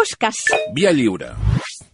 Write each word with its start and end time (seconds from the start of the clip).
Pushkas. 0.00 0.36
Via 0.72 0.92
lliure. 0.96 1.28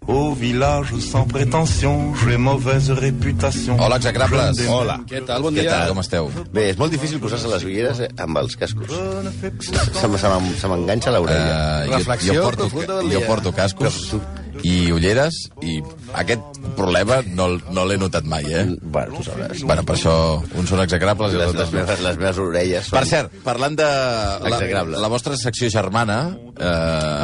Au 0.07 0.33
village 0.39 0.95
sans 1.03 1.27
prétention, 1.27 2.15
j'ai 2.23 2.37
mauvaise 2.39 2.93
réputation. 2.93 3.75
Hola, 3.81 3.97
execrables. 3.97 4.55
Ne 4.61 4.69
Hola. 4.71 5.01
Què 5.11 5.25
tal? 5.27 5.43
Bon 5.43 5.51
Què 5.57 5.65
dia. 5.65 5.73
tal? 5.73 5.89
Com 5.91 5.99
esteu? 6.05 6.29
Bé, 6.55 6.69
és 6.71 6.79
molt 6.79 6.95
difícil 6.95 7.19
posar-se 7.19 7.51
les 7.51 7.65
ulleres 7.67 8.05
eh, 8.07 8.09
amb 8.23 8.39
els 8.39 8.55
cascos. 8.61 8.87
Se, 8.95 10.07
me- 10.07 10.21
se 10.23 10.31
se 10.63 10.69
m'enganxa 10.71 11.11
l'orella. 11.11 11.57
Uh, 11.57 11.91
jo, 11.91 11.97
Reflexió 11.99 12.35
jo, 12.39 12.43
porto, 12.47 12.69
profunda 12.69 13.01
del 13.01 13.11
jo 13.11 13.19
dia. 13.19 13.27
porto 13.27 13.53
cascos 13.57 13.99
i 14.63 14.91
ulleres 14.95 15.35
i 15.67 15.81
aquest 16.15 16.41
problema 16.79 17.19
no, 17.27 17.49
l- 17.57 17.75
no 17.75 17.85
l'he 17.85 17.99
notat 18.01 18.25
mai, 18.25 18.47
eh? 18.47 18.63
bueno, 18.83 19.19
tu 19.19 19.27
sabràs. 19.27 19.65
Bueno, 19.67 19.83
per 19.85 19.97
això 19.99 20.15
uns 20.55 20.71
són 20.71 20.81
execrables 20.87 21.35
i 21.35 21.37
Les, 21.43 21.51
els 21.51 21.59
les, 21.59 21.67
altres 21.67 21.75
no. 21.75 21.83
meves, 21.83 22.01
les 22.07 22.17
meves 22.23 22.39
orelles 22.47 22.87
són... 22.87 22.97
Per 23.01 23.05
cert, 23.11 23.35
parlant 23.45 23.75
de 23.77 23.91
la, 24.47 24.87
la 25.03 25.11
vostra 25.13 25.37
secció 25.37 25.69
germana... 25.75 26.23
Eh, 26.55 26.73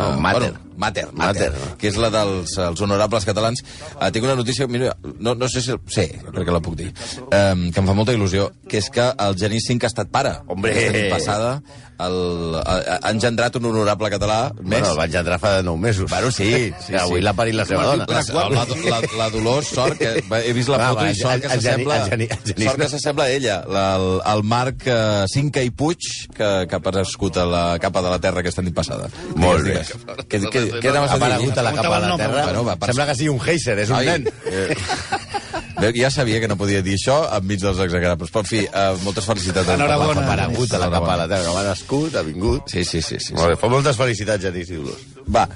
No, 0.03 0.21
Mater. 0.21 0.51
Bueno, 0.51 0.59
mater, 0.83 1.07
mater, 1.12 1.51
Mater, 1.53 1.77
que 1.80 1.91
és 1.93 1.99
la 2.01 2.11
dels 2.12 2.57
els 2.67 2.82
honorables 2.85 3.27
catalans. 3.29 3.63
Eh, 3.95 4.11
tinc 4.14 4.27
una 4.27 4.36
notícia, 4.39 4.68
mira, 4.71 4.95
no, 5.18 5.36
no 5.39 5.49
sé 5.53 5.63
si... 5.64 5.77
Sí, 5.93 6.09
crec 6.29 6.45
que 6.49 6.57
la 6.57 6.63
puc 6.64 6.77
dir. 6.81 6.90
Eh, 6.90 7.71
que 7.73 7.82
em 7.82 7.89
fa 7.89 7.96
molta 7.96 8.17
il·lusió, 8.17 8.50
que 8.68 8.82
és 8.82 8.90
que 8.93 9.09
el 9.26 9.39
Genís 9.39 9.68
Cinc 9.71 9.87
ha 9.87 9.93
estat 9.93 10.13
pare. 10.13 10.37
Hombre! 10.53 10.75
Aquesta 10.76 11.09
passada 11.17 11.57
el, 12.03 12.57
ha, 12.59 12.76
ha 12.99 13.11
engendrat 13.13 13.57
un 13.59 13.67
honorable 13.71 14.11
català 14.13 14.39
més. 14.59 14.81
Bueno, 14.81 14.93
el 14.93 14.99
vaig 14.99 15.17
entrar 15.21 15.39
fa 15.43 15.53
9 15.63 15.81
mesos. 15.81 16.11
Bueno, 16.11 16.31
sí, 16.35 16.50
sí, 16.87 16.96
Avui 16.99 17.21
sí. 17.21 17.26
l'ha 17.26 17.35
parit 17.39 17.57
la 17.57 17.67
seva 17.68 17.85
dona. 17.90 18.07
La, 18.09 18.23
la, 18.32 18.67
la, 18.90 19.01
la 19.18 19.29
Dolors, 19.35 19.73
sort 19.76 20.01
que... 20.01 20.14
He 20.43 20.54
vist 20.57 20.73
la 20.73 20.81
Va, 20.81 20.90
foto 20.93 21.04
va, 21.04 21.11
i 21.12 21.18
sort 21.18 21.45
que 21.45 21.53
s'assembla... 21.53 22.01
Sort 22.09 22.82
que 22.82 22.90
s'assembla 22.95 23.29
a 23.29 23.37
ella, 23.37 23.59
la, 23.68 23.85
el, 23.99 24.09
el 24.35 24.45
Marc 24.49 24.87
eh, 24.89 24.99
Cinca 25.32 25.62
i 25.64 25.71
Puig, 25.71 26.09
que, 26.32 26.51
que 26.67 26.79
ha 26.79 26.81
aparegut 26.81 27.39
a 27.39 27.46
la 27.49 27.64
capa 27.82 28.03
de 28.04 28.14
la 28.14 28.21
Terra 28.23 28.43
aquesta 28.43 28.64
nit 28.64 28.76
passada. 28.76 29.11
Molt 29.37 29.67
bé. 29.67 29.79
Digues, 29.82 30.49
digues. 30.49 30.71
Què, 30.72 30.81
què, 30.81 30.89
què 30.89 30.89
Ha 30.89 30.94
anaves 30.96 31.11
a 31.11 31.18
dir? 31.18 31.22
aparegut 31.25 31.58
a 31.58 31.62
la 31.67 31.72
capa 31.76 32.00
de 32.00 32.08
la 32.08 32.17
terra. 32.17 32.44
Bueno, 32.48 32.64
va, 32.64 32.77
per- 32.77 32.89
Sembla 32.92 33.06
que 33.11 33.14
sigui 33.19 33.28
un 33.33 33.41
geyser, 33.41 33.78
és 33.78 33.91
un 33.92 33.97
Ai, 33.97 34.06
nen. 34.06 34.28
eh, 34.47 35.92
ja 36.03 36.11
sabia 36.11 36.41
que 36.41 36.48
no 36.48 36.56
podia 36.56 36.83
dir 36.83 36.95
això 36.98 37.17
enmig 37.39 37.61
dels 37.61 37.78
exagrables. 37.84 38.31
Però, 38.33 38.41
en 38.45 38.51
fi, 38.51 38.61
eh, 38.65 38.84
moltes 39.03 39.25
felicitats. 39.27 39.69
Enhorabona. 39.77 40.20
Ha 40.20 40.25
aparegut 40.33 40.73
a 40.75 40.78
la 40.78 40.91
capa 40.91 41.12
de 41.12 41.19
la 41.23 41.28
terra. 41.28 41.50
No 41.50 41.59
ha 41.59 41.65
nascut, 41.70 42.15
ha 42.17 42.23
vingut. 42.23 42.69
Sí, 42.70 42.84
sí, 42.84 43.03
sí. 43.03 43.19
sí, 43.20 43.34
Molt 43.34 43.45
sí. 43.45 43.48
bé, 43.55 43.56
fa 43.61 43.69
moltes 43.73 43.97
felicitats, 43.97 44.45
Genís 44.45 44.70
i 44.70 44.78
Dolors. 44.81 45.03
Va, 45.33 45.47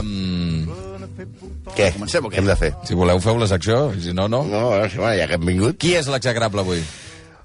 um, 0.00 0.66
Què? 1.76 1.92
Comencem 1.94 2.24
o 2.24 2.30
què? 2.30 2.36
Què 2.36 2.42
hem 2.42 2.48
de 2.50 2.56
fer? 2.58 2.72
si 2.88 2.94
voleu 2.98 3.20
feu 3.22 3.38
la 3.38 3.46
secció, 3.50 3.92
si 4.02 4.12
no, 4.12 4.26
no. 4.28 4.42
No, 4.48 4.62
bueno, 4.72 4.88
ja 5.16 5.26
que 5.28 5.34
hem 5.38 5.46
vingut... 5.46 5.76
Qui 5.80 5.94
és 5.98 6.08
l'exagrable 6.10 6.60
avui? 6.64 6.82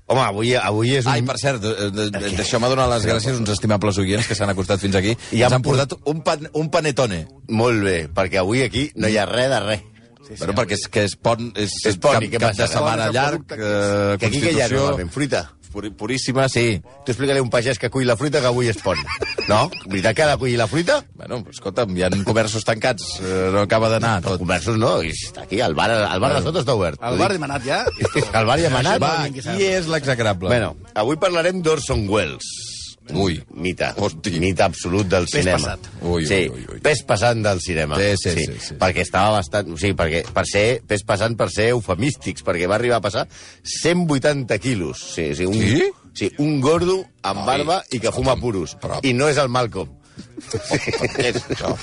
Home, 0.08 0.22
avui, 0.24 0.54
avui 0.56 0.94
és 0.96 1.04
un... 1.06 1.12
Ai, 1.12 1.22
per 1.28 1.36
cert, 1.42 1.64
eh, 1.68 1.90
de- 1.92 2.06
de- 2.14 2.30
deixeu-me 2.38 2.70
donar 2.72 2.86
les 2.94 3.04
gràcies 3.06 3.36
a 3.36 3.42
uns 3.42 3.50
estimables 3.52 3.98
oients 4.00 4.28
que 4.30 4.36
s'han 4.40 4.50
acostat 4.54 4.80
fins 4.80 4.96
aquí 4.96 5.12
i 5.36 5.42
ens 5.44 5.52
han 5.58 5.62
portat 5.66 5.98
un, 6.08 6.22
pan, 6.24 6.48
un 6.56 6.70
panetone. 6.72 7.26
Molt 7.52 7.84
bé, 7.84 7.98
perquè 8.16 8.40
avui 8.40 8.64
aquí 8.64 8.86
no 8.96 9.12
hi 9.12 9.18
ha 9.20 9.26
res 9.28 9.50
de 9.52 9.60
res. 9.66 9.82
Sí, 10.28 10.34
sí, 10.36 10.40
bueno, 10.42 10.56
perquè 10.58 10.76
és 10.76 10.88
que 10.92 11.04
és 11.08 11.14
pont, 11.16 11.52
és, 11.56 11.72
És 11.88 11.96
pont, 12.04 12.18
cap, 12.20 12.40
cap 12.40 12.56
de 12.58 12.66
setmana 12.68 13.06
llarg, 13.16 13.46
eh, 13.56 14.18
Que 14.20 14.28
aquí 14.32 14.42
que 14.44 14.52
hi 14.56 14.62
ha 14.64 14.68
normalment? 14.72 15.12
Fruita? 15.12 15.44
Puri, 15.72 15.92
puríssima, 15.92 16.48
sí. 16.50 16.82
Tu 17.06 17.14
explica-li 17.14 17.42
a 17.42 17.46
un 17.46 17.52
pagès 17.54 17.80
que 17.82 17.90
cull 17.94 18.08
la 18.08 18.18
fruita 18.20 18.42
que 18.44 18.50
avui 18.50 18.70
és 18.72 18.80
pont. 18.84 19.02
No? 19.48 19.66
Veritat 19.88 20.16
que 20.16 20.26
ha 20.26 20.30
de 20.34 20.38
collir 20.42 20.58
la 20.60 20.68
fruita? 20.68 21.00
Bueno, 21.18 21.42
escolta'm, 21.52 21.96
hi 21.98 22.06
ha 22.06 22.12
comerços 22.28 22.66
tancats, 22.68 23.18
eh, 23.22 23.50
no 23.54 23.66
acaba 23.66 23.92
d'anar 23.94 24.18
tot. 24.26 24.40
Conversos 24.42 24.80
no, 24.80 24.98
i 25.04 25.14
està 25.16 25.48
aquí, 25.48 25.62
el 25.64 25.76
bar, 25.78 25.90
el 25.98 26.24
bar 26.24 26.34
de 26.36 26.46
sota 26.46 26.64
està 26.64 26.78
obert. 26.78 27.02
El 27.02 27.20
bar 27.20 27.32
de 27.34 27.42
Manat 27.44 27.68
ja? 27.68 27.84
El 28.38 28.50
bar 28.50 28.60
ja 28.62 28.72
ha 28.72 28.80
anat. 28.80 29.02
Va, 29.02 29.14
qui 29.34 29.68
és 29.68 29.92
l'execrable? 29.92 30.52
Bueno, 30.52 30.76
avui 30.96 31.20
parlarem 31.22 31.62
d'Orson 31.66 32.08
Welles. 32.10 32.77
Ui. 33.14 33.38
Mita. 33.54 33.94
Hosti. 33.98 34.34
Mita 34.40 34.66
absolut 34.66 35.08
del 35.08 35.26
Pes 35.32 35.44
cinema. 35.46 35.58
passat. 35.78 35.88
Ui, 36.02 36.24
ui, 36.24 36.26
sí, 36.28 36.40
ui, 36.52 36.66
ui. 36.74 36.80
pes 36.84 37.04
passant 37.08 37.44
del 37.46 37.62
cinema. 37.62 37.96
Sí, 37.96 38.10
sí, 38.20 38.34
sí, 38.46 38.58
sí. 38.60 38.76
Perquè 38.80 39.06
estava 39.06 39.38
bastant... 39.38 39.72
O 39.72 39.78
sigui, 39.80 39.94
perquè 39.96 40.24
per 40.34 40.44
ser, 40.50 40.66
pes 40.88 41.04
passant 41.08 41.38
per 41.40 41.48
ser 41.54 41.70
eufemístics, 41.76 42.44
perquè 42.44 42.68
va 42.68 42.76
arribar 42.76 42.98
a 43.00 43.06
passar 43.06 43.28
180 43.64 44.58
quilos. 44.60 45.06
Sí, 45.16 45.30
sí, 45.36 45.46
un, 45.46 45.54
Sí? 45.56 45.84
Sí, 46.18 46.32
un 46.42 46.60
gordo 46.62 47.04
amb 47.22 47.44
Ai, 47.44 47.46
barba 47.46 47.84
i 47.94 48.00
que 48.02 48.12
fuma 48.12 48.36
puros. 48.42 48.76
però- 48.82 49.00
I 49.06 49.14
no 49.14 49.28
és 49.30 49.38
el 49.38 49.50
Malcolm. 49.54 49.92
És? 51.18 51.44
No, 51.62 51.76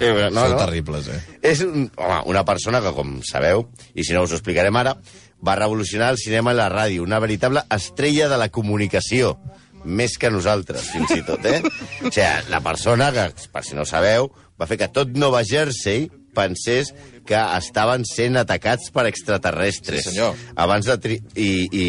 Sou 0.00 0.50
no. 0.50 0.56
terribles, 0.58 1.06
eh? 1.08 1.20
És 1.42 1.60
un, 1.62 1.90
home, 1.96 2.16
una 2.32 2.44
persona 2.44 2.80
que, 2.82 2.92
com 2.96 3.20
sabeu, 3.26 3.68
i 3.94 4.04
si 4.04 4.12
no 4.16 4.24
us 4.26 4.32
ho 4.34 4.38
explicarem 4.40 4.74
ara, 4.76 4.96
va 5.46 5.54
revolucionar 5.58 6.10
el 6.14 6.18
cinema 6.18 6.52
i 6.54 6.58
la 6.58 6.68
ràdio, 6.72 7.04
una 7.06 7.20
veritable 7.22 7.62
estrella 7.70 8.28
de 8.32 8.38
la 8.40 8.48
comunicació, 8.50 9.36
més 9.86 10.16
que 10.20 10.30
nosaltres, 10.32 10.90
fins 10.92 11.14
i 11.16 11.22
tot, 11.26 11.44
eh? 11.46 11.62
O 12.02 12.10
sigui, 12.10 12.28
la 12.52 12.60
persona 12.64 13.10
que, 13.14 13.28
per 13.52 13.64
si 13.66 13.78
no 13.78 13.86
sabeu, 13.88 14.30
va 14.58 14.68
fer 14.68 14.78
que 14.80 14.90
tot 14.92 15.14
Nova 15.18 15.42
Jersey 15.46 16.08
pensés 16.36 16.92
que 17.26 17.38
estaven 17.56 18.04
sent 18.08 18.36
atacats 18.40 18.92
per 18.94 19.06
extraterrestres. 19.08 20.04
Sí, 20.04 20.12
senyor. 20.12 20.36
Abans 20.54 20.88
de... 20.88 20.98
Tri 21.02 21.20
I, 21.34 21.50
i, 21.70 21.86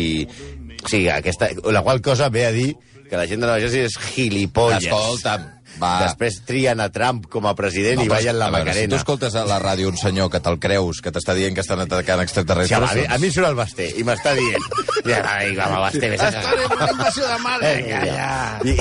o 0.78 0.88
sigui, 0.88 1.10
aquesta, 1.12 1.52
la 1.74 1.84
qual 1.84 2.02
cosa 2.06 2.32
ve 2.34 2.48
a 2.48 2.54
dir 2.56 2.72
que 3.08 3.18
la 3.20 3.28
gent 3.28 3.44
de 3.44 3.48
Nova 3.48 3.60
Jersey 3.64 3.88
és 3.88 3.98
gilipolles. 4.14 4.88
Escolta'm, 4.88 5.46
va. 5.82 5.94
Després 6.06 6.42
trien 6.46 6.80
a 6.84 6.90
Trump 6.94 7.26
com 7.32 7.46
a 7.50 7.54
president 7.56 8.02
i 8.02 8.06
però, 8.08 8.16
ballen 8.18 8.38
la 8.40 8.48
a 8.48 8.52
veure, 8.52 8.64
Si 8.64 8.70
Macarena. 8.70 8.90
tu 8.96 9.00
escoltes 9.00 9.36
a 9.36 9.46
la 9.46 9.60
ràdio 9.62 9.88
un 9.92 9.98
senyor 9.98 10.30
que 10.32 10.40
te'l 10.44 10.60
creus, 10.60 11.02
que 11.02 11.12
t'està 11.12 11.34
dient 11.38 11.54
que 11.56 11.62
estan 11.66 11.80
atacant 11.84 12.20
Sí, 12.20 12.28
extraterrestres... 12.30 12.78
home, 12.80 12.90
a, 12.90 12.96
mi, 12.96 13.06
a 13.16 13.18
mi 13.20 13.32
surt 13.32 13.48
el 13.48 13.56
Basté 13.56 13.90
i 13.98 14.04
m'està 14.08 14.34
dient... 14.38 14.64
Ja, 15.08 15.22
ai, 15.38 15.54
va, 15.56 15.68
va, 15.72 15.80
Basté, 15.88 16.10
vés 16.10 16.22
a 16.22 16.32
cagar. 16.32 16.54
en 16.68 16.80
la 16.80 16.92
invasió 16.92 17.28
de 17.28 17.38
Marte. 17.44 17.74
Ja, 17.88 18.02
ja. 18.06 18.60
I, 18.68 18.76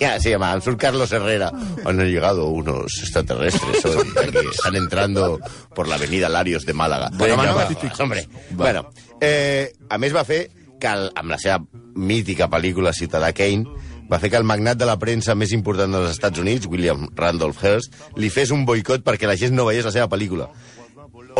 ja, 0.00 0.12
sí, 0.20 0.34
home, 0.34 0.50
em 0.58 0.60
surt 0.62 0.78
Carlos 0.80 1.12
Herrera. 1.12 1.50
Han 1.84 1.98
llegado 2.06 2.46
unos 2.48 2.98
extraterrestres 3.02 3.84
hoy. 3.84 4.08
Aquí 4.22 4.46
están 4.52 4.76
entrando 4.76 5.40
por 5.74 5.88
la 5.88 5.96
avenida 5.96 6.28
Larios 6.28 6.64
de 6.66 6.72
Málaga. 6.74 7.10
Bueno, 7.14 7.36
Venga, 7.36 7.52
va, 7.52 7.64
va, 7.64 7.70
va. 7.70 8.04
hombre. 8.04 8.26
Va. 8.52 8.56
Bueno, 8.56 8.86
eh, 9.20 9.72
a 9.88 9.98
més 9.98 10.14
va 10.14 10.24
fer 10.24 10.50
que, 10.78 10.88
el, 10.90 11.10
amb 11.14 11.30
la 11.30 11.38
seva 11.38 11.60
mítica 11.94 12.48
pel·lícula 12.50 12.92
Ciutadà 12.92 13.32
Kane, 13.32 13.66
va 14.10 14.18
fer 14.22 14.30
que 14.32 14.38
el 14.40 14.48
magnat 14.48 14.80
de 14.80 14.88
la 14.88 14.98
premsa 15.00 15.36
més 15.38 15.54
important 15.56 15.92
dels 15.94 16.10
Estats 16.12 16.42
Units, 16.42 16.68
William 16.70 17.08
Randolph 17.16 17.62
Hearst, 17.62 17.96
li 18.16 18.30
fes 18.32 18.52
un 18.54 18.66
boicot 18.68 19.04
perquè 19.06 19.28
la 19.28 19.38
gent 19.40 19.56
no 19.56 19.66
veiés 19.68 19.86
la 19.88 19.94
seva 19.94 20.10
pel·lícula. 20.12 20.50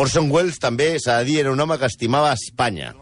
Orson 0.01 0.31
Welles 0.33 0.59
també, 0.61 0.95
s'ha 0.99 1.19
de 1.21 1.29
dir, 1.29 1.39
era 1.43 1.53
un 1.53 1.59
home 1.59 1.77
que 1.77 1.89
estimava 1.89 2.33
Espanya. 2.33 2.93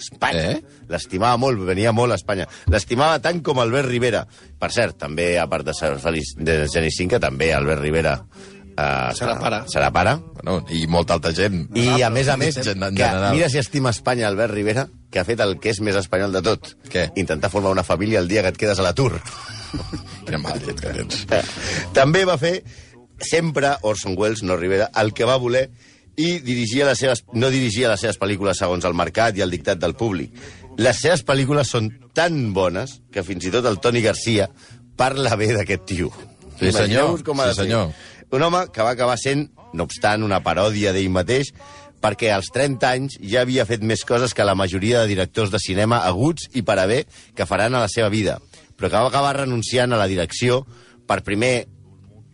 Espanya. 0.00 0.44
Eh? 0.54 0.84
L'estimava 0.88 1.36
molt, 1.40 1.60
venia 1.68 1.92
molt 1.92 2.14
a 2.14 2.20
Espanya. 2.20 2.46
L'estimava 2.72 3.18
tant 3.22 3.42
com 3.44 3.58
Albert 3.60 3.90
Rivera. 3.90 4.22
Per 4.60 4.70
cert, 4.72 4.96
també, 5.02 5.34
a 5.38 5.48
part 5.50 5.66
de 5.66 5.74
ser 5.76 5.92
feliç 6.00 6.32
de 6.38 6.62
Genís 6.72 6.96
Cinca, 6.96 7.20
també 7.20 7.52
Albert 7.52 7.84
Rivera 7.84 8.16
eh, 8.80 9.14
Serà 9.18 9.36
pare. 9.40 9.60
Serà 9.72 9.90
pare. 9.94 10.16
Bueno, 10.40 10.64
I 10.72 10.86
molta 10.88 11.14
altra 11.18 11.32
gent. 11.36 11.66
I, 11.76 12.02
a 12.02 12.10
més 12.10 12.28
a 12.32 12.36
més, 12.40 12.56
que 12.62 12.74
mira 13.34 13.48
si 13.52 13.60
estima 13.60 13.92
Espanya 13.94 14.28
Albert 14.28 14.54
Rivera, 14.54 14.86
que 15.10 15.20
ha 15.20 15.26
fet 15.28 15.40
el 15.44 15.58
que 15.60 15.72
és 15.74 15.80
més 15.84 15.96
espanyol 16.00 16.32
de 16.32 16.42
tot. 16.46 16.74
Què? 16.90 17.08
Intentar 17.20 17.50
formar 17.52 17.72
una 17.74 17.84
família 17.86 18.20
el 18.22 18.28
dia 18.30 18.42
que 18.46 18.54
et 18.54 18.60
quedes 18.60 18.78
a 18.80 18.86
l'atur. 18.86 19.12
Quina 20.26 20.40
mala 20.42 20.58
llet 20.64 20.80
que 20.80 20.94
tens. 20.96 21.24
També 21.96 22.24
va 22.28 22.38
fer 22.40 22.60
sempre 23.20 23.74
Orson 23.82 24.16
Welles, 24.18 24.42
no 24.42 24.56
Rivera, 24.56 24.90
el 25.00 25.12
que 25.12 25.28
va 25.28 25.36
voler 25.40 25.68
i 26.20 26.38
dirigia 26.44 26.84
les 26.88 26.98
seves, 27.00 27.22
no 27.32 27.48
dirigia 27.52 27.88
les 27.88 28.00
seves 28.02 28.18
pel·lícules 28.20 28.58
segons 28.60 28.84
el 28.84 28.96
mercat 28.96 29.38
i 29.38 29.44
el 29.44 29.52
dictat 29.52 29.78
del 29.80 29.94
públic. 29.96 30.34
Les 30.80 30.98
seves 31.00 31.22
pel·lícules 31.26 31.68
són 31.70 31.90
tan 32.16 32.52
bones 32.56 32.98
que 33.12 33.24
fins 33.24 33.44
i 33.46 33.52
tot 33.54 33.66
el 33.68 33.78
Toni 33.80 34.02
Garcia 34.04 34.48
parla 35.00 35.36
bé 35.40 35.52
d'aquest 35.56 35.86
tio. 35.88 36.10
Sí, 36.60 36.72
senyor. 36.76 37.22
Com 37.24 37.40
ha 37.40 37.50
Sí, 37.54 37.62
ser. 37.62 37.68
Un 38.30 38.42
home 38.46 38.66
que 38.70 38.84
va 38.86 38.94
acabar 38.94 39.18
sent, 39.18 39.48
no 39.74 39.86
obstant, 39.88 40.22
una 40.22 40.38
paròdia 40.44 40.92
d'ell 40.94 41.10
mateix, 41.10 41.50
perquè 42.00 42.30
als 42.32 42.52
30 42.54 42.86
anys 42.88 43.18
ja 43.20 43.42
havia 43.42 43.66
fet 43.68 43.82
més 43.84 44.04
coses 44.08 44.34
que 44.34 44.46
la 44.46 44.54
majoria 44.54 45.02
de 45.02 45.10
directors 45.10 45.50
de 45.52 45.60
cinema 45.60 46.00
aguts 46.08 46.48
i 46.56 46.62
per 46.62 46.78
a 46.80 46.86
bé 46.88 47.02
que 47.36 47.46
faran 47.46 47.74
a 47.74 47.82
la 47.84 47.90
seva 47.92 48.08
vida, 48.08 48.38
però 48.78 48.88
que 48.88 49.02
va 49.02 49.10
acabar 49.10 49.36
renunciant 49.42 49.92
a 49.92 50.00
la 50.00 50.08
direcció 50.08 50.62
per 51.10 51.20
primer 51.26 51.66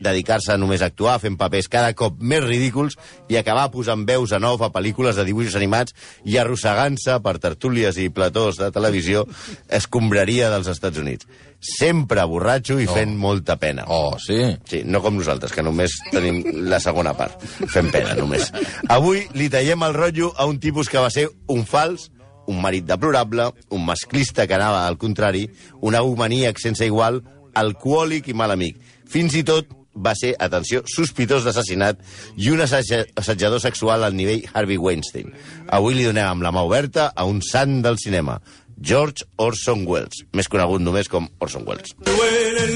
dedicar-se 0.00 0.56
només 0.58 0.82
a 0.82 0.90
actuar, 0.90 1.18
fent 1.22 1.38
papers 1.40 1.68
cada 1.72 1.92
cop 1.96 2.20
més 2.20 2.44
ridículs 2.44 2.96
i 3.32 3.38
acabar 3.38 3.68
posant 3.72 4.04
veus 4.08 4.32
a 4.32 4.40
nou 4.42 4.58
a 4.60 4.70
pel·lícules 4.72 5.16
de 5.16 5.24
dibuixos 5.28 5.56
animats 5.58 5.94
i 6.24 6.38
arrossegant-se 6.40 7.18
per 7.24 7.36
tertúlies 7.42 7.98
i 8.00 8.10
platós 8.10 8.60
de 8.60 8.70
televisió 8.74 9.24
escombraria 9.68 10.50
dels 10.52 10.68
Estats 10.72 11.00
Units. 11.02 11.28
Sempre 11.60 12.24
borratxo 12.28 12.76
i 12.80 12.86
fent 12.86 13.16
molta 13.18 13.56
pena. 13.60 13.86
Oh, 13.88 14.18
sí? 14.20 14.38
Sí, 14.68 14.82
no 14.84 15.00
com 15.02 15.16
nosaltres, 15.16 15.54
que 15.56 15.64
només 15.64 15.96
tenim 16.12 16.42
la 16.68 16.80
segona 16.82 17.14
part. 17.16 17.40
Fem 17.72 17.88
pena, 17.94 18.14
només. 18.18 18.52
Avui 18.92 19.24
li 19.34 19.48
tallem 19.52 19.86
el 19.86 19.96
rotllo 19.96 20.32
a 20.36 20.46
un 20.46 20.60
tipus 20.60 20.92
que 20.92 21.02
va 21.02 21.10
ser 21.10 21.26
un 21.52 21.64
fals, 21.66 22.10
un 22.46 22.60
marit 22.62 22.86
deplorable, 22.86 23.50
un 23.70 23.84
masclista 23.86 24.46
que 24.46 24.54
anava 24.54 24.84
al 24.86 24.98
contrari, 24.98 25.48
un 25.80 25.96
agomaníac 25.98 26.60
sense 26.62 26.86
igual, 26.86 27.22
alcohòlic 27.56 28.28
i 28.30 28.36
mal 28.36 28.52
amic. 28.54 28.78
Fins 29.08 29.34
i 29.38 29.42
tot 29.46 29.72
va 29.96 30.14
ser, 30.18 30.34
atenció, 30.38 30.82
sospitós 30.90 31.46
d'assassinat 31.46 32.02
i 32.36 32.50
un 32.52 32.62
assetjador 32.62 33.60
sexual 33.62 34.04
al 34.04 34.16
nivell 34.16 34.44
Harvey 34.52 34.76
Weinstein. 34.76 35.32
Avui 35.72 35.96
li 35.96 36.06
donem 36.06 36.28
amb 36.28 36.46
la 36.46 36.52
mà 36.54 36.64
oberta 36.66 37.10
a 37.14 37.24
un 37.24 37.42
sant 37.44 37.80
del 37.84 37.98
cinema, 38.02 38.40
George 38.76 39.24
Orson 39.40 39.86
Welles, 39.88 40.26
més 40.36 40.48
conegut 40.52 40.82
només 40.84 41.08
com 41.08 41.28
Orson 41.40 41.64
Welles. 41.66 41.96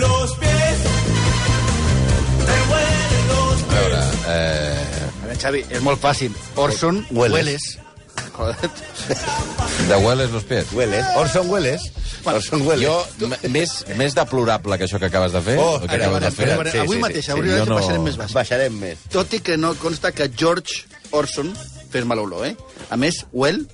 los 0.01 0.35
pies, 0.41 0.83
te 2.47 2.59
duelen 2.69 3.29
los 3.29 3.63
Xavi, 5.41 5.65
és 5.71 5.81
molt 5.81 6.01
fàcil. 6.01 6.35
Orson 6.57 7.05
Welles. 7.11 7.37
Welles. 7.37 7.90
Joder. 8.37 8.71
De 9.89 9.97
Welles 9.97 10.31
los 10.31 10.45
pies. 10.45 10.73
Welles. 10.73 11.05
Orson 11.17 11.49
Welles. 11.51 11.91
Orson 12.25 12.63
Welles. 12.67 12.85
Jo, 12.85 13.29
més, 13.49 13.73
més 13.97 14.15
deplorable 14.15 14.77
que 14.79 14.85
això 14.87 15.01
que 15.01 15.07
acabes 15.11 15.33
de 15.33 15.41
fer, 15.43 15.57
Oh, 15.59 15.79
que 15.81 15.95
ara, 15.95 16.05
acabes 16.07 16.21
de 16.21 16.27
ara, 16.27 16.31
fer, 16.37 16.49
espera, 16.53 16.71
sí, 16.73 16.79
avui 16.85 16.97
sí, 16.97 17.03
mateix, 17.03 17.25
sí, 17.25 17.31
avui 17.33 17.47
sí, 17.49 17.53
mateix 17.55 17.69
no- 17.69 17.75
baixarem 17.81 18.03
més 18.05 18.17
baix. 18.21 18.33
Baixarem 18.37 18.79
més. 18.81 18.99
Tot 19.11 19.33
i 19.35 19.41
que 19.41 19.57
no 19.57 19.75
consta 19.81 20.13
que 20.13 20.29
George 20.37 20.85
Orson 21.11 21.53
fes 21.91 22.05
mal 22.07 22.19
olor, 22.23 22.47
eh? 22.47 22.57
A 22.91 22.97
més, 22.97 23.25
Well 23.33 23.67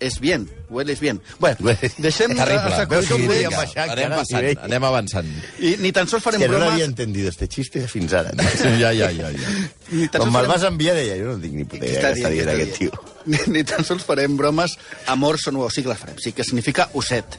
és 0.00 0.18
bien. 0.20 0.46
És 0.86 1.00
bien. 1.00 1.20
Bueno, 1.38 1.72
deixem 2.02 2.32
els 2.34 2.78
acudits 2.82 3.10
grecs 3.10 3.56
baixar 3.56 3.86
anem, 3.92 4.14
passant, 4.18 4.42
nivell. 4.42 4.60
anem 4.66 4.86
avançant. 4.88 5.28
i 5.62 5.76
ni 5.80 5.92
tan 5.96 6.08
sols 6.10 6.24
farem 6.24 6.42
Que 6.42 6.48
no 6.48 6.56
bromes... 6.56 6.72
l'havia 6.74 6.88
entendido 6.88 7.30
este 7.30 7.48
xiste 7.48 7.86
fins 7.88 8.12
ara. 8.12 8.32
No? 8.36 8.46
Ja, 8.80 8.92
ja, 8.92 9.10
ja. 9.14 9.30
ja. 9.30 10.08
Quan 10.16 10.32
me'l 10.34 10.48
vas 10.50 10.66
enviar 10.68 10.96
deia, 10.98 11.16
jo 11.20 11.32
no 11.32 11.40
tinc 11.42 11.54
ni 11.56 11.64
puta 11.64 11.84
idea 11.84 12.02
que 12.02 12.14
està 12.18 12.32
dient, 12.34 12.50
aquest 12.52 12.80
tio. 12.80 13.04
Ni, 13.30 13.40
ni 13.50 13.62
tan 13.66 13.82
sols 13.86 14.04
farem 14.06 14.36
bromes 14.38 14.76
amb 15.10 15.26
Orson 15.26 15.56
Welles. 15.58 15.74
Sí 15.74 15.82
que 15.82 15.90
les 15.90 15.98
farem. 15.98 16.18
Sí 16.22 16.30
que 16.36 16.44
significa 16.46 16.90
osset, 16.94 17.38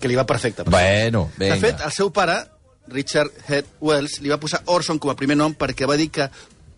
que 0.00 0.10
li 0.10 0.18
va 0.18 0.26
perfecte. 0.28 0.66
Bueno, 0.70 1.28
vinga. 1.38 1.56
De 1.56 1.62
fet, 1.62 1.80
el 1.82 1.94
seu 1.94 2.12
pare, 2.14 2.36
Richard 2.92 3.32
Head 3.48 3.78
Wells, 3.80 4.20
li 4.22 4.30
va 4.30 4.38
posar 4.42 4.62
Orson 4.70 5.00
com 5.02 5.10
a 5.10 5.16
primer 5.18 5.38
nom 5.40 5.56
perquè 5.58 5.88
va 5.90 5.96
dir 5.98 6.10
que 6.14 6.28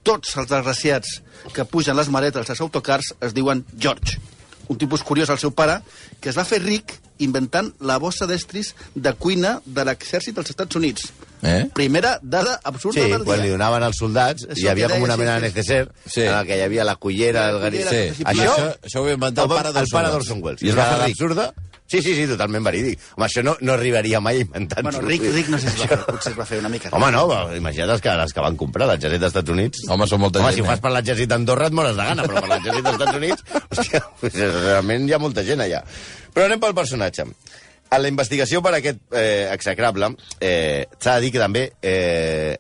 tots 0.07 0.37
els 0.39 0.49
desgraciats 0.49 1.19
que 1.53 1.67
pugen 1.67 1.99
les 1.99 2.09
maletes 2.15 2.49
als 2.49 2.63
autocars 2.63 3.13
es 3.21 3.35
diuen 3.35 3.65
George. 3.75 4.21
Un 4.69 4.79
tipus 4.79 5.03
curiós, 5.07 5.31
el 5.31 5.39
seu 5.39 5.53
pare, 5.55 5.81
que 6.21 6.29
es 6.31 6.37
va 6.39 6.45
fer 6.45 6.59
ric 6.63 6.97
inventant 7.23 7.71
la 7.81 7.97
bossa 8.03 8.27
d'estris 8.27 8.75
de 8.95 9.13
cuina 9.15 9.61
de 9.65 9.85
l'exèrcit 9.87 10.35
dels 10.35 10.51
Estats 10.51 10.77
Units. 10.77 11.07
Eh? 11.43 11.69
Primera 11.75 12.19
dada 12.23 12.59
absurda 12.65 13.03
Sí, 13.05 13.11
del 13.13 13.23
quan 13.25 13.39
li 13.39 13.45
dia. 13.49 13.53
donaven 13.53 13.83
als 13.85 13.99
soldats, 14.01 14.47
Això 14.49 14.65
hi 14.65 14.69
havia 14.69 14.89
com 14.89 15.03
una 15.05 15.17
mena 15.17 15.35
de 15.39 15.47
neceser, 15.49 15.91
Sí. 16.07 16.23
en 16.23 16.35
el 16.35 16.47
que 16.47 16.57
hi 16.57 16.63
havia 16.63 16.85
la 16.85 16.97
cullera, 16.97 17.49
el 17.51 17.55
La 17.57 17.61
garí... 17.61 17.79
Sí, 17.85 18.15
sí, 18.17 18.25
Això, 18.25 18.75
això, 18.83 19.01
ho 19.01 19.05
va 19.05 19.13
inventar 19.13 19.45
el 19.45 19.51
el 19.53 19.89
pare 19.93 20.09
d'Orson 20.11 20.43
Welles. 20.43 20.63
I 20.63 20.71
es 20.71 20.77
va 20.77 20.85
fer 20.97 21.11
absurda? 21.13 21.53
Sí, 21.87 22.01
sí, 22.03 22.17
sí, 22.19 22.25
totalment 22.27 22.65
verídic. 22.67 22.99
Home, 23.15 23.29
això 23.29 23.45
no, 23.47 23.55
no 23.63 23.75
arribaria 23.77 24.19
mai 24.21 24.41
a 24.41 24.45
inventar 24.45 24.83
Bueno, 24.83 25.01
ric, 25.07 25.23
ric 25.35 25.51
no 25.53 25.61
sé 25.63 25.71
si 25.71 25.85
es 25.85 25.85
va 25.85 25.93
fer, 25.93 25.99
potser 26.09 26.33
es 26.33 26.39
va 26.39 26.47
fer 26.49 26.59
una 26.59 26.71
mica. 26.73 26.91
Home, 26.91 27.13
no, 27.15 27.23
però 27.31 27.55
imagina't 27.55 27.93
els 27.95 28.03
que, 28.03 28.15
els 28.27 28.35
que 28.35 28.43
van 28.43 28.59
comprar 28.59 28.89
l'exèrcit 28.91 29.23
dels 29.23 29.31
Estats 29.31 29.55
Units. 29.55 29.85
Home, 29.95 30.09
són 30.11 30.23
molta 30.25 30.43
Home, 30.43 30.51
gent, 30.51 30.59
si 30.59 30.67
ho 30.67 30.67
fas 30.67 30.81
eh? 30.81 30.85
per 30.89 30.93
l'exèrcit 30.97 31.31
d'Andorra 31.31 31.71
et 31.71 31.79
mores 31.79 31.95
de 31.95 32.09
gana, 32.11 32.27
però 32.27 32.43
per 32.43 32.51
l'exèrcit 32.57 32.89
dels 32.89 32.99
Estats 32.99 33.21
Units, 33.21 33.47
hòstia, 33.77 34.03
pues, 34.25 34.41
realment 34.59 35.07
hi 35.07 35.15
ha 35.15 35.23
molta 35.23 35.47
gent 35.47 35.63
allà. 35.63 35.85
Però 36.35 36.51
anem 36.51 36.63
pel 36.67 36.75
personatge. 36.75 37.31
A 37.87 38.03
la 38.03 38.11
investigació 38.11 38.59
per 38.67 38.75
aquest 38.81 38.99
eh, 39.15 39.47
execrable, 39.55 40.11
eh, 40.43 40.89
s'ha 40.99 41.21
de 41.21 41.23
dir 41.23 41.35
que 41.37 41.43
també 41.45 41.69
eh, 41.87 42.57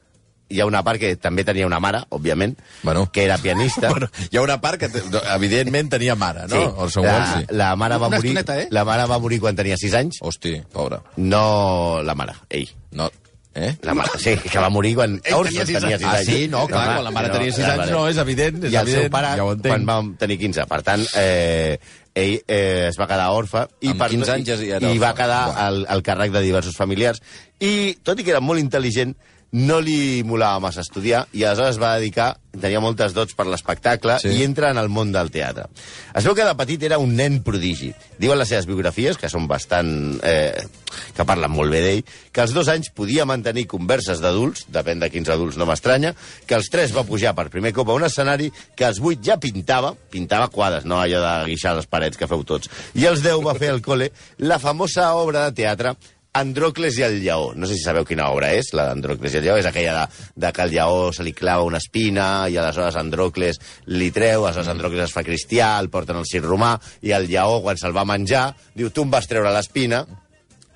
hi 0.48 0.60
ha 0.60 0.66
una 0.66 0.82
part 0.86 1.00
que 1.02 1.14
també 1.16 1.42
tenia 1.44 1.66
una 1.66 1.80
mare, 1.80 2.04
òbviament, 2.14 2.56
Bueno. 2.82 3.08
que 3.12 3.24
era 3.24 3.38
pianista. 3.38 3.88
Bueno, 3.96 4.08
hi 4.30 4.36
ha 4.36 4.42
una 4.42 4.60
part 4.60 4.78
que, 4.80 4.90
evidentment, 5.34 5.90
tenia 5.90 6.14
mare, 6.14 6.46
no? 6.48 6.62
Orson 6.86 7.04
la, 7.04 7.12
Welles, 7.12 7.34
sí. 7.48 7.56
la 7.56 7.74
mare 7.76 7.96
va 7.98 8.06
Una 8.08 8.16
morir, 8.18 8.30
estoneta, 8.36 8.60
eh? 8.62 8.68
la 8.70 8.84
mare 8.84 9.06
va 9.10 9.18
morir 9.18 9.40
quan 9.40 9.56
tenia 9.56 9.76
6 9.76 9.94
anys. 9.94 10.18
Hosti, 10.22 10.60
pobre. 10.72 11.00
No 11.16 12.00
la 12.04 12.14
mare, 12.14 12.34
ell. 12.50 12.68
No, 12.92 13.10
eh? 13.54 13.76
La 13.82 13.94
mare, 13.94 14.10
sí, 14.20 14.36
que 14.36 14.58
va 14.60 14.68
morir 14.70 14.94
quan 14.94 15.14
Ell 15.24 15.34
Orson 15.34 15.54
tenia 15.54 15.66
sis 15.66 15.80
tenia 15.80 15.96
anys. 15.96 16.06
6 16.06 16.14
Ah, 16.14 16.24
sí? 16.24 16.48
No, 16.52 16.66
clar, 16.68 16.86
quan 16.92 17.04
la 17.04 17.10
mare 17.14 17.30
tenia 17.32 17.52
sis 17.52 17.64
clar, 17.64 17.70
anys 17.78 17.84
vale. 17.86 17.92
no, 17.96 18.08
és 18.08 18.18
evident, 18.22 18.58
és 18.64 18.72
I 18.72 18.76
el 18.76 18.86
seu 18.90 19.00
evident, 19.06 19.12
pare, 19.12 19.30
ja 19.38 19.70
quan 19.70 19.86
va 19.88 19.96
tenir 20.20 20.38
15. 20.42 20.66
Per 20.68 20.82
tant, 20.86 21.06
eh, 21.16 21.78
ell 22.16 22.34
eh, 22.48 22.88
es 22.90 22.96
va 23.00 23.06
quedar 23.08 23.30
orfe 23.36 23.66
i, 23.80 23.90
Amb 23.92 24.04
15 24.08 24.32
anys 24.32 24.48
ja 24.52 24.58
era 24.78 24.90
i 24.92 25.00
va 25.00 25.14
quedar 25.16 25.40
al, 25.66 25.82
al 25.88 26.02
càrrec 26.04 26.32
de 26.36 26.40
diversos 26.44 26.76
familiars. 26.76 27.20
I, 27.60 27.96
tot 28.04 28.20
i 28.20 28.24
que 28.24 28.32
era 28.36 28.40
molt 28.44 28.60
intel·ligent, 28.60 29.16
no 29.52 29.78
li 29.80 30.22
molava 30.26 30.60
massa 30.60 30.82
estudiar 30.82 31.26
i 31.32 31.44
aleshores 31.44 31.76
es 31.76 31.80
va 31.80 31.94
dedicar, 31.96 32.32
tenia 32.56 32.80
moltes 32.80 33.12
dots 33.14 33.34
per 33.36 33.46
l'espectacle 33.46 34.18
Sí. 34.20 34.28
i 34.38 34.42
entra 34.44 34.70
en 34.70 34.78
el 34.80 34.88
món 34.88 35.12
del 35.12 35.30
teatre. 35.30 35.66
Es 36.14 36.24
veu 36.24 36.34
que 36.34 36.44
de 36.44 36.54
petit 36.56 36.82
era 36.88 36.98
un 36.98 37.14
nen 37.16 37.42
prodigi. 37.44 37.92
Diuen 38.18 38.38
les 38.38 38.48
seves 38.48 38.66
biografies, 38.66 39.16
que 39.20 39.28
són 39.32 39.46
bastant... 39.48 40.18
Eh, 40.22 40.66
que 41.12 41.24
parlen 41.28 41.50
molt 41.52 41.68
bé 41.70 41.80
d'ell, 41.84 42.04
que 42.32 42.40
als 42.40 42.54
dos 42.56 42.68
anys 42.72 42.88
podia 42.96 43.26
mantenir 43.28 43.66
converses 43.68 44.20
d'adults, 44.22 44.64
depèn 44.72 45.00
de 45.02 45.10
quins 45.12 45.28
adults, 45.28 45.58
no 45.60 45.66
m'estranya, 45.68 46.14
que 46.48 46.56
als 46.56 46.70
tres 46.72 46.94
va 46.96 47.04
pujar 47.04 47.34
per 47.36 47.50
primer 47.52 47.72
cop 47.76 47.90
a 47.90 47.96
un 47.98 48.04
escenari, 48.06 48.48
que 48.74 48.86
als 48.86 49.00
vuit 49.02 49.20
ja 49.24 49.36
pintava, 49.36 49.92
pintava 50.10 50.48
quadres, 50.48 50.86
no 50.88 50.96
allò 51.00 51.20
de 51.20 51.34
guixar 51.52 51.74
les 51.76 51.86
parets 51.90 52.16
que 52.16 52.28
feu 52.30 52.44
tots, 52.48 52.70
i 52.96 53.04
als 53.06 53.20
deu 53.24 53.42
va 53.44 53.54
fer 53.58 53.74
al 53.74 53.82
col·le 53.84 54.08
la 54.38 54.58
famosa 54.62 55.10
obra 55.20 55.50
de 55.50 55.56
teatre 55.60 55.96
Androcles 56.36 56.98
i 57.00 57.04
el 57.06 57.20
lleó. 57.22 57.52
No 57.56 57.68
sé 57.68 57.78
si 57.78 57.84
sabeu 57.84 58.04
quina 58.04 58.28
obra 58.32 58.52
és, 58.56 58.72
la 58.76 58.84
d'Androcles 58.90 59.34
i 59.34 59.40
el 59.40 59.46
lleó. 59.46 59.56
És 59.60 59.68
aquella 59.68 60.02
de, 60.02 60.26
de 60.44 60.52
que 60.52 60.66
el 60.66 60.74
lleó 60.74 61.08
se 61.16 61.24
li 61.24 61.32
clava 61.36 61.64
una 61.64 61.80
espina 61.82 62.26
i 62.52 62.58
aleshores 62.60 62.98
Androcles 63.00 63.60
li 63.88 64.10
treu, 64.12 64.44
aleshores 64.44 64.70
Androcles 64.74 65.08
es 65.08 65.16
fa 65.16 65.24
cristià, 65.26 65.72
el 65.80 65.88
porten 65.92 66.20
al 66.20 66.28
circ 66.28 66.44
romà, 66.44 66.74
i 67.02 67.16
el 67.16 67.30
lleó, 67.30 67.62
quan 67.64 67.80
se'l 67.80 67.96
va 67.96 68.06
menjar, 68.08 68.50
diu, 68.76 68.92
tu 68.92 69.06
em 69.06 69.12
vas 69.16 69.28
treure 69.30 69.54
l'espina, 69.54 70.04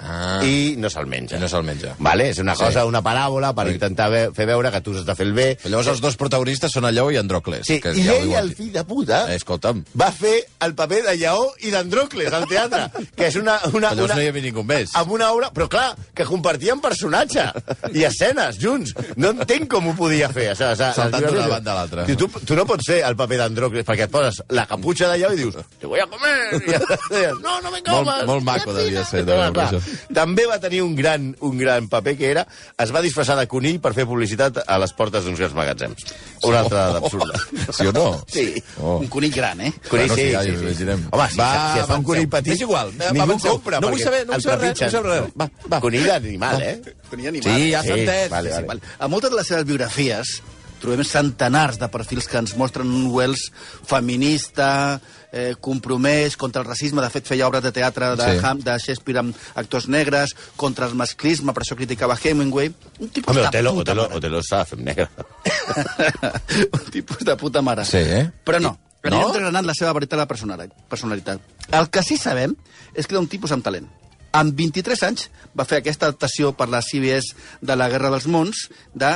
Ah, 0.03 0.41
i 0.43 0.77
no 0.81 0.89
se'l 0.89 1.07
menja. 1.07 1.37
I 1.37 1.41
no 1.41 1.49
se'l 1.49 1.63
menja. 1.63 1.95
Vale? 1.99 2.31
És 2.31 2.39
una 2.39 2.55
Sí. 2.57 2.65
cosa, 2.65 2.87
una 2.87 3.03
paràbola 3.03 3.55
per 3.55 3.67
Sí. 3.69 3.75
intentar 3.75 4.09
ve 4.11 4.31
fer 4.35 4.47
veure 4.47 4.71
que 4.73 4.81
tu 4.81 4.95
has 4.97 5.05
de 5.05 5.15
fer 5.15 5.27
el 5.27 5.33
bé. 5.35 5.59
Però 5.63 5.69
llavors 5.71 5.89
els 5.89 6.01
dos 6.01 6.17
protagonistes 6.17 6.73
són 6.73 6.85
Lleó 6.91 7.11
i 7.11 7.17
Androcles. 7.17 7.67
Sí, 7.67 7.81
que 7.81 7.93
i 7.93 8.03
ja 8.05 8.15
ell, 8.17 8.33
el 8.33 8.55
fill 8.55 8.73
de 8.73 8.83
puta, 8.85 9.27
Eh, 9.33 9.37
escolta'm, 9.37 9.85
va 10.01 10.11
fer 10.11 10.47
el 10.61 10.75
paper 10.75 11.03
de 11.05 11.17
Lleó 11.19 11.53
i 11.61 11.71
d'Androcles 11.71 12.33
al 12.33 12.47
teatre, 12.49 12.89
que 13.17 13.27
és 13.29 13.37
una... 13.37 13.59
una, 13.73 13.93
una 13.93 14.15
no 14.15 14.23
hi 14.23 14.29
havia 14.29 14.43
ningú 14.43 14.65
més. 14.65 14.91
Amb 14.95 15.13
una 15.13 15.31
obra... 15.33 15.51
Però 15.53 15.69
clar, 15.69 15.95
que 16.15 16.25
compartien 16.25 16.81
personatge 16.81 17.45
i 17.93 18.05
escenes 18.05 18.59
junts. 18.59 18.95
No 19.17 19.31
entenc 19.31 19.69
com 19.71 19.89
ho 19.89 19.95
podia 19.95 20.29
fer. 20.31 20.53
O 20.53 20.55
sigui, 20.57 20.71
o 20.73 20.77
sigui, 20.77 20.95
Saltant 20.95 21.27
d'una 21.29 21.47
banda 21.49 21.73
a 21.73 21.75
l'altra. 21.75 22.07
Tu, 22.07 22.27
tu 22.47 22.57
no 22.57 22.65
pots 22.67 22.87
fer 22.87 23.03
el 23.05 23.17
paper 23.17 23.37
d'Androcles 23.39 23.85
perquè 23.85 24.05
et 24.09 24.11
poses 24.11 24.41
la 24.49 24.67
caputxa 24.67 25.09
de 25.13 25.19
Lleó 25.19 25.33
i 25.33 25.37
dius 25.37 25.55
te 25.79 25.87
voy 25.87 26.01
a 26.01 26.07
comer. 26.07 26.63
I 26.63 27.27
no, 27.45 27.61
no 27.61 27.71
me 27.71 27.81
Molt- 27.83 27.87
comas. 27.91 28.27
molt 28.27 28.43
maco 28.45 28.73
devia 28.73 29.05
ser, 29.05 29.25
de 29.25 29.33
veure 29.33 29.53
clar. 29.53 29.69
això. 29.73 29.81
També 30.15 30.47
va 30.47 30.59
tenir 30.61 30.83
un 30.83 30.95
gran, 30.97 31.37
un 31.41 31.59
gran 31.59 31.89
paper 31.89 32.17
que 32.19 32.31
era 32.31 32.47
es 32.79 32.93
va 32.95 33.03
disfressar 33.03 33.37
de 33.39 33.47
conill 33.49 33.81
per 33.81 33.93
fer 33.95 34.07
publicitat 34.07 34.63
a 34.67 34.79
les 34.79 34.93
portes 34.93 35.25
d'uns 35.25 35.39
grans 35.39 35.55
magatzems. 35.55 36.05
Una 36.45 36.61
altra 36.61 36.87
dada 36.89 36.99
absurda. 36.99 37.39
Sí 37.81 37.87
o 37.87 37.93
no? 37.93 38.23
Sí. 38.29 38.63
Oh. 38.81 38.99
Un 38.99 39.07
conill 39.09 39.33
gran, 39.33 39.61
eh? 39.61 39.73
Conill, 39.89 40.09
Bueno, 40.09 40.15
sí, 40.17 40.23
sí, 40.23 40.33
ja 40.33 40.43
sí, 40.43 40.75
sí. 40.77 40.85
Home, 41.11 41.29
si, 41.31 41.39
Va, 41.39 41.51
si 41.75 41.79
es 41.81 41.87
fa 41.87 41.97
un 41.97 42.05
conill 42.05 42.29
petit, 42.29 42.53
És 42.55 42.61
igual, 42.61 42.91
va, 43.01 43.11
ningú 43.13 43.23
avanceu. 43.29 43.53
compra. 43.59 43.81
No 43.81 43.89
vull 43.91 44.01
saber- 44.03 44.27
no 44.27 44.33
vull 44.35 44.43
saber 44.43 44.61
res, 44.61 44.81
no 44.81 44.87
vull 44.87 44.93
saber 44.93 45.11
res. 45.23 45.33
Va, 45.41 45.51
va. 45.73 45.81
Conill 45.81 46.07
d'animal, 46.13 46.63
eh? 46.63 46.81
Conill 47.11 47.29
animal. 47.29 47.55
Sí, 47.57 47.71
ja 47.73 47.83
Sí, 47.83 47.89
s'ha 47.89 47.97
entès. 47.99 48.31
vale, 48.31 48.51
Sí, 48.51 48.57
sí. 48.61 48.67
vale. 48.69 48.81
A 48.99 49.09
moltes 49.09 49.31
de 49.31 49.37
les 49.37 49.47
seves 49.47 49.65
biografies 49.65 50.35
trobem 50.81 51.05
centenars 51.05 51.79
de 51.79 51.89
perfils 51.93 52.27
que 52.27 52.39
ens 52.41 52.55
mostren 52.57 52.89
un 52.89 53.07
Wells 53.13 53.51
feminista, 53.87 55.01
eh, 55.33 55.55
compromès 55.61 56.37
contra 56.37 56.63
el 56.63 56.69
racisme. 56.69 57.03
De 57.03 57.11
fet, 57.11 57.27
feia 57.27 57.47
obres 57.49 57.63
de 57.63 57.73
teatre 57.73 58.15
de, 58.17 58.25
Sí. 58.25 58.39
sí. 58.41 58.63
de 58.65 58.79
Shakespeare 58.79 59.19
amb 59.21 59.37
actors 59.55 59.89
negres, 59.89 60.35
contra 60.57 60.87
el 60.87 60.95
masclisme, 60.95 61.53
per 61.55 61.63
això 61.65 61.77
criticava 61.77 62.19
Hemingway. 62.23 62.73
Un 62.99 63.09
tipus 63.09 63.31
Home, 63.35 63.43
de 63.43 63.49
Otelo, 63.49 63.75
puta 63.75 63.93
Otelo, 63.93 64.03
mare. 64.09 64.17
Otelo 64.19 64.43
s'ha 64.43 64.59
de 64.59 64.65
fer 64.65 64.79
negre. 64.79 65.09
un 66.73 66.91
tipus 66.91 67.19
de 67.25 67.37
puta 67.37 67.63
mare. 67.63 67.85
Sí, 67.85 67.99
eh? 67.99 68.31
Però 68.45 68.61
no, 68.61 68.77
anirem 69.03 69.21
No? 69.21 69.33
desgranant 69.33 69.67
la 69.67 69.75
seva 69.75 69.93
veritable 69.97 70.27
personali- 70.29 70.71
personalitat. 70.89 71.41
El 71.73 71.89
que 71.91 72.03
sí 72.03 72.17
sabem 72.19 72.55
és 72.95 73.07
que 73.07 73.15
era 73.15 73.21
un 73.21 73.29
tipus 73.29 73.53
amb 73.53 73.65
talent. 73.65 73.87
Amb 74.33 74.55
23 74.55 75.03
anys 75.09 75.29
va 75.59 75.65
fer 75.65 75.79
aquesta 75.81 76.07
adaptació 76.07 76.53
per 76.57 76.69
la 76.69 76.83
CBS 76.83 77.35
de 77.61 77.77
la 77.77 77.89
Guerra 77.89 78.11
dels 78.11 78.27
Mons 78.31 78.69
de 78.95 79.15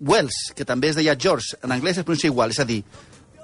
Wells, 0.00 0.52
que 0.54 0.64
també 0.64 0.88
es 0.92 0.96
deia 0.96 1.16
George. 1.18 1.56
En 1.62 1.72
anglès 1.74 1.98
es 1.98 2.04
pronuncia 2.06 2.28
igual, 2.30 2.50
és 2.54 2.60
a 2.60 2.64
dir, 2.64 2.84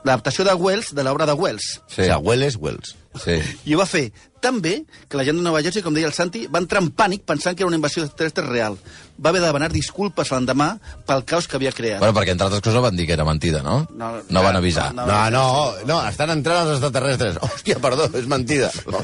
l'adaptació 0.05 0.45
de 0.45 0.55
Wells 0.55 0.93
de 0.95 1.03
l'obra 1.07 1.27
de 1.27 1.33
Wells. 1.35 1.81
Sí, 1.89 2.03
O 2.03 2.05
sigui, 2.05 2.21
Wells, 2.29 2.57
Wells. 2.61 2.95
sí. 3.25 3.41
I 3.71 3.75
ho 3.75 3.79
va 3.81 3.87
fer 3.89 4.11
tan 4.45 4.59
bé 4.61 4.83
que 5.09 5.17
la 5.17 5.25
gent 5.25 5.39
de 5.39 5.43
Nova 5.47 5.63
Jersey, 5.65 5.81
com 5.81 5.95
deia 5.97 6.05
el 6.05 6.13
Santi, 6.13 6.43
va 6.53 6.61
entrar 6.61 6.83
en 6.83 6.91
pànic 6.93 7.23
pensant 7.25 7.57
que 7.57 7.63
era 7.65 7.69
una 7.71 7.79
invasió 7.79 8.03
d'extraterrestres 8.03 8.45
real. 8.51 8.75
Va 9.17 9.31
haver 9.31 9.41
de 9.41 9.47
demanar 9.47 9.71
disculpes 9.73 10.29
l'endemà 10.35 10.67
pel 11.09 11.23
caos 11.25 11.47
que 11.49 11.57
havia 11.57 11.73
creat. 11.73 12.01
Bueno, 12.03 12.13
perquè 12.19 12.35
entre 12.35 12.49
altres 12.51 12.61
coses 12.61 12.83
van 12.85 12.97
dir 12.99 13.07
que 13.09 13.15
era 13.17 13.25
mentida, 13.25 13.63
no? 13.65 13.79
No, 13.97 14.11
no 14.29 14.43
van 14.45 14.57
avisar. 14.61 14.91
no, 14.93 15.07
No, 15.09 15.31
no, 15.31 15.45
no, 15.89 15.97
estan 16.11 16.35
entrant 16.35 16.67
els 16.67 16.75
extraterrestres. 16.77 17.39
Hòstia, 17.41 17.79
perdó, 17.81 18.11
és 18.13 18.27
mentida. 18.29 18.69
No, 18.93 19.01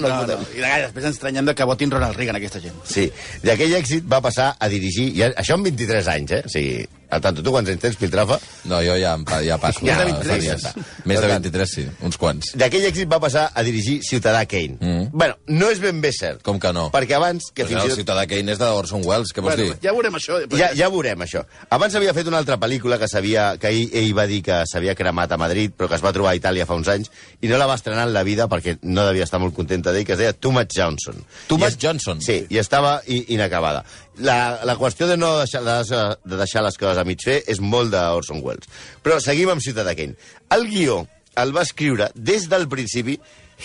no, 0.00 0.08
no, 0.08 0.26
no, 0.26 0.26
no. 0.34 0.38
I 0.52 0.60
de- 0.60 0.82
després 0.84 1.04
ens 1.08 1.16
estranyem 1.16 1.46
de 1.48 1.54
que 1.54 1.64
votin 1.64 1.90
Ronald 1.90 2.16
Reagan, 2.18 2.36
aquesta 2.36 2.60
gent. 2.60 2.76
Sí, 2.84 3.06
d'aquell 3.42 3.72
èxit 3.80 4.04
va 4.10 4.20
passar 4.20 4.50
a 4.60 4.68
dirigir, 4.68 5.08
i 5.16 5.22
això 5.30 5.56
amb 5.56 5.64
23 5.70 6.08
anys, 6.18 6.32
eh? 6.36 6.42
O 6.44 6.52
sigui, 6.52 6.84
al 7.10 7.20
tanto, 7.24 7.42
tu 7.42 7.50
quants 7.54 7.68
anys 7.70 7.80
tens, 7.82 7.96
Piltrafa? 7.96 8.38
No, 8.68 8.80
jo 8.84 8.96
ja, 9.00 9.14
ja 9.44 9.56
passo. 9.58 9.84
Més 9.84 9.96
de 9.96 10.04
ja, 10.04 10.12
23. 10.12 10.44
ja. 10.44 10.72
Més 11.08 11.20
de 11.22 11.30
23, 11.32 11.70
sí, 11.74 11.84
uns 12.04 12.18
quants. 12.20 12.52
D'aquell 12.60 12.84
èxit 12.90 13.08
va 13.10 13.18
passar 13.22 13.46
a 13.54 13.62
dirigir 13.66 13.98
Ciutadà 14.04 14.44
Kane. 14.50 14.76
Mm. 14.80 15.08
Bueno, 15.12 15.38
no 15.48 15.70
és 15.72 15.80
ben 15.80 16.00
bé 16.04 16.10
cert. 16.12 16.42
Com 16.46 16.60
que 16.60 16.72
no? 16.76 16.88
Perquè 16.94 17.16
abans... 17.16 17.50
Que 17.54 17.62
Que 17.64 17.68
fins 17.70 17.80
el 17.82 17.88
i 17.88 17.94
tot... 17.94 18.00
ciutadà 18.02 18.26
Kane 18.28 18.52
és 18.52 18.58
d'Orson 18.60 19.04
Welles, 19.06 19.32
què 19.32 19.40
vols 19.44 19.56
Bueno, 19.56 19.72
dir? 19.74 19.78
ja 19.86 19.92
veurem 19.96 20.18
això. 20.20 20.40
Ja, 20.56 20.70
ja 20.76 20.88
veurem, 20.92 21.24
això. 21.24 21.44
Abans 21.70 21.94
havia 21.98 22.14
fet 22.16 22.28
una 22.28 22.38
altra 22.42 22.58
pel·lícula 22.60 22.98
que 23.00 23.08
sabia 23.08 23.50
que 23.60 23.68
ell, 23.72 23.88
ell 24.02 24.12
va 24.16 24.26
dir 24.30 24.42
que 24.44 24.60
s'havia 24.68 24.94
cremat 24.98 25.32
a 25.32 25.38
Madrid, 25.40 25.72
però 25.76 25.88
que 25.88 25.96
es 25.96 26.04
va 26.04 26.12
trobar 26.12 26.34
a 26.34 26.38
Itàlia 26.40 26.66
fa 26.68 26.76
uns 26.78 26.88
anys, 26.92 27.10
i 27.40 27.48
no 27.48 27.56
la 27.58 27.66
va 27.70 27.78
estrenar 27.80 28.04
en 28.08 28.12
la 28.12 28.22
vida 28.26 28.48
perquè 28.48 28.76
no 28.82 29.06
devia 29.08 29.24
estar 29.24 29.40
molt 29.40 29.54
contenta 29.56 29.92
d'ell, 29.94 30.04
que 30.04 30.12
es 30.16 30.20
deia 30.20 30.32
Too 30.36 30.52
Much 30.52 30.76
Johnson. 30.76 31.24
Too 31.48 31.58
Much 31.58 31.78
Johnson? 31.80 32.20
Sí, 32.20 32.42
i 32.50 32.58
estava 32.60 32.98
i, 33.06 33.24
inacabada. 33.34 33.84
La, 34.18 34.58
la 34.66 34.74
qüestió 34.74 35.06
de 35.06 35.14
no 35.16 35.28
deixar, 35.38 35.60
de, 35.62 35.98
de 36.26 36.36
deixar 36.40 36.64
les 36.66 36.74
coses 36.76 36.97
a 36.98 37.04
mig 37.08 37.22
fer 37.24 37.42
és 37.46 37.60
molt 37.60 37.92
d'Orson 37.94 38.40
Welles. 38.44 38.68
Però 39.02 39.20
seguim 39.20 39.50
amb 39.52 39.62
Ciutadà 39.64 39.94
Kane. 39.98 40.16
El 40.54 40.66
guió 40.70 41.04
el 41.38 41.52
va 41.54 41.62
escriure 41.62 42.10
des 42.14 42.48
del 42.50 42.66
principi 42.68 43.18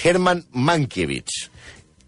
Herman 0.04 0.44
Mankiewicz. 0.54 1.50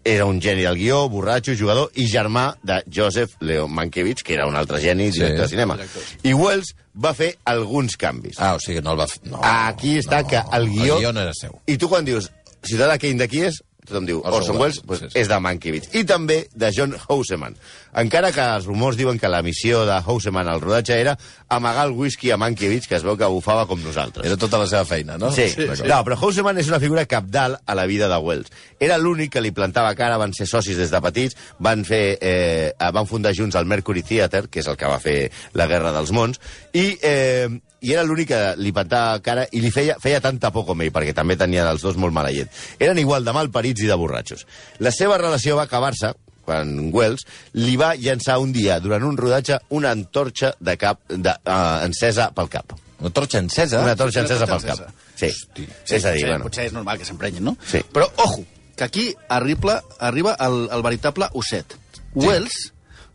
Era 0.06 0.24
un 0.30 0.38
geni 0.40 0.62
del 0.62 0.76
guió, 0.78 1.08
borratxo, 1.10 1.56
jugador 1.58 1.90
i 1.98 2.04
germà 2.06 2.52
de 2.62 2.76
Joseph 2.94 3.32
Leo 3.40 3.66
Mankiewicz, 3.66 4.22
que 4.22 4.34
era 4.36 4.46
un 4.46 4.54
altre 4.54 4.78
geni 4.80 5.10
Sí. 5.10 5.18
director 5.18 5.42
de 5.42 5.48
cinema. 5.48 5.78
I 6.22 6.32
Wells 6.32 6.74
va 6.94 7.12
fer 7.14 7.32
alguns 7.44 7.96
canvis. 7.96 8.38
Ah, 8.38 8.54
o 8.54 8.60
sigui, 8.62 8.80
no 8.82 8.92
el 8.94 9.00
va... 9.00 9.06
No, 9.24 9.40
Aquí 9.42 9.96
està 9.98 10.22
no, 10.22 10.28
que 10.28 10.42
el 10.52 10.68
guió... 10.70 10.94
El 10.94 11.00
guió 11.00 11.12
no 11.12 11.20
era 11.26 11.34
seu. 11.34 11.58
I 11.66 11.76
tu 11.76 11.88
quan 11.90 12.04
dius 12.06 12.30
Ciutadà 12.62 12.98
Kane 13.02 13.18
de 13.18 13.26
qui 13.28 13.42
és? 13.48 13.58
Tothom 13.86 14.06
diu 14.08 14.20
Orson 14.20 14.40
Orson, 14.40 14.60
Welles, 14.60 14.80
pues, 14.86 15.00
sí, 15.00 15.10
sí. 15.12 15.18
és 15.22 15.28
de 15.30 15.38
Mankiewicz. 15.40 15.90
I 15.94 16.04
també 16.08 16.40
de 16.54 16.70
John 16.74 16.94
Houseman. 17.08 17.56
Encara 17.96 18.32
que 18.34 18.44
els 18.56 18.66
rumors 18.68 18.98
diuen 18.98 19.18
que 19.18 19.30
la 19.30 19.42
missió 19.46 19.84
de 19.88 19.96
Houseman 20.04 20.50
al 20.52 20.60
rodatge 20.60 20.98
era 21.00 21.16
amagar 21.48 21.86
el 21.86 21.94
whisky 21.96 22.30
a 22.30 22.36
Mankiewicz, 22.36 22.88
que 22.90 22.98
es 22.98 23.06
veu 23.06 23.16
que 23.16 23.28
bufava 23.30 23.66
com 23.70 23.80
nosaltres. 23.82 24.26
Era 24.26 24.36
tota 24.36 24.58
la 24.60 24.66
seva 24.68 24.84
feina, 24.84 25.16
no? 25.18 25.30
Sí, 25.32 25.48
D'acord. 25.56 25.86
no, 25.88 26.00
però 26.04 26.18
Houseman 26.20 26.58
és 26.60 26.68
una 26.68 26.80
figura 26.82 27.06
capdal 27.06 27.56
a 27.64 27.78
la 27.78 27.86
vida 27.86 28.10
de 28.10 28.18
Wells. 28.18 28.52
Era 28.80 28.98
l'únic 28.98 29.32
que 29.36 29.44
li 29.44 29.54
plantava 29.56 29.94
cara, 29.96 30.18
van 30.20 30.34
ser 30.36 30.48
socis 30.50 30.76
des 30.76 30.90
de 30.92 31.00
petits, 31.00 31.38
van, 31.62 31.86
fer, 31.88 32.18
eh, 32.20 32.72
van 32.92 33.06
fundar 33.06 33.32
junts 33.36 33.56
el 33.56 33.70
Mercury 33.70 34.02
Theatre, 34.02 34.50
que 34.50 34.60
és 34.60 34.68
el 34.68 34.76
que 34.76 34.90
va 34.90 34.98
fer 35.00 35.30
la 35.54 35.68
Guerra 35.70 35.94
dels 35.94 36.12
Mons, 36.12 36.42
i, 36.74 36.98
eh, 37.00 37.48
i 37.86 37.92
era 37.92 38.02
l'únic 38.06 38.30
que 38.32 38.40
li 38.58 38.72
plantava 38.74 39.20
cara 39.22 39.46
i 39.52 39.60
li 39.62 39.70
feia, 39.70 39.96
feia 40.02 40.20
tanta 40.24 40.50
por 40.52 40.64
com 40.66 40.80
ell, 40.82 40.92
perquè 40.94 41.12
també 41.14 41.36
tenia 41.38 41.66
els 41.70 41.84
dos 41.84 41.98
molt 42.00 42.14
mala 42.16 42.32
llet. 42.34 42.50
Eren 42.82 42.98
igual 42.98 43.24
de 43.24 43.34
malparits 43.36 43.75
i 43.82 43.90
de 43.90 43.98
borratxos. 43.98 44.46
La 44.78 44.92
seva 44.94 45.18
relació 45.20 45.56
va 45.58 45.66
acabar-se 45.66 46.12
quan 46.46 46.90
Wells 46.94 47.26
li 47.58 47.74
va 47.80 47.94
llançar 47.98 48.38
un 48.42 48.52
dia, 48.54 48.78
durant 48.80 49.04
un 49.04 49.16
rodatge, 49.18 49.58
una 49.74 49.90
antorxa 49.96 50.52
de 50.60 50.76
cap 50.80 51.02
de, 51.10 51.32
uh, 51.32 51.80
encesa 51.86 52.30
pel 52.36 52.50
cap. 52.52 52.76
Una 53.00 53.10
torxa 53.12 53.42
encesa? 53.42 53.82
Una 53.84 53.96
torxa 53.98 54.22
encesa 54.22 54.46
pel 54.48 54.62
cap. 54.64 54.86
Sí. 55.16 55.32
Hosti. 55.32 55.66
és 55.88 56.04
a 56.04 56.12
dir, 56.12 56.22
potser, 56.22 56.30
bueno... 56.30 56.46
potser 56.46 56.68
és 56.70 56.76
normal 56.76 57.00
que 57.00 57.08
s'emprenyin, 57.08 57.44
no? 57.44 57.56
Sí. 57.66 57.82
Però, 57.92 58.08
ojo, 58.22 58.44
que 58.76 58.84
aquí 58.84 59.08
arriba, 59.32 59.80
arriba 59.98 60.36
el, 60.46 60.62
el 60.72 60.86
veritable 60.86 61.28
osset. 61.34 61.76
Wells 62.14 62.70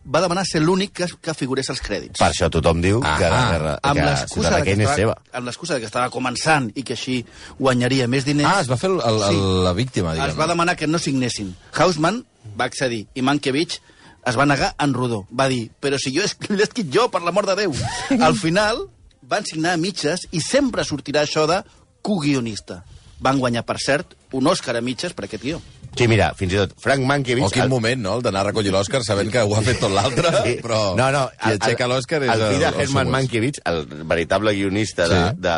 va 0.06 0.22
demanar 0.22 0.46
ser 0.46 0.62
l'únic 0.62 0.94
que, 0.98 1.06
que 1.22 1.34
figurés 1.38 1.70
als 1.70 1.82
crèdits. 1.82 2.18
Per 2.18 2.28
això 2.32 2.50
tothom 2.50 2.82
diu 2.82 3.02
Ah, 3.04 3.18
que 3.20 3.30
la 3.30 3.42
guerra 3.52 3.74
amb 3.84 4.00
que 4.00 4.34
Ciutadà 4.34 4.58
de, 4.64 4.72
Kane 4.72 4.84
és 4.88 4.96
seva. 4.96 5.16
amb 5.34 5.46
l'excusa 5.46 5.74
de 5.76 5.80
que 5.82 5.86
estava 5.86 6.10
començant 6.10 6.72
i 6.76 6.84
que 6.84 6.94
així 6.94 7.26
guanyaria 7.60 8.08
més 8.08 8.26
diners. 8.26 8.50
Ah, 8.50 8.62
es 8.62 8.70
va 8.72 8.78
fer 8.78 8.90
el, 8.90 9.00
el, 9.06 9.20
Sí. 9.28 9.38
la 9.64 9.74
víctima, 9.74 10.14
diguem. 10.14 10.30
Es 10.30 10.40
va 10.40 10.48
demanar 10.48 10.76
que 10.76 10.88
no 10.88 10.98
signessin. 11.00 11.56
Hausman 11.78 12.26
va 12.60 12.66
accedir 12.66 13.08
i 13.14 13.22
Mankiewicz 13.22 13.80
es 14.26 14.38
va 14.38 14.46
negar 14.46 14.74
en 14.80 14.94
rodó. 14.94 15.28
Va 15.32 15.48
dir, 15.50 15.72
però 15.80 15.98
si 16.00 16.12
jo 16.16 16.24
he- 16.24 16.54
l'he 16.56 16.64
escrit 16.64 16.90
jo, 16.94 17.10
per 17.12 17.22
l'amor 17.22 17.46
de 17.46 17.56
Déu. 17.56 17.74
Al 18.22 18.36
final 18.36 18.88
van 19.22 19.46
signar 19.46 19.74
a 19.74 19.78
mitges 19.78 20.26
i 20.32 20.42
sempre 20.42 20.84
sortirà 20.84 21.22
això 21.28 21.46
de 21.48 21.62
co-guionista. 22.02 22.84
Van 23.22 23.38
guanyar, 23.38 23.64
per 23.70 23.78
cert, 23.80 24.16
un 24.34 24.48
Òscar 24.50 24.76
a 24.76 24.82
mitges 24.82 25.14
per 25.14 25.26
aquest 25.28 25.44
guió. 25.44 25.62
Sí, 25.98 26.06
mira, 26.08 26.30
fins 26.40 26.54
i 26.54 26.58
tot 26.58 26.72
Frank 26.80 27.02
Oh, 27.04 27.08
Mankiewicz... 27.10 27.52
quin 27.52 27.64
el- 27.66 27.70
moment, 27.70 28.00
no?, 28.02 28.14
el 28.16 28.22
d'anar 28.24 28.46
a 28.46 28.48
recollir 28.48 28.72
l'Òscar 28.72 29.02
sabent 29.04 29.28
que 29.34 29.42
ho 29.44 29.56
ha 29.58 29.62
fet 29.66 29.80
tot 29.82 29.92
l'altre, 29.92 30.30
Sí. 30.46 30.54
però 30.64 30.96
no, 30.96 31.10
no, 31.12 31.26
qui 31.42 31.52
aixeca 31.58 31.88
l'Òscar 31.92 32.22
és 32.24 32.32
el 32.32 32.44
fill 32.48 32.60
de 32.64 32.70
Herman 32.70 32.96
Welles. 32.96 33.12
Mankiewicz, 33.18 33.60
el 33.68 33.82
veritable 34.08 34.54
guionista 34.56 35.08
de, 35.12 35.20
Sí. 35.34 35.42
de 35.44 35.56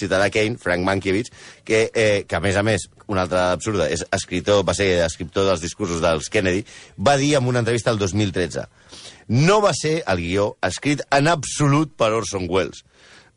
Ciutadà 0.00 0.30
Kane, 0.30 0.56
Frank 0.62 0.84
Mankiewicz, 0.86 1.32
que, 1.64 1.90
eh, 1.92 2.24
que 2.28 2.36
a 2.38 2.40
més 2.40 2.56
a 2.56 2.62
més, 2.62 2.86
una 3.08 3.22
altra 3.26 3.50
absurda, 3.52 3.88
és 3.90 4.06
escriptor, 4.12 4.62
va 4.64 4.74
ser 4.74 5.02
escriptor 5.04 5.46
dels 5.50 5.60
discursos 5.66 6.00
dels 6.00 6.30
Kennedy, 6.30 6.62
va 6.98 7.16
dir 7.18 7.34
en 7.34 7.46
una 7.50 7.58
entrevista 7.64 7.90
el 7.90 7.98
2013 7.98 8.68
no 9.28 9.60
va 9.60 9.72
ser 9.74 10.04
el 10.06 10.20
guió 10.22 10.52
escrit 10.62 11.00
en 11.10 11.26
absolut 11.26 11.90
per 11.98 12.12
Orson 12.14 12.46
Welles. 12.48 12.84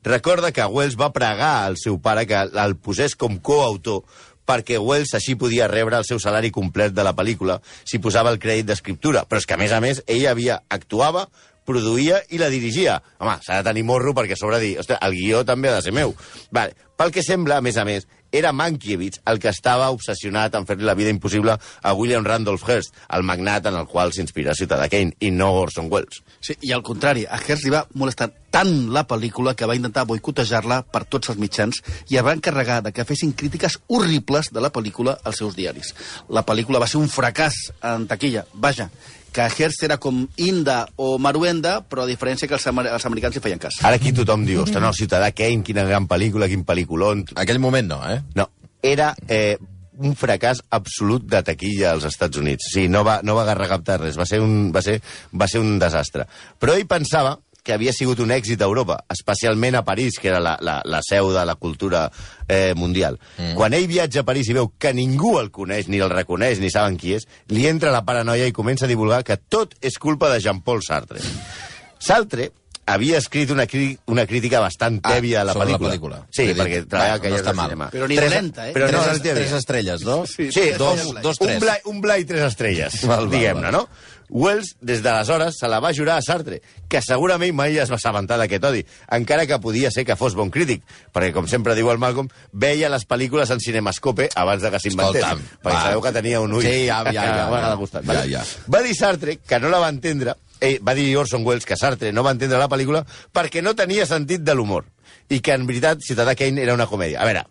Recorda 0.06 0.52
que 0.54 0.64
Wells 0.64 0.94
va 0.96 1.10
pregar 1.12 1.66
al 1.66 1.76
seu 1.82 1.98
pare 2.00 2.28
que 2.30 2.38
el 2.38 2.76
posés 2.78 3.16
com 3.20 3.40
coautor 3.44 4.04
perquè 4.50 4.80
Wells 4.82 5.14
així 5.18 5.38
podia 5.38 5.70
rebre 5.70 6.00
el 6.00 6.08
seu 6.08 6.20
salari 6.22 6.50
complet 6.52 6.96
de 6.96 7.06
la 7.06 7.14
pel·lícula 7.18 7.60
si 7.84 8.02
posava 8.02 8.34
el 8.34 8.42
crèdit 8.42 8.66
d'escriptura. 8.70 9.28
Però 9.30 9.42
és 9.42 9.46
que, 9.46 9.56
a 9.56 9.62
més 9.62 9.76
a 9.76 9.82
més, 9.84 10.02
ell 10.10 10.26
havia 10.32 10.60
actuava, 10.74 11.28
produïa 11.70 12.24
i 12.34 12.40
la 12.42 12.50
dirigia. 12.50 12.98
Home, 13.22 13.38
s'ha 13.46 13.60
de 13.60 13.70
tenir 13.70 13.86
morro 13.86 14.16
perquè 14.18 14.34
a 14.38 14.42
sobre 14.42 14.62
dir, 14.64 14.76
ostres, 14.82 15.00
el 15.06 15.18
guió 15.18 15.44
també 15.46 15.70
ha 15.70 15.78
de 15.78 15.86
ser 15.86 15.94
meu. 15.96 16.16
Vale. 16.56 16.74
Pel 17.00 17.14
que 17.16 17.24
sembla, 17.24 17.60
a 17.60 17.64
més 17.64 17.78
a 17.80 17.86
més, 17.88 18.10
era 18.32 18.52
Mankiewicz 18.54 19.22
el 19.30 19.40
que 19.40 19.52
estava 19.52 19.90
obsessionat 19.94 20.56
en 20.56 20.68
fer-li 20.70 20.88
la 20.88 20.96
vida 20.98 21.14
impossible 21.14 21.56
a 21.58 21.94
William 21.94 22.26
Randolph 22.26 22.68
Hearst, 22.68 22.96
el 23.16 23.24
magnat 23.24 23.70
en 23.70 23.80
el 23.80 23.88
qual 23.88 24.14
s'inspira 24.14 24.58
Ciutadà 24.58 24.90
Kane, 24.90 25.16
i 25.20 25.32
no 25.32 25.52
Orson 25.62 25.90
Welles. 25.92 26.22
Sí, 26.40 26.56
I 26.62 26.74
al 26.76 26.84
contrari, 26.86 27.26
a 27.26 27.40
Hearst 27.40 27.66
li 27.66 27.74
va 27.74 27.86
molestar 28.00 28.30
tant 28.50 28.90
la 28.94 29.06
pel·lícula 29.08 29.54
que 29.56 29.68
va 29.70 29.78
intentar 29.78 30.08
boicotejar-la 30.10 30.82
per 30.90 31.04
tots 31.06 31.30
els 31.30 31.40
mitjans 31.42 31.82
i 32.10 32.18
es 32.18 32.26
va 32.26 32.34
encarregar 32.34 32.80
de 32.86 32.94
que 32.96 33.06
fessin 33.06 33.34
crítiques 33.38 33.78
horribles 33.88 34.50
de 34.54 34.64
la 34.64 34.72
pel·lícula 34.74 35.20
als 35.24 35.42
seus 35.44 35.56
diaris. 35.58 35.94
La 36.30 36.46
pel·lícula 36.46 36.82
va 36.82 36.90
ser 36.90 37.02
un 37.02 37.12
fracàs 37.12 37.60
en 37.86 38.08
taquilla. 38.10 38.46
Vaja, 38.54 38.90
que 39.34 39.48
Hearst 39.48 39.84
era 39.88 40.00
com 40.02 40.26
Inda 40.38 40.82
o 40.98 41.18
Maruenda, 41.22 41.80
però 41.88 42.06
a 42.06 42.10
diferència 42.10 42.50
que 42.50 42.58
els, 42.58 42.68
amer 42.70 42.88
els 42.92 43.08
americans 43.10 43.38
li 43.38 43.44
feien 43.44 43.62
cas. 43.62 43.82
Ara 43.86 44.00
aquí 44.00 44.14
tothom 44.16 44.46
diu, 44.48 44.64
ostres, 44.66 44.84
no, 44.84 44.94
Ciutadà 44.96 45.32
Kane, 45.36 45.64
quina 45.66 45.88
gran 45.88 46.08
pel·lícula, 46.10 46.50
quin 46.52 46.66
pel·lículon... 46.68 47.26
Aquell 47.40 47.62
moment 47.62 47.90
no, 47.90 48.00
eh? 48.10 48.22
No, 48.36 48.50
era 48.82 49.14
eh, 49.28 49.58
un 50.00 50.16
fracàs 50.16 50.64
absolut 50.76 51.26
de 51.30 51.42
taquilla 51.46 51.92
als 51.94 52.08
Estats 52.08 52.40
Units. 52.40 52.72
Sí, 52.74 52.88
no 52.92 53.04
va, 53.08 53.20
no 53.24 53.36
va 53.38 53.48
recaptar 53.54 54.00
res, 54.02 54.18
va 54.20 54.28
ser, 54.30 54.40
un, 54.44 54.72
va, 54.76 54.84
ser, 54.86 55.00
va 55.36 55.48
ser 55.52 55.62
un 55.64 55.78
desastre. 55.82 56.26
Però 56.60 56.76
ell 56.76 56.88
pensava 56.90 57.36
que 57.64 57.74
havia 57.74 57.92
sigut 57.94 58.20
un 58.24 58.32
èxit 58.32 58.62
a 58.62 58.66
Europa, 58.70 59.00
especialment 59.14 59.76
a 59.76 59.84
París, 59.86 60.18
que 60.20 60.30
era 60.32 60.40
la, 60.40 60.58
la, 60.62 60.82
la 60.86 61.02
seu 61.06 61.32
de 61.34 61.46
la 61.46 61.56
cultura 61.56 62.10
eh, 62.48 62.74
mundial. 62.76 63.20
Mm. 63.38 63.54
Quan 63.60 63.74
ell 63.74 63.88
viatja 63.88 64.22
a 64.22 64.28
París 64.28 64.48
i 64.50 64.56
veu 64.58 64.72
que 64.80 64.94
ningú 64.94 65.38
el 65.40 65.52
coneix, 65.52 65.88
ni 65.88 66.00
el 66.00 66.10
reconeix, 66.10 66.60
ni 66.64 66.72
saben 66.72 66.98
qui 66.98 67.14
és, 67.20 67.28
li 67.50 67.68
entra 67.68 67.92
la 67.92 68.06
paranoia 68.08 68.48
i 68.48 68.56
comença 68.56 68.86
a 68.88 68.92
divulgar 68.92 69.24
que 69.28 69.38
tot 69.38 69.76
és 69.82 70.00
culpa 70.00 70.30
de 70.34 70.40
Jean-Paul 70.40 70.82
Sartre. 70.88 71.20
Sartre 72.00 72.52
havia 72.90 73.20
escrit 73.22 73.52
una, 73.54 73.68
crí 73.70 73.92
una 74.10 74.24
crítica 74.26 74.60
bastant 74.64 74.96
Ah, 75.04 75.12
tèbia 75.14 75.42
a 75.42 75.44
la 75.46 75.54
sobre 75.54 75.68
la 75.70 75.78
pel·lícula. 75.78 75.92
pel·lícula. 75.92 76.20
Sí, 76.34 76.48
dir, 76.48 76.56
perquè 76.58 76.80
treballa 76.90 77.20
que 77.22 77.30
no 77.30 77.36
ja 77.38 77.42
està 77.44 77.54
mal. 77.54 77.68
cinema. 77.70 77.90
Però 77.94 78.08
ni 78.10 78.16
Tres- 78.18 78.32
dolenta, 78.32 78.66
eh? 78.70 78.74
Però 78.74 78.88
no, 78.88 78.92
tres, 79.04 79.06
no, 79.06 79.14
no, 79.30 79.36
tres 79.38 79.52
estrelles, 79.60 80.02
no? 80.08 80.16
Sí, 80.26 80.48
Sí, 80.52 80.64
dos, 80.78 81.04
dos, 81.22 81.38
un 81.40 81.48
tres. 81.48 81.60
Blai, 81.62 81.80
un 81.86 82.02
Blai 82.02 82.26
tres 82.26 82.42
estrelles, 82.48 83.02
diguem-ne, 83.04 83.62
val. 83.70 83.72
no? 83.72 83.84
Wells, 84.30 84.76
des 84.82 85.02
d'aleshores, 85.02 85.56
se 85.58 85.68
la 85.68 85.80
va 85.82 85.94
jurar 85.94 86.18
a 86.20 86.22
Sartre, 86.22 86.60
que 86.90 87.02
segurament 87.02 87.56
mai 87.58 87.78
es 87.82 87.90
va 87.90 87.98
assabentar 87.98 88.38
d'aquest 88.38 88.64
odi, 88.70 88.84
encara 89.16 89.48
que 89.50 89.58
podia 89.60 89.90
ser 89.92 90.06
que 90.06 90.16
fos 90.20 90.36
bon 90.38 90.52
crític, 90.54 90.84
perquè, 91.14 91.32
com 91.34 91.48
sempre 91.50 91.74
diu 91.78 91.90
el 91.90 91.98
Malcolm, 92.02 92.30
veia 92.54 92.90
les 92.94 93.08
pel·lícules 93.10 93.50
en 93.50 93.60
cinemascope 93.64 94.30
abans 94.36 94.62
de 94.62 94.70
que 94.70 94.80
s'inventés, 94.84 95.24
Escolta'm, 95.26 95.42
perquè 95.64 95.76
va. 95.76 95.84
sabeu 95.88 96.02
que 96.06 96.12
tenia 96.20 96.42
un 96.42 96.54
ull 96.54 96.64
Sí, 96.64 96.86
ja, 96.86 97.02
ja, 97.10 97.12
ja, 97.14 97.26
ja. 97.26 97.50
Ja, 97.50 98.02
vale? 98.06 98.24
ja. 98.30 98.44
Va 98.70 98.84
dir 98.86 98.96
Sartre 98.96 99.40
que 99.42 99.60
no 99.60 99.70
la 99.74 99.80
va 99.82 99.90
entendre, 99.90 100.36
eh, 100.62 100.78
va 100.86 100.94
dir 100.94 101.10
Orson 101.18 101.46
Welles 101.46 101.66
que 101.66 101.78
Sartre 101.78 102.12
no 102.14 102.24
va 102.24 102.32
entendre 102.38 102.60
la 102.62 102.70
pel·lícula 102.70 103.04
perquè 103.34 103.64
no 103.66 103.74
tenia 103.76 104.06
sentit 104.06 104.46
de 104.46 104.54
l'humor, 104.54 104.86
i 105.30 105.40
que, 105.42 105.54
en 105.54 105.66
veritat, 105.70 106.00
Ciutadà 106.06 106.34
Kane 106.36 106.62
era 106.62 106.74
una 106.74 106.88
comèdia. 106.90 107.22
A 107.22 107.26
veure, 107.26 107.46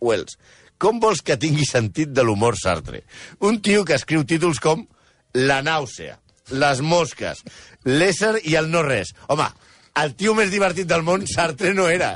Wells, 0.00 0.36
com 0.80 0.98
vols 1.00 1.20
que 1.24 1.36
tingui 1.40 1.64
sentit 1.68 2.10
de 2.12 2.22
l'humor 2.24 2.56
Sartre? 2.60 3.04
Un 3.40 3.60
tio 3.64 3.84
que 3.84 3.96
escriu 3.96 4.24
títols 4.28 4.60
com 4.60 4.86
La 5.34 5.62
nàusea, 5.62 6.18
Les 6.52 6.80
mosques, 6.84 7.40
L'ésser 7.84 8.36
i 8.44 8.54
el 8.56 8.70
no 8.70 8.82
res. 8.84 9.14
Home, 9.28 9.46
el 10.02 10.14
tio 10.18 10.34
més 10.36 10.50
divertit 10.52 10.86
del 10.88 11.02
món, 11.06 11.26
Sartre 11.26 11.72
no 11.74 11.88
era. 11.88 12.14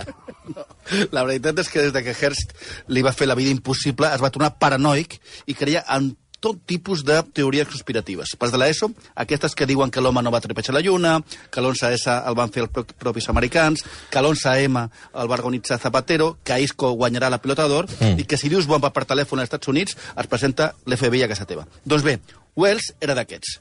La 1.12 1.25
veritat 1.25 1.58
és 1.60 1.68
que 1.68 1.82
des 1.87 1.92
de 1.92 2.02
que 2.04 2.14
Hearst 2.16 2.54
li 2.88 3.02
va 3.04 3.12
fer 3.12 3.26
la 3.28 3.37
vida 3.37 3.52
impossible 3.52 4.08
es 4.14 4.22
va 4.25 4.30
tornar 4.32 4.54
paranoic 4.58 5.18
i 5.46 5.54
creia 5.58 5.82
en 5.96 6.14
tot 6.40 6.60
tipus 6.70 7.02
de 7.02 7.16
teories 7.34 7.66
conspiratives. 7.66 8.37
Pas 8.38 8.52
de 8.54 8.58
l'ESO, 8.62 8.92
aquestes 9.18 9.56
que 9.58 9.66
diuen 9.66 9.90
que 9.90 10.00
l'home 10.00 10.22
no 10.22 10.30
va 10.30 10.38
trepejar 10.40 10.72
la 10.76 10.80
lluna, 10.87 11.16
que 11.50 11.58
l'11S 11.60 12.14
el 12.30 12.37
van 12.38 12.52
fer 12.54 12.62
els 12.62 12.70
pro- 12.70 12.84
propis 12.87 13.26
americans, 13.28 13.82
que 14.08 14.20
l'11M 14.22 14.84
el 15.18 15.28
va 15.32 15.34
organitzar 15.40 15.80
Zapatero, 15.82 16.37
que 16.46 16.60
Isco 16.62 16.92
guanyarà 16.94 17.28
la 17.28 17.40
pilota 17.42 17.66
d'or, 17.66 17.90
mm. 17.90 18.20
i 18.22 18.25
que 18.25 18.38
si 18.38 18.48
dius 18.52 18.70
bomba 18.70 18.92
per 18.94 19.02
telèfon 19.10 19.42
als 19.42 19.50
Estats 19.50 19.68
Units 19.75 19.98
es 20.14 20.30
presenta 20.30 20.70
l'FBI 20.87 21.25
a 21.26 21.32
casa 21.34 21.44
teva. 21.50 21.66
Doncs 21.84 22.06
bé, 22.06 22.20
Wells 22.58 22.92
era 23.00 23.14
d'aquests. 23.14 23.60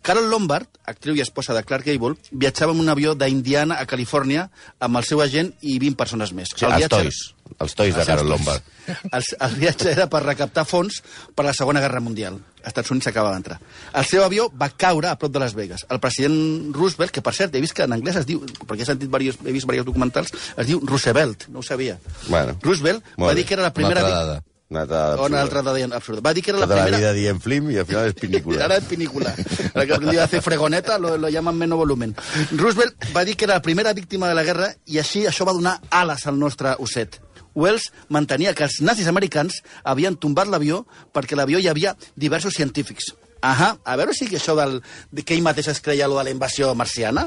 Carol 0.00 0.30
Lombard, 0.32 0.64
actriu 0.88 1.12
i 1.18 1.20
esposa 1.20 1.52
de 1.52 1.60
Clark 1.68 1.84
Gable, 1.84 2.16
viatjava 2.32 2.72
en 2.72 2.80
un 2.80 2.88
avió 2.88 3.12
d'Indiana 3.14 3.76
a 3.76 3.84
Califòrnia 3.84 4.46
amb 4.80 4.96
el 4.96 5.04
seu 5.04 5.20
agent 5.20 5.50
i 5.60 5.74
20 5.82 5.98
persones 6.00 6.32
més. 6.32 6.54
Sí, 6.56 6.64
els 6.64 6.78
viatge- 6.80 6.88
tois. 6.94 7.18
Els 7.60 7.74
tois 7.76 7.92
de 7.92 8.04
Carol 8.06 8.30
Lombard. 8.30 8.62
El, 9.16 9.22
el 9.44 9.54
viatge 9.58 9.90
era 9.90 10.06
per 10.10 10.20
recaptar 10.24 10.64
fons 10.66 10.96
per 11.36 11.44
la 11.44 11.52
Segona 11.54 11.82
Guerra 11.82 12.00
Mundial. 12.02 12.38
Els 12.60 12.70
Estats 12.72 12.90
Units 12.94 13.06
acaba 13.10 13.30
d'entrar. 13.34 13.58
El 13.94 14.06
seu 14.08 14.24
avió 14.24 14.48
va 14.50 14.70
caure 14.70 15.10
a 15.10 15.16
prop 15.20 15.34
de 15.34 15.42
Las 15.42 15.54
Vegas. 15.54 15.84
El 15.90 16.00
president 16.02 16.72
Roosevelt, 16.74 17.12
que 17.14 17.22
per 17.22 17.34
cert, 17.36 17.54
he 17.54 17.62
vist 17.62 17.76
que 17.76 17.84
en 17.86 17.94
anglès 17.94 18.18
es 18.22 18.26
diu, 18.26 18.40
perquè 18.64 18.82
he, 18.82 18.88
sentit 18.88 19.10
varios, 19.12 19.38
he 19.44 19.52
vist 19.52 19.66
diversos 19.68 19.86
documentals, 19.92 20.32
es 20.56 20.66
diu 20.70 20.80
Roosevelt, 20.82 21.46
no 21.50 21.60
ho 21.60 21.66
sabia. 21.66 21.98
Bueno, 22.28 22.56
Roosevelt 22.62 23.04
va 23.20 23.34
dir 23.34 23.44
que 23.46 23.58
era 23.58 23.68
la 23.68 23.74
Una 23.76 24.40
primera... 24.70 24.82
altra 24.82 24.86
dada. 24.86 25.16
Una 25.16 25.20
altra 25.20 25.20
O 25.20 25.26
una 25.26 25.40
absurda. 25.40 25.40
altra 25.42 25.62
dada 25.62 25.96
absurda. 25.96 26.20
Va 26.20 26.34
dir 26.34 26.42
que 26.44 26.50
era 26.50 26.60
la 26.60 26.66
Tota 26.66 26.76
la 26.76 26.82
primera... 26.84 26.98
vida 26.98 27.12
dient 27.12 27.40
flim 27.42 27.70
i 27.70 27.76
al 27.78 27.86
final 27.86 28.06
és 28.08 28.14
pinícula. 28.14 28.62
Ahora 28.62 28.76
es 28.76 28.84
pinícula. 28.84 29.34
Ahora 29.74 29.86
que 29.86 29.94
aprendí 29.94 30.18
a 30.18 30.24
hacer 30.24 30.42
fregoneta 30.42 30.98
lo, 30.98 31.16
lo 31.18 31.28
llaman 31.28 31.56
menos 31.58 31.76
volumen. 31.78 32.14
Roosevelt 32.52 32.94
va 33.16 33.24
dir 33.24 33.36
que 33.36 33.44
era 33.44 33.54
la 33.54 33.62
primera 33.62 33.92
víctima 33.92 34.28
de 34.28 34.34
la 34.34 34.44
guerra 34.44 34.74
i 34.86 34.98
així 34.98 35.26
això 35.26 35.44
va 35.46 35.52
donar 35.52 35.80
ales 35.90 36.26
al 36.26 36.38
nostre 36.38 36.74
osset. 36.78 37.20
Wells 37.54 37.90
mantenia 38.08 38.54
que 38.54 38.62
els 38.62 38.80
nazis 38.80 39.08
americans 39.10 39.62
havien 39.82 40.14
tombat 40.16 40.46
l'avió 40.46 40.84
perquè 41.12 41.34
l'avió 41.34 41.58
hi 41.58 41.66
havia 41.68 41.96
diversos 42.14 42.54
científics. 42.54 43.10
Ahà, 43.42 43.72
a 43.84 43.96
veure 43.96 44.14
si 44.14 44.28
això 44.36 44.54
del, 44.54 44.82
de 45.10 45.22
que 45.24 45.34
ell 45.34 45.42
mateix 45.42 45.66
es 45.72 45.80
creia 45.80 46.06
lo 46.06 46.18
de 46.18 46.24
la 46.24 46.30
invasió 46.30 46.74
marciana. 46.76 47.26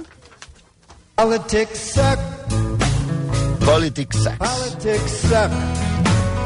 Politics 1.15 1.91
suck. 1.95 2.19
Politics 3.65 4.23
sucks. 4.23 4.37
Politics 4.39 5.19
suck. 5.27 6.02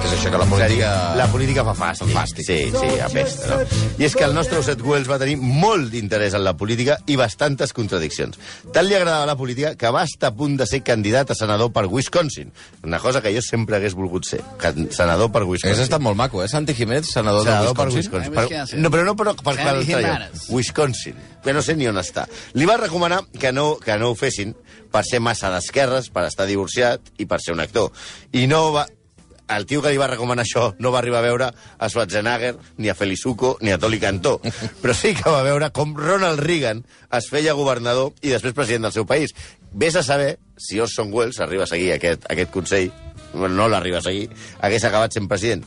És 0.07 0.13
això, 0.15 0.29
que 0.31 0.39
la 0.39 0.45
política... 0.47 0.89
la 1.19 1.25
política 1.27 1.63
fa 1.67 1.73
fàstic. 1.75 2.11
Fàstic. 2.15 2.45
Sí, 2.47 2.57
sí, 2.71 2.99
apesta. 3.03 3.49
No? 3.51 3.81
I 3.99 4.05
és 4.07 4.13
que 4.15 4.23
el 4.23 4.31
nostre 4.35 4.61
Osset 4.61 4.79
Wells 4.79 5.09
va 5.11 5.17
tenir 5.19 5.35
molt 5.41 5.89
d'interès 5.91 6.37
en 6.37 6.45
la 6.45 6.53
política 6.55 6.95
i 7.11 7.17
bastantes 7.19 7.75
contradiccions. 7.75 8.39
Tant 8.71 8.87
li 8.87 8.95
agradava 8.95 9.27
la 9.27 9.35
política 9.35 9.73
que 9.75 9.91
va 9.91 10.05
estar 10.07 10.31
a 10.31 10.35
punt 10.37 10.55
de 10.61 10.67
ser 10.69 10.79
candidat 10.87 11.33
a 11.33 11.35
senador 11.35 11.73
per 11.75 11.83
Wisconsin. 11.91 12.53
Una 12.87 13.01
cosa 13.03 13.19
que 13.21 13.33
jo 13.35 13.43
sempre 13.43 13.81
hagués 13.81 13.97
volgut 13.99 14.29
ser. 14.29 14.39
Senador 14.95 15.27
per 15.35 15.43
Wisconsin. 15.43 15.73
Hagués 15.73 15.83
estat 15.89 16.07
molt 16.07 16.15
maco, 16.19 16.39
eh? 16.39 16.47
Santi 16.47 16.77
Jiménez, 16.77 17.11
senador, 17.11 17.43
senador 17.43 17.75
de 17.75 17.81
per 17.81 17.89
Wisconsin. 17.91 18.31
Wisconsin. 18.31 18.37
Imagina't. 18.37 18.71
Per, 18.71 18.79
no, 18.79 18.93
però 18.95 19.03
no 19.11 19.17
per, 19.19 19.57
per 19.59 19.75
lloc. 19.83 20.43
Wisconsin. 20.55 21.19
Que 21.43 21.51
no 21.51 21.61
sé 21.61 21.75
ni 21.75 21.91
on 21.91 21.99
està. 21.99 22.29
Li 22.55 22.65
va 22.69 22.79
recomanar 22.79 23.25
que 23.35 23.51
no, 23.51 23.73
que 23.83 23.99
no 23.99 24.13
ho 24.13 24.15
fessin 24.15 24.55
per 24.91 25.03
ser 25.03 25.19
massa 25.19 25.51
d'esquerres, 25.51 26.07
per 26.15 26.23
estar 26.29 26.47
divorciat 26.47 27.11
i 27.19 27.27
per 27.27 27.41
ser 27.43 27.57
un 27.57 27.63
actor. 27.63 27.91
I 28.31 28.47
no 28.47 28.69
va... 28.75 28.87
El 29.47 29.65
tio 29.65 29.81
que 29.81 29.91
li 29.93 29.99
va 29.99 30.09
recomanar 30.11 30.43
això 30.43 30.73
no 30.83 30.91
va 30.91 30.99
arribar 30.99 31.21
a 31.21 31.25
veure 31.25 31.47
a 31.51 31.89
Schwarzenegger, 31.89 32.55
ni 32.77 32.89
a 32.89 32.95
Felizuco, 32.95 33.55
ni 33.61 33.71
a 33.71 33.77
Toli 33.79 33.99
Cantó. 33.99 34.37
Però 34.81 34.95
sí 34.97 35.13
que 35.15 35.31
va 35.31 35.43
veure 35.45 35.69
com 35.75 35.95
Ronald 35.95 36.43
Reagan 36.43 36.83
es 37.15 37.29
feia 37.31 37.55
governador 37.55 38.11
i 38.21 38.33
després 38.33 38.55
president 38.57 38.87
del 38.87 38.95
seu 38.95 39.07
país. 39.07 39.35
Ves 39.71 39.95
a 39.95 40.03
saber 40.03 40.37
si 40.57 40.81
Orson 40.83 41.13
Welles 41.13 41.39
arriba 41.39 41.63
a 41.63 41.71
seguir 41.71 41.93
aquest, 41.95 42.27
aquest 42.31 42.51
consell, 42.51 42.91
no 43.33 43.69
l'arriba 43.69 44.01
a 44.01 44.05
seguir, 44.05 44.27
hagués 44.59 44.87
acabat 44.87 45.15
sent 45.15 45.29
president. 45.31 45.63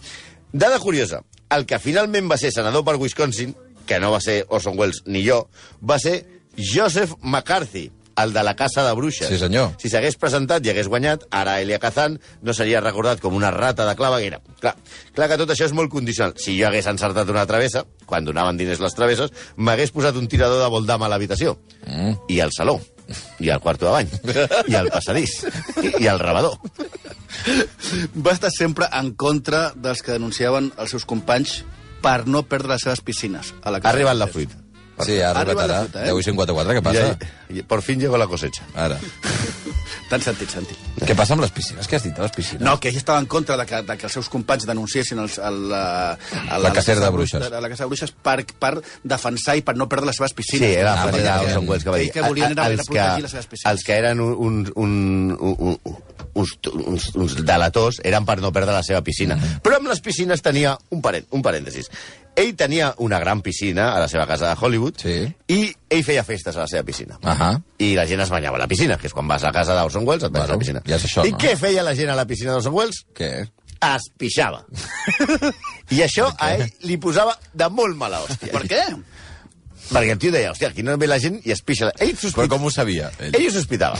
Dada 0.52 0.80
curiosa, 0.82 1.22
el 1.54 1.64
que 1.66 1.78
finalment 1.78 2.28
va 2.30 2.38
ser 2.40 2.50
senador 2.52 2.84
per 2.84 2.96
Wisconsin, 2.98 3.54
que 3.86 4.00
no 4.02 4.12
va 4.12 4.20
ser 4.20 4.44
Orson 4.48 4.78
Welles 4.78 5.02
ni 5.06 5.22
jo, 5.26 5.44
va 5.80 5.98
ser 6.02 6.24
Joseph 6.56 7.14
McCarthy, 7.22 7.88
el 8.24 8.32
de 8.32 8.42
la 8.46 8.54
Casa 8.56 8.84
de 8.86 8.92
Bruixes. 8.96 9.28
Sí, 9.28 9.38
senyor. 9.40 9.72
Si 9.80 9.90
s'hagués 9.92 10.16
presentat 10.20 10.64
i 10.66 10.72
hagués 10.72 10.88
guanyat, 10.90 11.26
ara 11.30 11.58
Elia 11.62 11.80
Kazan 11.82 12.18
no 12.42 12.54
seria 12.56 12.82
recordat 12.82 13.20
com 13.22 13.34
una 13.36 13.50
rata 13.54 13.86
de 13.88 13.96
claveguera. 13.98 14.40
Clar, 14.60 14.74
clar 15.16 15.28
que 15.30 15.38
tot 15.40 15.52
això 15.54 15.68
és 15.68 15.74
molt 15.76 15.92
condicional. 15.92 16.34
Si 16.40 16.56
jo 16.58 16.68
hagués 16.68 16.88
encertat 16.90 17.28
una 17.32 17.46
travessa, 17.48 17.84
quan 18.06 18.24
donaven 18.26 18.60
diners 18.60 18.82
les 18.82 18.96
travesses, 18.96 19.34
m'hagués 19.56 19.92
posat 19.94 20.16
un 20.20 20.28
tirador 20.28 20.62
de 20.62 20.70
voldam 20.72 21.02
a 21.02 21.10
l'habitació. 21.12 21.58
Mm. 21.86 22.16
I 22.28 22.40
al 22.44 22.54
saló. 22.56 22.78
I 23.40 23.50
al 23.50 23.60
quarto 23.60 23.86
de 23.86 23.92
bany. 23.92 24.08
I 24.70 24.76
al 24.78 24.90
passadís. 24.92 25.40
I, 25.82 25.96
i 26.04 26.08
al 26.08 26.20
rebedor. 26.22 26.58
Va 28.14 28.32
estar 28.32 28.50
sempre 28.54 28.88
en 28.92 29.12
contra 29.18 29.70
dels 29.74 30.02
que 30.02 30.14
denunciaven 30.14 30.72
els 30.78 30.94
seus 30.94 31.06
companys 31.08 31.60
per 32.00 32.26
no 32.26 32.44
perdre 32.48 32.74
les 32.74 32.84
seves 32.86 33.02
piscines. 33.04 33.54
A 33.62 33.70
la 33.70 33.80
Ha 33.80 33.84
casa 33.84 33.96
arribat 33.96 34.18
de 34.18 34.24
la 34.24 34.30
fruita. 34.30 34.60
Sí, 35.06 35.20
ha 35.20 35.30
arribat 35.30 35.56
la 35.56 35.64
ara. 35.64 35.78
fruita, 35.84 36.02
eh? 36.04 36.10
10 36.12 36.20
i 36.20 36.22
54, 36.30 36.74
què 36.78 36.82
passa? 36.82 37.06
Ja, 37.08 37.30
ja, 37.58 37.62
por 37.68 37.82
fin 37.82 38.00
llegó 38.00 38.18
la 38.18 38.26
cosecha. 38.26 38.62
Ara. 38.74 38.98
T'han 40.10 40.22
sentit, 40.24 40.50
sentit. 40.50 40.78
Què 41.06 41.14
passa 41.14 41.34
amb 41.36 41.42
les 41.44 41.52
piscines? 41.54 41.86
Què 41.86 41.96
has 41.96 42.02
dit 42.02 42.14
de 42.16 42.22
les 42.24 42.32
piscines? 42.34 42.62
No, 42.66 42.72
que 42.82 42.90
ell 42.90 42.96
estava 42.98 43.20
en 43.22 43.26
contra 43.30 43.56
de 43.56 43.66
que, 43.66 43.78
de 43.86 43.96
que 43.96 44.08
els 44.08 44.12
seus 44.16 44.28
companys 44.32 44.66
denunciessin 44.66 45.20
els, 45.22 45.36
el, 45.38 45.60
a, 45.72 46.16
a 46.50 46.58
La 46.58 46.72
cacera 46.74 47.00
de 47.04 47.10
bruixes. 47.14 47.46
A 47.46 47.60
la 47.62 47.68
casa 47.70 47.84
de 47.84 47.90
bruixes 47.92 48.10
per, 48.10 48.42
per 48.58 48.72
defensar 49.04 49.54
i 49.56 49.62
per 49.62 49.76
no 49.78 49.86
perdre 49.88 50.10
les 50.10 50.18
seves 50.18 50.34
Sí, 50.34 50.40
piscines. 50.42 50.76
era 50.76 50.96
la 50.96 51.02
Ah, 51.02 51.06
frase 51.06 51.22
perquè- 51.22 51.38
d'Orson 51.44 51.68
Welles 51.70 51.84
que 51.84 51.90
va 51.94 51.98
dir. 52.02 52.10
que 52.10 52.22
volien 52.26 52.50
era- 52.56 52.64
"A- 52.64 52.66
era 52.72 52.80
els 52.82 52.88
protegir 52.90 53.22
les 53.22 53.30
seves 53.30 53.46
piscines." 53.46 53.72
Els 53.72 53.84
que 53.86 53.96
eren 54.02 54.20
un, 54.20 54.34
un, 54.34 54.72
un, 54.74 55.36
un, 55.38 55.56
un, 55.84 55.98
uns, 56.34 56.58
uns, 56.74 57.08
uns 57.14 57.36
delators 57.46 58.00
eren 58.04 58.26
per 58.26 58.40
no 58.40 58.50
perdre 58.52 58.72
la 58.74 58.82
seva 58.82 59.02
piscina. 59.02 59.36
Mm-hmm. 59.36 59.62
Però 59.62 59.76
amb 59.78 59.88
les 59.94 60.00
piscines 60.00 60.42
tenia 60.42 60.76
un, 60.90 61.00
parent, 61.02 61.26
un 61.30 61.42
parèntesis. 61.42 61.86
Ell 62.40 62.54
tenia 62.56 62.94
una 63.04 63.18
gran 63.20 63.42
piscina 63.44 63.90
a 63.92 64.00
la 64.00 64.08
seva 64.08 64.26
casa 64.26 64.48
de 64.48 64.56
Hollywood 64.64 64.96
Sí. 65.02 65.16
i 65.52 65.60
ell 65.92 66.04
feia 66.06 66.22
festes 66.24 66.56
a 66.56 66.62
la 66.64 66.68
seva 66.70 66.82
piscina. 66.88 67.18
Ahà. 67.22 67.52
I 67.78 67.92
la 67.98 68.06
gent 68.08 68.22
es 68.24 68.30
banyava 68.32 68.56
a 68.56 68.62
la 68.64 68.68
piscina, 68.70 68.96
que 68.96 69.06
és 69.10 69.12
quan 69.16 69.28
vas 69.28 69.44
a 69.44 69.52
casa 69.52 69.74
d'Orson 69.76 70.06
Welles 70.08 70.24
et 70.24 70.32
banyes 70.32 70.48
Bueno, 70.48 70.54
a 70.54 70.56
la 70.56 70.58
piscina. 70.64 70.82
ja 70.86 70.96
és 70.96 71.04
això, 71.04 71.26
I 71.28 71.32
no? 71.34 71.38
què 71.38 71.56
feia 71.60 71.82
la 71.84 71.94
gent 71.94 72.08
a 72.10 72.16
la 72.16 72.24
piscina 72.26 72.52
d'Orson 72.56 72.72
Welles? 72.74 73.02
Què? 73.14 73.32
Es 73.80 74.10
pixava. 74.20 74.64
I 75.90 76.02
això 76.04 76.26
a 76.38 76.50
ell 76.56 76.66
li 76.86 76.96
posava 77.00 77.32
de 77.52 77.68
molt 77.72 77.96
mala 77.96 78.20
hòstia. 78.24 78.52
Per 78.52 78.62
què? 78.68 78.82
Perquè 79.90 80.12
el 80.14 80.18
tio 80.22 80.30
deia, 80.30 80.52
hòstia, 80.52 80.68
aquí 80.70 80.84
no 80.86 80.94
ve 81.00 81.08
la 81.10 81.18
gent 81.18 81.40
i 81.44 81.50
es 81.50 81.60
pixa. 81.66 81.88
Ell 81.98 82.12
Però 82.14 82.20
sospitava. 82.22 82.48
com 82.52 82.64
ho 82.64 82.70
sabia? 82.70 83.08
Ell? 83.18 83.34
Ell 83.34 83.48
ho 83.48 83.52
sospitava. 83.54 83.98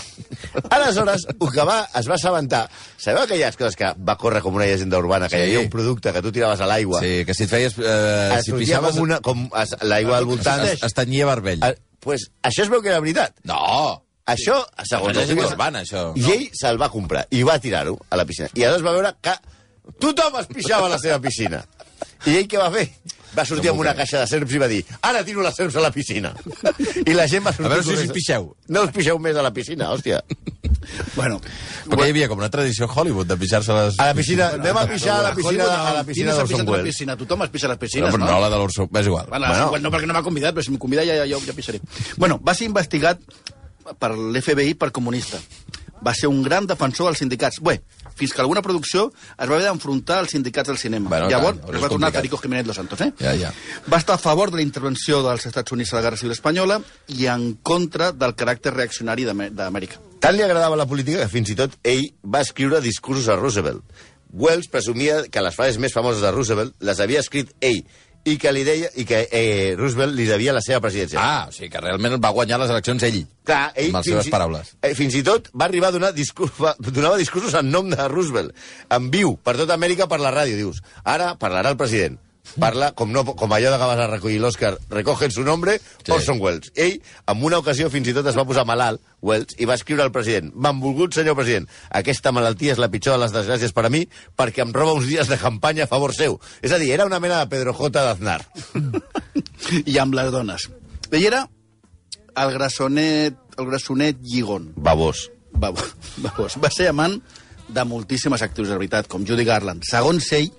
Aleshores, 0.70 1.24
el 1.32 1.50
que 1.52 1.64
va, 1.66 1.78
es 1.98 2.06
va 2.08 2.14
assabentar... 2.14 2.62
Sabeu 3.00 3.22
aquelles 3.24 3.56
coses 3.58 3.76
que 3.78 3.90
va 4.06 4.16
córrer 4.20 4.42
com 4.44 4.54
una 4.54 4.66
llegenda 4.68 4.98
urbana, 5.02 5.28
que 5.28 5.36
Sí. 5.36 5.42
hi 5.42 5.46
havia 5.56 5.64
un 5.66 5.70
producte 5.72 6.12
que 6.14 6.22
tu 6.22 6.32
tiraves 6.32 6.60
a 6.60 6.68
l'aigua, 6.70 7.00
Sí, 7.02 7.24
que 7.26 7.34
si 7.34 7.44
et 7.48 7.50
feies... 7.50 7.74
Eh, 7.78 8.36
es 8.38 8.44
si 8.46 8.52
pixaves... 8.52 8.94
com, 8.94 9.02
una, 9.08 9.20
com 9.20 9.48
l'aigua 9.82 10.18
al 10.18 10.28
voltant... 10.30 10.62
Es, 10.68 10.82
es 10.86 10.94
tenyia 10.94 11.26
vermell. 11.26 11.62
Eh, 11.66 11.74
pues, 12.00 12.28
això 12.46 12.62
es 12.66 12.70
veu 12.72 12.82
que 12.84 12.92
era 12.94 13.00
veritat. 13.02 13.34
No! 13.44 14.02
Això, 14.30 14.60
segons 14.86 15.10
Però 15.16 15.24
els 15.24 15.30
és 15.32 15.34
dius, 15.34 15.50
urbana, 15.56 15.80
això. 15.82 16.12
I 16.14 16.26
ell 16.36 16.44
se'l 16.54 16.78
va 16.78 16.86
comprar 16.92 17.24
i 17.34 17.42
va 17.42 17.56
tirar-ho 17.58 17.96
a 18.10 18.18
la 18.20 18.24
piscina. 18.28 18.46
I 18.54 18.62
llavors 18.62 18.84
va 18.86 18.92
veure 18.94 19.10
que 19.26 19.34
tothom 19.98 20.36
es 20.38 20.46
pixava 20.52 20.86
a 20.86 20.92
la 20.92 20.98
seva 21.02 21.18
piscina. 21.24 21.64
I 22.30 22.36
ell 22.38 22.46
què 22.46 22.60
va 22.60 22.68
fer? 22.70 22.84
Va 23.36 23.44
sortir 23.46 23.68
No 23.70 23.76
amb 23.76 23.80
una 23.84 23.94
caixa 23.94 24.18
de 24.22 24.26
serps 24.26 24.54
i 24.56 24.58
va 24.58 24.66
dir 24.70 24.80
ara 25.06 25.20
tiro 25.24 25.42
les 25.44 25.54
serps 25.54 25.76
a 25.76 25.84
la 25.84 25.90
piscina. 25.94 26.32
I 27.06 27.14
la 27.14 27.28
gent 27.30 27.44
va 27.46 27.52
sortir... 27.54 27.66
A 27.70 27.74
veure 27.76 27.84
si 27.86 27.94
us 28.08 28.12
pixeu. 28.14 28.48
No 28.68 28.82
us 28.88 28.90
pixeu 28.94 29.18
més 29.22 29.36
a 29.38 29.42
la 29.46 29.52
piscina, 29.54 29.90
hòstia. 29.94 30.22
Bueno, 31.14 31.36
Perquè 31.90 32.06
hi 32.08 32.12
havia 32.14 32.26
com 32.30 32.38
una 32.40 32.48
tradició 32.50 32.86
a 32.86 32.92
Hollywood 32.94 33.28
de 33.28 33.36
pixar-se 33.38 33.74
les... 33.76 33.98
A 34.00 34.06
la 34.10 34.14
piscina, 34.16 34.46
anem 34.56 34.78
a 34.80 34.84
pixar 34.88 35.16
a 35.18 35.22
la 35.26 35.32
piscina, 35.36 35.66
a 35.66 35.92
la 35.92 36.00
no, 36.00 36.06
piscina 36.08 36.30
no 36.32 36.36
d'Orson 36.38 36.62
a 36.62 36.70
Welles. 36.72 36.86
piscina? 36.88 37.16
Tothom 37.20 37.44
es 37.44 37.50
pixa 37.52 37.68
a 37.68 37.70
les 37.72 37.76
No, 37.76 37.80
piscines, 37.84 38.14
però 38.14 38.20
no? 38.22 38.30
no 38.30 38.38
la 38.40 38.48
de 38.50 38.58
l'Orso... 38.62 38.86
És 38.88 39.06
igual. 39.10 39.26
Bueno, 39.28 39.46
Bueno. 39.50 39.68
bueno. 39.74 39.84
no 39.84 39.92
perquè 39.94 40.08
no 40.08 40.16
m'ha 40.16 40.22
convidat, 40.24 40.54
però 40.56 40.64
si 40.64 40.72
em 40.72 40.78
convida 40.80 41.04
ja, 41.04 41.18
ja, 41.20 41.26
jo, 41.30 41.40
ja 41.46 41.52
pixaré. 41.58 41.80
Bueno, 42.16 42.40
va 42.42 42.54
ser 42.56 42.66
investigat 42.70 43.20
per 44.00 44.10
l'FBI 44.16 44.74
per 44.80 44.90
comunista. 44.96 45.38
Va 46.06 46.14
ser 46.16 46.30
un 46.32 46.40
gran 46.42 46.66
defensor 46.70 47.10
dels 47.10 47.20
sindicats. 47.20 47.60
Bé, 47.60 47.80
fins 48.20 48.34
que 48.36 48.42
alguna 48.44 48.60
producció 48.62 49.06
es 49.16 49.48
va 49.48 49.54
haver 49.56 49.64
d'enfrontar 49.64 50.18
als 50.20 50.34
sindicats 50.36 50.68
del 50.68 50.78
cinema. 50.78 51.08
Bueno, 51.08 51.30
Llavors, 51.32 51.58
clar, 51.58 51.74
es 51.74 51.82
va 51.82 51.88
tornar 51.88 51.90
complicat. 51.90 52.12
Federico 52.20 52.38
Jiménez 52.44 52.66
Los 52.68 52.76
Santos, 52.76 53.00
eh? 53.00 53.10
Ja, 53.18 53.32
ja. 53.40 53.52
Va 53.90 53.98
estar 53.98 54.14
a 54.14 54.22
favor 54.22 54.50
de 54.52 54.60
la 54.60 54.62
intervenció 54.66 55.22
dels 55.26 55.46
Estats 55.48 55.72
Units 55.72 55.92
a 55.92 55.96
la 55.96 56.02
Guerra 56.06 56.20
Civil 56.20 56.36
Espanyola 56.36 56.80
i 57.16 57.26
en 57.32 57.54
contra 57.62 58.12
del 58.12 58.36
caràcter 58.36 58.74
reaccionari 58.76 59.24
d'Amè- 59.24 59.50
d'Amèrica. 59.56 59.98
Tant 60.20 60.36
li 60.36 60.42
agradava 60.44 60.76
la 60.76 60.86
política 60.86 61.22
que 61.24 61.32
fins 61.32 61.50
i 61.50 61.56
tot 61.56 61.78
ell 61.82 62.06
va 62.22 62.42
escriure 62.44 62.80
discursos 62.84 63.28
a 63.32 63.36
Roosevelt. 63.40 63.82
Wells 64.32 64.68
presumia 64.70 65.24
que 65.26 65.42
les 65.42 65.56
frases 65.56 65.80
més 65.82 65.92
famoses 65.96 66.20
de 66.22 66.30
Roosevelt 66.30 66.76
les 66.86 67.00
havia 67.02 67.18
escrit 67.24 67.50
ell 67.60 67.80
i 68.24 68.36
que 68.38 68.50
li 68.52 68.62
deia 68.64 68.88
i 69.00 69.04
que 69.08 69.22
eh, 69.32 69.74
Roosevelt 69.78 70.12
li 70.14 70.26
devia 70.28 70.52
la 70.52 70.60
seva 70.60 70.80
presidència. 70.84 71.18
Ah, 71.22 71.46
o 71.48 71.52
sigui 71.52 71.70
que 71.72 71.80
realment 71.80 72.18
va 72.22 72.30
guanyar 72.36 72.58
les 72.60 72.70
eleccions 72.70 73.02
ell. 73.08 73.22
Clar, 73.48 73.72
ell 73.74 73.88
Amb 73.94 73.96
les 74.02 74.06
seves 74.12 74.26
i- 74.28 74.30
paraules. 74.30 74.74
Eh, 74.82 74.94
fins 74.94 75.14
i 75.16 75.22
tot 75.26 75.48
va 75.54 75.64
arribar 75.70 75.88
a 75.88 75.96
donar 75.96 76.12
discurs, 76.14 76.52
va, 76.60 76.74
donava 76.78 77.16
discursos 77.16 77.54
en 77.54 77.70
nom 77.72 77.88
de 77.90 78.08
Roosevelt, 78.08 78.52
en 78.90 79.10
viu, 79.10 79.36
per 79.42 79.56
tota 79.56 79.74
Amèrica, 79.74 80.06
per 80.06 80.20
la 80.20 80.30
ràdio. 80.34 80.56
Dius, 80.60 80.82
ara 81.04 81.34
parlarà 81.40 81.70
el 81.72 81.78
president. 81.80 82.18
Parla, 82.58 82.90
com, 82.98 83.12
no, 83.12 83.22
com 83.24 83.52
allò 83.54 83.70
de 83.70 83.78
que 83.78 83.86
vas 83.86 84.00
a 84.00 84.06
recollir 84.10 84.40
l'Òscar, 84.42 84.72
recogen 84.90 85.30
su 85.30 85.44
nombre, 85.46 85.78
Sí. 86.04 86.10
Orson 86.10 86.40
Welles. 86.40 86.72
Ell, 86.74 86.96
en 87.28 87.44
una 87.44 87.58
ocasió, 87.60 87.90
fins 87.90 88.08
i 88.08 88.14
tot 88.16 88.26
es 88.26 88.36
va 88.36 88.44
posar 88.48 88.64
malalt, 88.66 89.00
Welles, 89.22 89.54
i 89.58 89.68
va 89.68 89.76
escriure 89.78 90.02
al 90.02 90.10
president, 90.10 90.50
benvolgut 90.54 91.14
senyor 91.14 91.36
president, 91.38 91.68
aquesta 91.90 92.32
malaltia 92.32 92.72
és 92.72 92.80
la 92.82 92.88
pitjor 92.90 93.14
de 93.14 93.22
les 93.24 93.34
desgràcies 93.36 93.74
per 93.76 93.84
a 93.86 93.92
mi, 93.92 94.02
perquè 94.36 94.64
em 94.64 94.72
roba 94.74 94.96
uns 94.98 95.06
dies 95.06 95.28
de 95.30 95.38
campanya 95.38 95.84
a 95.84 95.90
favor 95.90 96.14
seu. 96.16 96.40
És 96.62 96.72
a 96.72 96.78
dir, 96.82 96.90
era 96.96 97.06
una 97.06 97.20
mena 97.20 97.38
de 97.44 97.50
Pedro 97.52 97.74
J. 97.76 97.90
d'Aznar. 97.92 98.40
I 99.92 99.98
amb 100.02 100.16
les 100.18 100.32
dones. 100.32 100.68
Ell 101.10 101.26
era 101.26 101.44
el 102.40 102.52
grassonet, 102.56 103.36
el 103.58 103.66
grassonet 103.66 104.18
lligon. 104.22 104.72
Babós. 104.76 105.28
Va, 105.60 105.70
va 106.64 106.70
ser 106.72 106.88
amant 106.90 107.20
de 107.70 107.84
moltíssimes 107.86 108.42
actrius, 108.42 108.70
de 108.70 108.78
veritat, 108.78 109.06
com 109.06 109.26
Judy 109.26 109.44
Garland. 109.46 109.84
Segons 109.86 110.32
ell, 110.34 110.50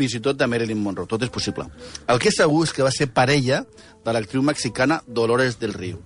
fins 0.00 0.16
i 0.16 0.22
tot 0.24 0.38
de 0.40 0.48
Marilyn 0.48 0.80
Monroe. 0.80 1.08
Tot 1.10 1.22
és 1.26 1.32
possible. 1.32 1.68
El 2.08 2.20
que 2.20 2.32
és 2.32 2.38
segur 2.40 2.64
és 2.66 2.72
que 2.76 2.86
va 2.86 2.92
ser 2.94 3.10
parella 3.12 3.62
de 4.04 4.14
l'actriu 4.16 4.42
mexicana 4.46 5.02
Dolores 5.06 5.58
del 5.60 5.76
Río. 5.76 6.00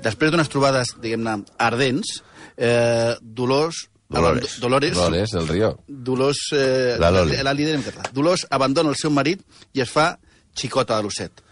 Després 0.00 0.32
d'unes 0.32 0.48
trobades, 0.48 0.94
diguem-ne, 1.00 1.40
ardents, 1.60 2.20
eh, 2.56 3.16
Dolors... 3.20 3.86
Dolores. 4.10 4.56
Dolores. 4.58 4.96
Dolores 4.96 5.30
del 5.36 5.46
Río. 5.46 5.68
Dolors... 5.86 6.40
Eh, 6.52 6.96
La 6.98 7.12
Loli. 7.14 7.36
La, 7.38 7.50
la 7.50 7.54
líder 7.54 7.76
en 7.78 7.84
català. 7.86 8.08
Dolors 8.16 8.46
abandona 8.50 8.90
el 8.90 8.98
seu 8.98 9.12
marit 9.14 9.44
i 9.76 9.84
es 9.84 9.92
fa 9.92 10.16
xicota 10.58 10.96
de 10.98 11.06
l'osset. 11.06 11.44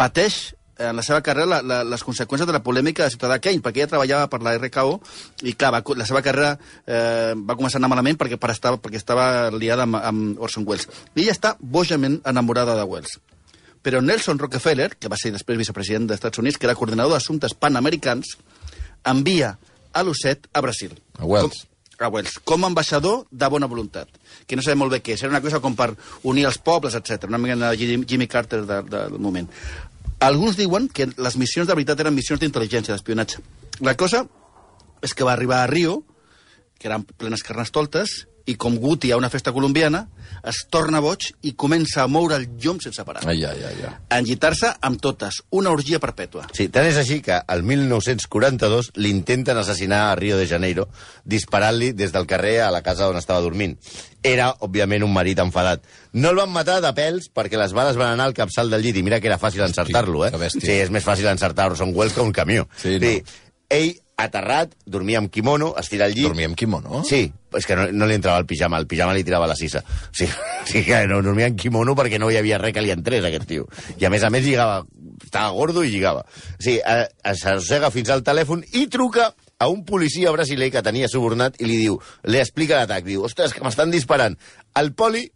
Pateix 0.00 0.54
en 0.80 0.96
la 0.96 1.04
seva 1.04 1.20
carrera 1.20 1.46
la, 1.46 1.60
la, 1.62 1.80
les 1.84 2.04
conseqüències 2.04 2.48
de 2.48 2.54
la 2.56 2.62
polèmica 2.64 3.04
de 3.04 3.12
Ciutadà 3.12 3.38
Kane, 3.42 3.60
perquè 3.64 3.82
ella 3.82 3.92
treballava 3.92 4.28
per 4.32 4.40
la 4.44 4.54
RKO 4.56 4.96
i, 5.44 5.52
clar, 5.52 5.74
va, 5.76 5.82
la 6.00 6.06
seva 6.08 6.22
carrera 6.24 6.54
eh, 6.86 7.34
va 7.36 7.56
començar 7.58 7.78
a 7.78 7.82
anar 7.82 7.92
malament 7.92 8.18
perquè, 8.20 8.38
per 8.40 8.52
estava, 8.54 8.80
perquè 8.80 9.00
estava 9.00 9.26
liada 9.54 9.84
amb, 9.84 10.00
amb 10.00 10.40
Orson 10.40 10.64
Welles. 10.68 10.88
I 11.14 11.26
ella 11.26 11.36
està 11.36 11.56
bojament 11.60 12.20
enamorada 12.24 12.78
de 12.78 12.86
Welles. 12.88 13.18
Però 13.80 14.00
Nelson 14.04 14.40
Rockefeller, 14.40 14.90
que 15.00 15.08
va 15.08 15.16
ser 15.20 15.32
després 15.32 15.60
vicepresident 15.60 16.08
dels 16.08 16.20
Estats 16.20 16.40
Units, 16.40 16.58
que 16.60 16.68
era 16.68 16.76
coordinador 16.76 17.16
d'assumptes 17.16 17.54
panamericans, 17.56 18.36
envia 19.08 19.54
a 19.92 20.02
l'Osset 20.04 20.48
a 20.52 20.60
Brasil. 20.64 20.92
A 21.18 21.28
Wells. 21.28 21.64
Com, 21.96 22.06
a 22.06 22.10
Wells, 22.12 22.36
com 22.44 22.64
a 22.64 22.68
ambaixador 22.68 23.24
de 23.30 23.48
bona 23.52 23.68
voluntat, 23.68 24.08
que 24.46 24.56
no 24.56 24.64
sabem 24.64 24.84
molt 24.84 24.92
bé 24.96 25.00
què 25.04 25.16
és. 25.16 25.24
Era 25.24 25.32
una 25.32 25.42
cosa 25.44 25.62
com 25.64 25.76
per 25.76 25.94
unir 26.28 26.46
els 26.48 26.60
pobles, 26.60 26.96
etc. 26.96 27.24
Una 27.28 27.40
mica 27.40 27.56
de 27.56 27.72
Jimmy 27.80 28.08
Jimmy 28.08 28.28
Carter 28.28 28.62
de, 28.66 28.82
de, 28.82 29.06
del 29.08 29.18
moment. 29.20 29.48
Alguns 30.20 30.58
diuen 30.58 30.90
que 30.92 31.08
les 31.16 31.36
missions 31.40 31.68
de 31.68 31.74
veritat 31.74 32.00
eren 32.02 32.12
missions 32.12 32.42
d'intel·ligència, 32.42 32.92
d'espionatge. 32.92 33.40
La 33.80 33.96
cosa 33.96 34.26
és 35.00 35.14
que 35.16 35.24
va 35.24 35.32
arribar 35.32 35.62
a 35.64 35.70
Rio, 35.70 36.02
que 36.76 36.90
eren 36.90 37.06
plenes 37.16 37.44
carnestoltes, 37.46 38.26
i 38.50 38.56
com 38.58 38.76
Guti 38.82 39.12
a 39.12 39.18
una 39.18 39.30
festa 39.30 39.52
colombiana, 39.54 40.04
es 40.46 40.64
torna 40.72 41.00
boig 41.04 41.28
i 41.46 41.52
comença 41.58 42.02
a 42.02 42.08
moure 42.10 42.36
el 42.40 42.46
llom 42.60 42.80
sense 42.82 43.04
parar. 43.06 43.22
Ai, 43.28 43.44
ai, 43.44 43.62
ai, 43.68 43.76
ai. 43.86 43.92
A 44.08 44.18
enllitar-se 44.20 44.72
amb 44.86 45.00
totes, 45.02 45.42
una 45.56 45.72
orgia 45.74 46.00
perpètua. 46.02 46.46
Sí, 46.56 46.68
tant 46.72 46.88
és 46.88 46.98
així 47.00 47.20
que 47.24 47.38
el 47.52 47.62
1942 47.66 48.92
l'intenten 49.00 49.60
assassinar 49.60 50.06
a 50.08 50.16
Rio 50.18 50.38
de 50.40 50.48
Janeiro 50.50 50.88
disparant-li 51.24 51.92
des 51.96 52.14
del 52.14 52.28
carrer 52.30 52.58
a 52.64 52.70
la 52.74 52.82
casa 52.86 53.08
on 53.10 53.20
estava 53.20 53.44
dormint. 53.44 53.76
Era, 54.26 54.50
òbviament, 54.60 55.04
un 55.06 55.12
marit 55.14 55.40
enfadat. 55.40 55.84
No 56.12 56.32
el 56.32 56.40
van 56.42 56.52
matar 56.52 56.80
de 56.84 56.92
pèls 56.96 57.30
perquè 57.32 57.60
les 57.60 57.74
bales 57.76 57.96
van 58.00 58.14
anar 58.14 58.28
al 58.28 58.36
capçal 58.36 58.72
del 58.72 58.84
llit 58.84 58.98
i 59.00 59.04
mira 59.06 59.20
que 59.20 59.30
era 59.30 59.40
fàcil 59.40 59.64
encertar-lo, 59.64 60.26
eh? 60.26 60.50
Sí, 60.52 60.76
és 60.76 60.92
més 60.92 61.06
fàcil 61.06 61.30
encertar 61.30 61.70
Orson 61.70 61.94
Welles 61.96 62.16
que 62.16 62.24
un 62.24 62.32
camió. 62.36 62.68
Sí, 62.80 62.98
no. 63.00 63.16
ell, 63.70 63.92
aterrat, 64.20 64.74
dormia 64.84 65.20
amb 65.20 65.30
kimono, 65.32 65.74
estira 65.80 66.08
el 66.10 66.16
llit... 66.16 66.26
Dormia 66.28 66.50
amb 66.50 66.58
kimono? 66.58 67.04
Sí, 67.08 67.30
és 67.58 67.66
que 67.66 67.76
no, 67.78 67.86
no 67.92 68.06
li 68.06 68.16
entrava 68.18 68.40
el 68.42 68.46
pijama, 68.46 68.78
el 68.78 68.86
pijama 68.90 69.14
li 69.16 69.24
tirava 69.26 69.48
la 69.50 69.56
sisa. 69.58 69.82
O 69.82 70.14
sigui, 70.16 70.32
o 70.62 70.66
sigui 70.68 70.84
que 70.90 71.02
no 71.10 71.20
dormia 71.24 71.50
en 71.50 71.58
kimono 71.60 71.96
perquè 71.98 72.20
no 72.20 72.30
hi 72.30 72.38
havia 72.40 72.60
res 72.62 72.74
que 72.76 72.84
li 72.84 72.94
entrés, 72.94 73.24
aquest 73.26 73.48
tio. 73.50 73.68
I 73.98 74.06
a 74.06 74.12
més 74.12 74.24
a 74.26 74.30
més 74.32 74.46
lligava, 74.46 74.84
estava 75.24 75.52
gordo 75.56 75.84
i 75.84 75.92
lligava. 75.92 76.24
O 76.26 76.62
sigui, 76.62 76.80
eh, 76.80 77.34
s'arrossega 77.34 77.92
fins 77.94 78.12
al 78.14 78.24
telèfon 78.26 78.64
i 78.72 78.86
truca 78.92 79.30
a 79.60 79.68
un 79.68 79.84
policia 79.84 80.32
brasiler 80.32 80.70
que 80.72 80.82
tenia 80.82 81.10
subornat 81.10 81.60
i 81.60 81.68
li 81.68 81.76
diu, 81.82 81.98
li 82.24 82.40
explica 82.40 82.80
l'atac, 82.80 83.04
diu, 83.04 83.26
ostres, 83.28 83.52
que 83.52 83.64
m'estan 83.64 83.92
disparant. 83.92 84.38
El 84.80 84.94
poli, 84.96 85.26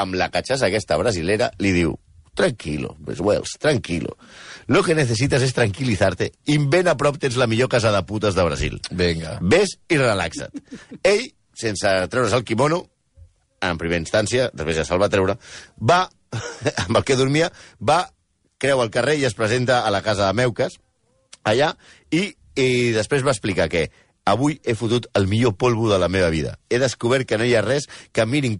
amb 0.00 0.16
la 0.16 0.30
catxassa 0.32 0.70
aquesta 0.70 0.96
brasilera, 0.98 1.50
li 1.60 1.74
diu, 1.76 1.92
tranquilo, 2.34 2.96
pues 3.04 3.20
Wells, 3.20 3.58
tranquilo. 3.60 4.16
Lo 4.66 4.82
que 4.82 4.94
necesitas 4.94 5.42
es 5.42 5.52
tranquilizarte 5.52 6.32
i 6.48 6.56
ben 6.58 6.88
a 6.88 6.96
prop 6.96 7.18
tens 7.20 7.36
la 7.36 7.46
millor 7.46 7.68
casa 7.68 7.92
de 7.92 8.02
putes 8.08 8.34
de 8.34 8.44
Brasil. 8.44 8.80
Vinga. 8.90 9.38
Ves 9.40 9.76
i 9.92 10.00
relaxa't. 10.00 10.64
Ell, 11.02 11.28
sense 11.58 11.94
treure's 12.12 12.34
el 12.36 12.44
kimono, 12.44 12.84
en 13.64 13.80
primera 13.80 14.02
instància, 14.02 14.50
després 14.52 14.78
ja 14.80 14.86
se'l 14.88 15.02
va 15.02 15.10
treure, 15.12 15.38
va, 15.80 16.04
amb 16.86 17.00
el 17.00 17.04
que 17.06 17.18
dormia, 17.18 17.50
va, 17.80 18.04
creu 18.60 18.80
al 18.82 18.92
carrer 18.92 19.18
i 19.20 19.28
es 19.28 19.36
presenta 19.36 19.82
a 19.84 19.92
la 19.94 20.02
casa 20.02 20.28
de 20.28 20.38
Meuques, 20.40 20.78
allà, 21.44 21.74
i, 22.10 22.26
i 22.56 22.68
després 22.96 23.24
va 23.26 23.34
explicar 23.34 23.68
que 23.72 23.88
avui 24.24 24.56
he 24.64 24.74
fotut 24.74 25.06
el 25.18 25.26
millor 25.28 25.54
polvo 25.60 25.90
de 25.90 25.98
la 26.00 26.08
meva 26.08 26.30
vida. 26.32 26.56
He 26.70 26.80
descobert 26.80 27.28
que 27.28 27.38
no 27.38 27.44
hi 27.44 27.54
ha 27.54 27.64
res 27.64 27.88
que 28.12 28.24
mirin, 28.26 28.58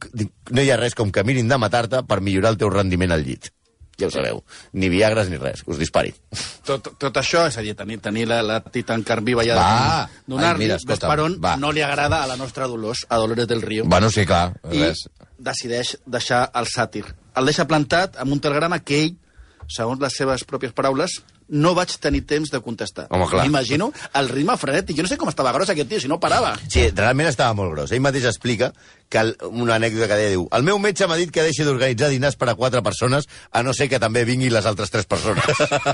no 0.50 0.62
hi 0.62 0.70
ha 0.70 0.80
res 0.80 0.96
com 0.96 1.12
que 1.12 1.24
mirin 1.24 1.48
de 1.48 1.58
matar-te 1.58 2.04
per 2.08 2.20
millorar 2.20 2.52
el 2.54 2.60
teu 2.60 2.72
rendiment 2.72 3.14
al 3.14 3.24
llit. 3.24 3.50
Ja 4.00 4.08
ho 4.08 4.10
sabeu. 4.10 4.40
Ni 4.74 4.88
viagres 4.90 5.28
ni 5.30 5.36
res, 5.38 5.62
us 5.70 5.78
dispari. 5.78 6.14
Tot, 6.66 6.88
tot 6.98 7.16
això, 7.20 7.44
és 7.46 7.58
a 7.58 7.62
dir, 7.62 7.74
tenir, 7.78 8.00
tenir 8.02 8.24
la, 8.30 8.40
la 8.42 8.60
tita 8.64 8.94
en 8.98 9.04
carn 9.06 9.24
viva 9.24 9.44
ja 9.46 9.54
donar-li, 10.26 10.64
Ai, 10.64 10.66
mira, 10.66 10.74
ves 10.78 10.82
escolta'm, 10.82 11.10
per 11.12 11.20
on 11.24 11.36
va. 11.42 11.56
no 11.60 11.70
li 11.72 11.82
agrada 11.84 12.22
a 12.22 12.26
la 12.30 12.36
nostra 12.40 12.66
Dolors, 12.66 13.04
a 13.08 13.16
Dolores 13.22 13.46
del 13.48 13.62
Río. 13.62 13.84
Bueno, 13.86 14.10
sí, 14.10 14.24
clar, 14.26 14.54
I 14.72 14.82
res. 14.88 15.04
decideix 15.38 15.96
deixar 16.06 16.48
el 16.54 16.66
sàtir. 16.66 17.04
El 17.36 17.46
deixa 17.50 17.66
plantat 17.66 18.16
amb 18.22 18.32
un 18.32 18.40
telegrama 18.40 18.80
que 18.80 19.04
ell, 19.04 19.14
segons 19.68 20.00
les 20.02 20.12
seves 20.16 20.44
pròpies 20.44 20.74
paraules, 20.76 21.22
no 21.48 21.74
vaig 21.76 21.92
tenir 22.00 22.22
temps 22.24 22.48
de 22.50 22.58
contestar. 22.64 23.06
Home, 23.12 23.26
clar. 23.28 23.42
M'imagino 23.44 23.90
el 24.16 24.28
ritme 24.30 24.54
frenètic. 24.56 24.96
Jo 24.96 25.04
no 25.04 25.10
sé 25.10 25.18
com 25.20 25.28
estava 25.28 25.52
gros 25.52 25.68
aquest 25.68 25.88
tio, 25.90 26.00
si 26.00 26.08
no 26.08 26.16
parava. 26.20 26.54
Sí, 26.72 26.86
realment 26.96 27.28
estava 27.28 27.52
molt 27.56 27.74
gros. 27.74 27.92
Ell 27.92 28.00
mateix 28.04 28.24
explica 28.30 28.70
que 29.14 29.22
el, 29.22 29.36
una 29.46 29.76
anècdota 29.78 30.08
que 30.10 30.18
deia, 30.18 30.32
diu, 30.32 30.48
el 30.56 30.64
meu 30.66 30.80
metge 30.82 31.06
m'ha 31.06 31.18
dit 31.20 31.30
que 31.30 31.44
deixi 31.46 31.62
d'organitzar 31.62 32.08
dinars 32.10 32.34
per 32.34 32.48
a 32.50 32.56
quatre 32.58 32.82
persones, 32.82 33.28
a 33.54 33.62
no 33.62 33.70
ser 33.76 33.86
que 33.92 34.00
també 34.02 34.24
vinguin 34.26 34.50
les 34.50 34.66
altres 34.66 34.90
tres 34.90 35.06
persones. 35.06 35.44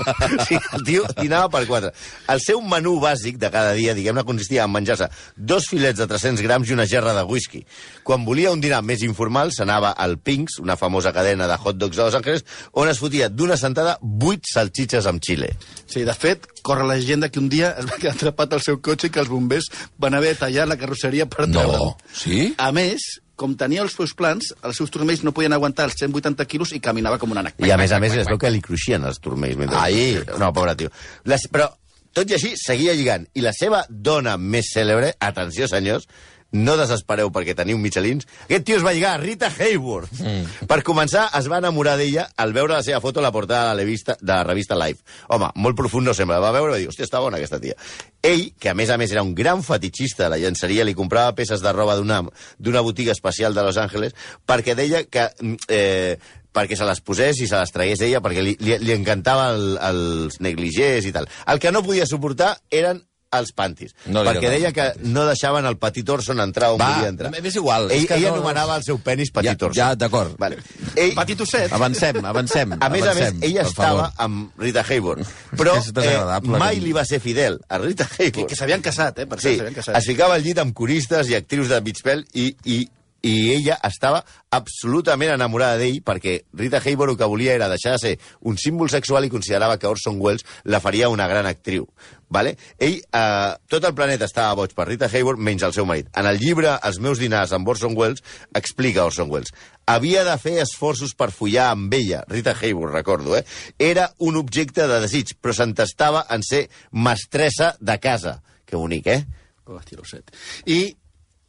sí, 0.47 0.57
el 0.57 0.85
tio 0.87 1.05
dinava 1.19 1.51
per 1.53 1.61
quatre. 1.69 1.91
El 2.33 2.41
seu 2.41 2.63
menú 2.65 2.95
bàsic 3.03 3.37
de 3.41 3.51
cada 3.53 3.75
dia, 3.77 3.93
diguem-ne, 3.97 4.25
consistia 4.25 4.65
en 4.65 4.73
menjar-se 4.73 5.11
dos 5.37 5.69
filets 5.69 6.01
de 6.01 6.07
300 6.09 6.41
grams 6.47 6.71
i 6.71 6.73
una 6.73 6.87
gerra 6.89 7.13
de 7.13 7.25
whisky. 7.29 7.61
Quan 8.07 8.25
volia 8.25 8.55
un 8.55 8.63
dinar 8.63 8.81
més 8.81 9.05
informal, 9.05 9.53
s'anava 9.53 9.93
al 9.93 10.17
Pink's, 10.17 10.57
una 10.63 10.79
famosa 10.79 11.13
cadena 11.13 11.45
de 11.51 11.59
hot 11.61 11.77
dogs 11.77 11.99
de 11.99 12.07
Los 12.07 12.17
Angeles, 12.17 12.47
on 12.73 12.89
es 12.89 13.03
fotia 13.03 13.29
d'una 13.29 13.59
sentada 13.59 13.99
vuit 14.01 14.49
salxitxes 14.49 15.05
amb 15.11 15.21
xile. 15.21 15.53
Sí, 15.85 16.07
de 16.07 16.17
fet, 16.17 16.49
corre 16.61 16.85
la 16.87 16.95
llegenda 16.97 17.29
que 17.29 17.39
un 17.39 17.49
dia 17.49 17.73
es 17.79 17.85
va 17.89 17.97
quedar 17.97 18.13
atrapat 18.15 18.53
al 18.53 18.61
seu 18.61 18.79
cotxe 18.81 19.07
i 19.07 19.13
que 19.13 19.19
els 19.23 19.29
bombers 19.31 19.67
van 19.97 20.13
haver 20.17 20.33
de 20.35 20.39
tallar 20.45 20.67
la 20.69 20.77
carrosseria 20.77 21.25
per 21.29 21.47
No, 21.47 21.59
treure'l. 21.61 21.91
sí? 22.13 22.53
A 22.57 22.71
més, 22.71 23.01
com 23.35 23.55
tenia 23.57 23.81
els 23.81 23.93
seus 23.97 24.13
plans, 24.13 24.51
els 24.63 24.77
seus 24.77 24.91
turmells 24.93 25.23
no 25.25 25.31
podien 25.33 25.53
aguantar 25.53 25.87
els 25.89 25.95
180 25.97 26.45
quilos 26.45 26.71
i 26.77 26.79
caminava 26.79 27.17
com 27.17 27.31
un 27.33 27.41
ànec. 27.41 27.55
I 27.65 27.71
a 27.73 27.77
més 27.81 27.91
a 27.91 27.99
més 27.99 28.13
es 28.13 28.27
veu 28.29 28.37
que 28.37 28.51
li 28.53 28.61
cruixien 28.61 29.03
els 29.09 29.17
turmells. 29.19 29.57
Mentre... 29.57 29.77
Ai. 29.81 30.19
No, 30.37 30.51
pobre 30.53 30.75
tio. 30.77 30.91
Les, 31.25 31.47
però, 31.49 31.71
tot 32.13 32.29
i 32.29 32.35
així, 32.37 32.53
seguia 32.59 32.93
lligant. 32.93 33.25
I 33.33 33.41
la 33.41 33.53
seva 33.57 33.81
dona 33.89 34.37
més 34.37 34.69
cèlebre, 34.75 35.15
atenció 35.19 35.67
senyors, 35.71 36.05
no 36.51 36.75
desespereu 36.79 37.31
perquè 37.31 37.55
teniu 37.55 37.79
Michelins, 37.81 38.27
aquest 38.45 38.65
tio 38.67 38.77
es 38.79 38.85
va 38.85 38.93
lligar 38.95 39.13
a 39.15 39.21
Rita 39.21 39.51
Hayworth. 39.51 40.19
Mm. 40.19 40.67
Per 40.67 40.79
començar, 40.87 41.27
es 41.37 41.47
va 41.51 41.61
enamorar 41.61 41.97
d'ella 41.99 42.27
al 42.37 42.53
veure 42.53 42.75
la 42.75 42.83
seva 42.83 43.01
foto 43.03 43.21
a 43.21 43.25
la 43.25 43.31
portada 43.31 43.69
de 43.69 43.75
la, 43.75 43.83
revista, 43.83 44.17
de 44.19 44.33
la 44.33 44.43
revista 44.43 44.77
Life. 44.79 45.03
Home, 45.29 45.51
molt 45.55 45.79
profund 45.79 46.07
no 46.07 46.15
sembla. 46.17 46.41
Va 46.43 46.51
veure 46.55 46.73
i 46.73 46.75
va 46.75 46.81
dir, 46.81 46.89
hòstia, 46.91 47.07
està 47.07 47.21
bona 47.23 47.39
aquesta 47.39 47.61
tia. 47.63 47.77
Ell, 48.21 48.51
que 48.59 48.69
a 48.71 48.75
més 48.77 48.91
a 48.91 48.99
més 49.01 49.11
era 49.11 49.23
un 49.23 49.33
gran 49.35 49.63
fetichista 49.63 50.25
de 50.25 50.35
la 50.35 50.41
llenceria, 50.41 50.85
li 50.85 50.97
comprava 50.97 51.35
peces 51.37 51.63
de 51.63 51.73
roba 51.73 51.95
d'una 51.99 52.21
d'una 52.57 52.83
botiga 52.85 53.11
especial 53.11 53.55
de 53.55 53.63
Los 53.63 53.77
Angeles 53.81 54.15
perquè 54.45 54.75
deia 54.75 55.05
que... 55.07 55.29
mm, 55.39 55.57
Eh, 55.71 56.17
perquè 56.51 56.75
se 56.75 56.87
les 56.87 56.99
posés 56.99 57.39
i 57.39 57.47
se 57.47 57.55
les 57.55 57.71
tragués 57.71 58.01
ella, 58.03 58.19
perquè 58.23 58.43
li, 58.43 58.55
li, 58.59 58.75
li 58.83 58.91
encantava 58.91 59.51
el, 59.55 59.77
els 59.87 60.41
negligés 60.43 61.07
i 61.07 61.13
tal. 61.15 61.29
El 61.47 61.61
que 61.63 61.71
no 61.71 61.83
podia 61.85 62.07
suportar 62.09 62.57
eren 62.69 62.99
els 63.31 63.51
pantis. 63.55 63.93
No 64.11 64.23
perquè 64.27 64.49
deia 64.51 64.71
que 64.75 64.89
no 65.07 65.25
deixaven 65.25 65.65
el 65.65 65.77
petit 65.79 66.09
Orson 66.09 66.39
entrar 66.43 66.71
on 66.73 66.79
Va, 66.81 66.89
volia 66.97 67.09
entrar. 67.13 67.31
m'és 67.31 67.55
igual, 67.55 67.89
és 67.91 68.01
Ell, 68.01 68.07
que 68.07 68.15
ell 68.15 68.23
no- 68.23 68.33
anomenava 68.35 68.75
el 68.75 68.83
seu 68.83 68.97
penis 68.99 69.31
petit 69.31 69.57
Ja- 69.57 69.65
Orson. 69.67 69.73
ja, 69.73 69.95
d'acord. 69.95 70.35
Vale. 70.37 70.57
Ell, 70.95 71.13
Petit 71.15 71.39
osset. 71.41 71.71
Avancem, 71.71 72.23
avancem. 72.25 72.73
a 72.73 72.89
més 72.89 73.01
a 73.03 73.13
més, 73.13 73.21
avancem, 73.23 73.39
ella 73.43 73.61
per 73.61 73.69
estava 73.69 74.09
favor. 74.09 74.13
amb 74.17 74.51
Rita 74.59 74.85
Hayworth, 74.87 75.27
però 75.55 75.77
És 75.77 75.93
desagradable, 75.93 76.57
mai 76.59 76.79
li 76.79 76.91
va 76.91 77.05
ser 77.05 77.19
fidel 77.21 77.61
a 77.69 77.77
Rita 77.77 78.05
Que, 78.05 78.23
Hayworth. 78.25 78.47
que 78.49 78.55
s'havien 78.55 78.81
casat, 78.81 79.19
eh? 79.19 79.25
Per 79.25 79.39
Sí, 79.39 79.57
casat. 79.75 79.95
es 79.97 80.05
ficava 80.05 80.33
al 80.35 80.43
llit 80.43 80.57
amb 80.59 80.73
coristes 80.73 81.29
i 81.29 81.35
actrius 81.35 81.69
de 81.69 81.79
mig 81.81 81.95
pèl 82.03 82.25
i, 82.33 82.55
i, 82.65 82.89
i 83.21 83.51
ella 83.53 83.77
estava 83.87 84.23
absolutament 84.51 85.35
enamorada 85.35 85.77
d'ell 85.79 86.01
perquè 86.05 86.39
Rita 86.57 86.81
Hayworth 86.81 87.13
el 87.13 87.19
que 87.19 87.29
volia 87.29 87.53
era 87.53 87.69
deixar 87.69 87.93
de 87.95 88.01
ser 88.01 88.13
un 88.41 88.57
símbol 88.57 88.89
sexual 88.89 89.25
i 89.25 89.31
considerava 89.33 89.77
que 89.77 89.89
Orson 89.89 90.17
Welles 90.19 90.45
la 90.63 90.81
faria 90.81 91.09
una 91.09 91.27
gran 91.29 91.45
actriu. 91.45 91.87
Vale? 92.31 92.55
Ell, 92.79 93.01
eh, 93.03 93.51
tot 93.67 93.85
el 93.85 93.93
planeta 93.93 94.25
estava 94.25 94.55
boig 94.55 94.73
per 94.73 94.87
Rita 94.87 95.09
Hayworth 95.11 95.39
menys 95.39 95.65
el 95.67 95.73
seu 95.75 95.85
marit. 95.85 96.07
En 96.17 96.25
el 96.29 96.39
llibre 96.39 96.77
Els 96.87 96.99
meus 97.03 97.19
dinars 97.19 97.51
amb 97.51 97.67
Orson 97.67 97.97
Welles 97.97 98.23
explica 98.55 99.05
Orson 99.05 99.29
Welles. 99.29 99.51
Havia 99.85 100.23
de 100.23 100.37
fer 100.39 100.55
esforços 100.63 101.13
per 101.17 101.29
follar 101.35 101.71
amb 101.75 101.93
ella, 101.93 102.23
Rita 102.29 102.55
Hayworth, 102.55 102.95
recordo, 102.95 103.35
eh? 103.35 103.43
Era 103.77 104.09
un 104.19 104.37
objecte 104.39 104.87
de 104.87 105.01
desig, 105.03 105.35
però 105.41 105.53
s'entestava 105.53 106.25
en 106.31 106.43
ser 106.47 106.67
mestressa 106.91 107.75
de 107.79 107.99
casa. 107.99 108.39
Que 108.65 108.79
bonic, 108.79 109.07
eh? 109.07 109.25
L'osset. 109.67 110.31
I 110.65 110.95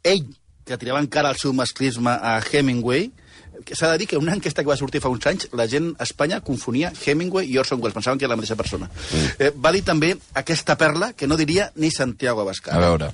ell, 0.03 0.27
que 0.65 0.77
tirava 0.79 1.01
encara 1.03 1.31
el 1.33 1.39
seu 1.41 1.53
masclisme 1.53 2.11
a 2.13 2.39
Hemingway, 2.39 3.11
que 3.63 3.75
s'ha 3.75 3.91
de 3.91 3.99
dir 4.01 4.07
que 4.07 4.17
una 4.17 4.33
enquesta 4.33 4.63
que 4.63 4.71
va 4.71 4.77
sortir 4.79 5.01
fa 5.03 5.11
uns 5.13 5.27
anys, 5.29 5.47
la 5.53 5.67
gent 5.69 5.93
a 5.97 6.07
Espanya 6.07 6.41
confonia 6.41 6.91
Hemingway 6.93 7.47
i 7.51 7.59
Orson 7.61 7.79
Welles, 7.81 7.95
pensaven 7.95 8.19
que 8.19 8.25
era 8.25 8.33
la 8.33 8.39
mateixa 8.39 8.57
persona. 8.59 8.89
Mm. 8.89 9.29
Eh, 9.39 9.53
va 9.53 9.71
dir 9.75 9.83
també 9.85 10.13
aquesta 10.39 10.77
perla 10.79 11.13
que 11.13 11.27
no 11.27 11.37
diria 11.39 11.71
ni 11.75 11.91
Santiago 11.91 12.41
Abascal. 12.41 12.75
A 12.75 12.83
veure. 12.83 13.13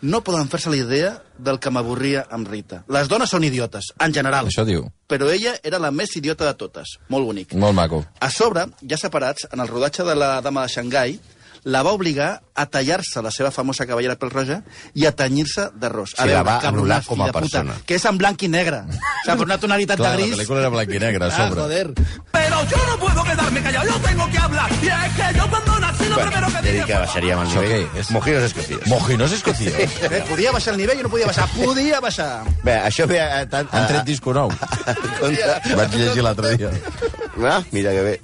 No 0.00 0.20
poden 0.22 0.46
fer-se 0.46 0.70
la 0.70 0.78
idea 0.78 1.08
del 1.42 1.58
que 1.58 1.72
m'avorria 1.74 2.22
amb 2.30 2.46
Rita. 2.46 2.84
Les 2.94 3.08
dones 3.10 3.30
són 3.34 3.42
idiotes, 3.42 3.90
en 3.98 4.14
general. 4.14 4.46
Això 4.46 4.62
diu. 4.66 4.84
Però 5.10 5.26
ella 5.34 5.56
era 5.66 5.80
la 5.82 5.90
més 5.90 6.14
idiota 6.16 6.46
de 6.46 6.54
totes. 6.54 6.98
Molt 7.10 7.26
bonic. 7.26 7.56
Molt 7.58 7.74
maco. 7.74 8.04
A 8.22 8.30
sobre, 8.30 8.68
ja 8.86 8.98
separats, 9.00 9.48
en 9.50 9.58
el 9.58 9.66
rodatge 9.66 10.06
de 10.06 10.14
la 10.14 10.36
Dama 10.44 10.62
de 10.68 10.74
Xangai, 10.76 11.18
la 11.64 11.82
va 11.82 11.92
obligar 11.92 12.42
a 12.54 12.66
tallar-se 12.66 13.22
la 13.22 13.30
seva 13.30 13.50
famosa 13.50 13.86
cavallera 13.86 14.16
pel 14.18 14.30
roja 14.30 14.62
i 14.94 15.06
a 15.06 15.12
tenyir-se 15.12 15.68
d'arròs. 15.78 16.14
A 16.18 16.24
Sí, 16.26 16.30
la 16.32 16.42
va 16.42 16.58
anul·lar 16.68 17.04
com 17.06 17.20
a 17.22 17.26
de 17.26 17.32
puta, 17.32 17.40
persona. 17.40 17.74
Que 17.86 17.94
és 17.96 18.04
en 18.04 18.18
blanc 18.18 18.42
i 18.42 18.48
negre. 18.48 18.82
O 18.88 18.92
sigui, 18.92 19.36
per 19.38 19.46
una 19.46 19.58
tonalitat 19.58 19.96
Clar, 19.98 20.10
de 20.12 20.16
la 20.18 20.22
gris... 20.26 20.36
pel·lícula 20.38 20.60
era 20.64 20.68
blanc 20.74 20.90
i 20.94 20.98
negre, 20.98 21.24
a 21.24 21.28
Ah, 21.28 21.36
sobre. 21.48 21.60
joder. 21.62 21.92
Pero 22.32 22.64
yo 22.70 22.76
no 22.88 22.98
puedo 22.98 23.24
quedarme 23.24 23.62
callado, 23.62 23.86
yo 23.86 23.96
tengo 24.08 24.30
que 24.30 24.38
hablar. 24.38 24.70
Y 24.82 24.86
es 24.88 25.12
que 25.14 25.38
yo 25.38 25.48
cuando 25.50 25.78
nací 25.78 26.04
lo 26.08 26.14
Bueno, 26.16 26.30
primero 26.30 26.48
que 26.52 26.72
dije 26.72 26.84
que 26.84 26.94
baixaríem 26.94 27.38
el 27.42 27.46
Això 27.48 27.60
nivell. 27.62 27.86
què 27.94 28.00
és? 28.00 28.10
Mojinos 28.10 28.42
escocidos. 28.42 28.86
Mojinos 28.86 29.32
escocidos. 29.32 29.74
Eh, 29.78 30.24
podia 30.28 30.52
baixar 30.52 30.74
el 30.74 30.80
nivell 30.80 30.98
o 31.00 31.02
no 31.04 31.08
podia 31.10 31.26
baixar? 31.26 31.48
Podia 31.54 32.00
baixar. 32.00 32.44
Bé, 32.64 32.74
això 32.82 33.06
ve 33.06 33.20
a... 33.20 33.42
a, 33.42 33.42
a, 33.42 33.64
Han 33.70 33.86
tret 33.88 34.04
disco 34.04 34.32
nou. 34.34 34.50
Vaig 35.78 35.94
llegir 35.94 36.22
l'altre 36.24 36.56
dia. 36.56 36.70
Ah, 37.44 37.62
mira 37.72 37.92
que 37.92 38.02
bé. 38.02 38.20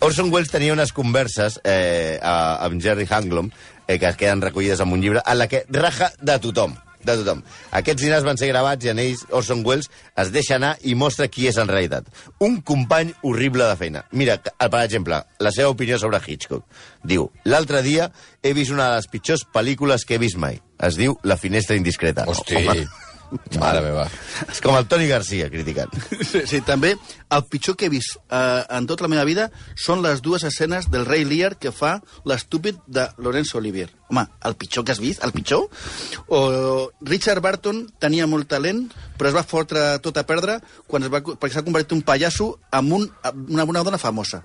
Orson 0.00 0.30
Welles 0.32 0.50
tenia 0.50 0.72
unes 0.72 0.92
converses 0.96 1.60
eh, 1.64 2.18
a- 2.22 2.58
amb 2.64 2.80
Jerry 2.82 3.06
Hanglom, 3.08 3.50
eh, 3.86 3.98
que 3.98 4.06
es 4.08 4.16
queden 4.16 4.40
recollides 4.40 4.80
en 4.80 4.92
un 4.92 5.00
llibre, 5.02 5.20
en 5.26 5.38
la 5.38 5.48
que 5.48 5.64
raja 5.68 6.12
de 6.20 6.38
tothom 6.38 6.76
de 7.00 7.14
tothom. 7.16 7.38
Aquests 7.72 8.02
dinars 8.02 8.24
van 8.26 8.36
ser 8.36 8.50
gravats 8.50 8.84
i 8.84 8.90
en 8.92 8.98
ells 9.00 9.22
Orson 9.32 9.62
Welles 9.64 9.86
es 10.20 10.30
deixa 10.34 10.56
anar 10.58 10.74
i 10.84 10.92
mostra 10.94 11.28
qui 11.32 11.46
és 11.48 11.56
en 11.56 11.68
realitat. 11.68 12.04
Un 12.44 12.58
company 12.60 13.14
horrible 13.22 13.64
de 13.64 13.76
feina. 13.80 14.02
Mira, 14.12 14.36
que- 14.42 14.52
per 14.68 14.82
exemple, 14.84 15.22
la 15.38 15.50
seva 15.52 15.70
opinió 15.72 15.98
sobre 15.98 16.20
Hitchcock. 16.26 16.64
Diu, 17.02 17.30
l'altre 17.44 17.80
dia 17.82 18.10
he 18.42 18.52
vist 18.52 18.70
una 18.70 18.90
de 18.90 18.96
les 18.96 19.08
pitjors 19.08 19.46
pel·lícules 19.50 20.04
que 20.04 20.16
he 20.16 20.18
vist 20.18 20.36
mai. 20.36 20.60
Es 20.78 20.96
diu 20.96 21.16
La 21.22 21.38
finestra 21.38 21.74
indiscreta. 21.76 22.24
Hosti, 22.28 22.56
Home, 22.56 22.86
mare 23.60 23.80
meva. 23.84 24.06
és 24.48 24.60
com 24.64 24.76
el 24.76 24.86
Toni 24.90 25.06
Garcia 25.10 25.48
criticant. 25.52 25.92
Sí, 26.30 26.42
sí, 26.46 26.60
també 26.66 26.92
el 26.94 27.44
pitjor 27.50 27.76
que 27.78 27.88
he 27.88 27.92
vist 27.92 28.18
eh, 28.18 28.62
en 28.76 28.86
tota 28.90 29.06
la 29.06 29.10
meva 29.12 29.24
vida 29.28 29.48
són 29.78 30.02
les 30.04 30.22
dues 30.24 30.44
escenes 30.46 30.90
del 30.90 31.06
rei 31.08 31.24
Lear 31.28 31.54
que 31.60 31.72
fa 31.74 31.96
l'estúpid 32.28 32.78
de 32.86 33.08
Lorenzo 33.18 33.58
Olivier. 33.58 33.88
Home, 34.10 34.26
el 34.46 34.56
pitjor 34.58 34.84
que 34.84 34.94
has 34.94 35.02
vist? 35.02 35.24
El 35.24 35.34
pitjor? 35.36 35.68
O 36.28 36.90
Richard 37.06 37.42
Barton 37.44 37.84
tenia 38.02 38.28
molt 38.30 38.50
talent, 38.50 38.86
però 39.18 39.30
es 39.30 39.36
va 39.36 39.46
fotre 39.46 39.98
tot 40.04 40.18
a 40.18 40.26
perdre 40.26 40.58
quan 40.86 41.06
es 41.06 41.12
va, 41.12 41.22
perquè 41.22 41.54
s'ha 41.58 41.66
convertit 41.66 41.94
un 41.96 42.02
pallasso 42.06 42.52
en 42.72 42.90
un, 42.98 43.06
una, 43.48 43.66
una 43.66 43.84
dona 43.86 44.00
famosa 44.00 44.44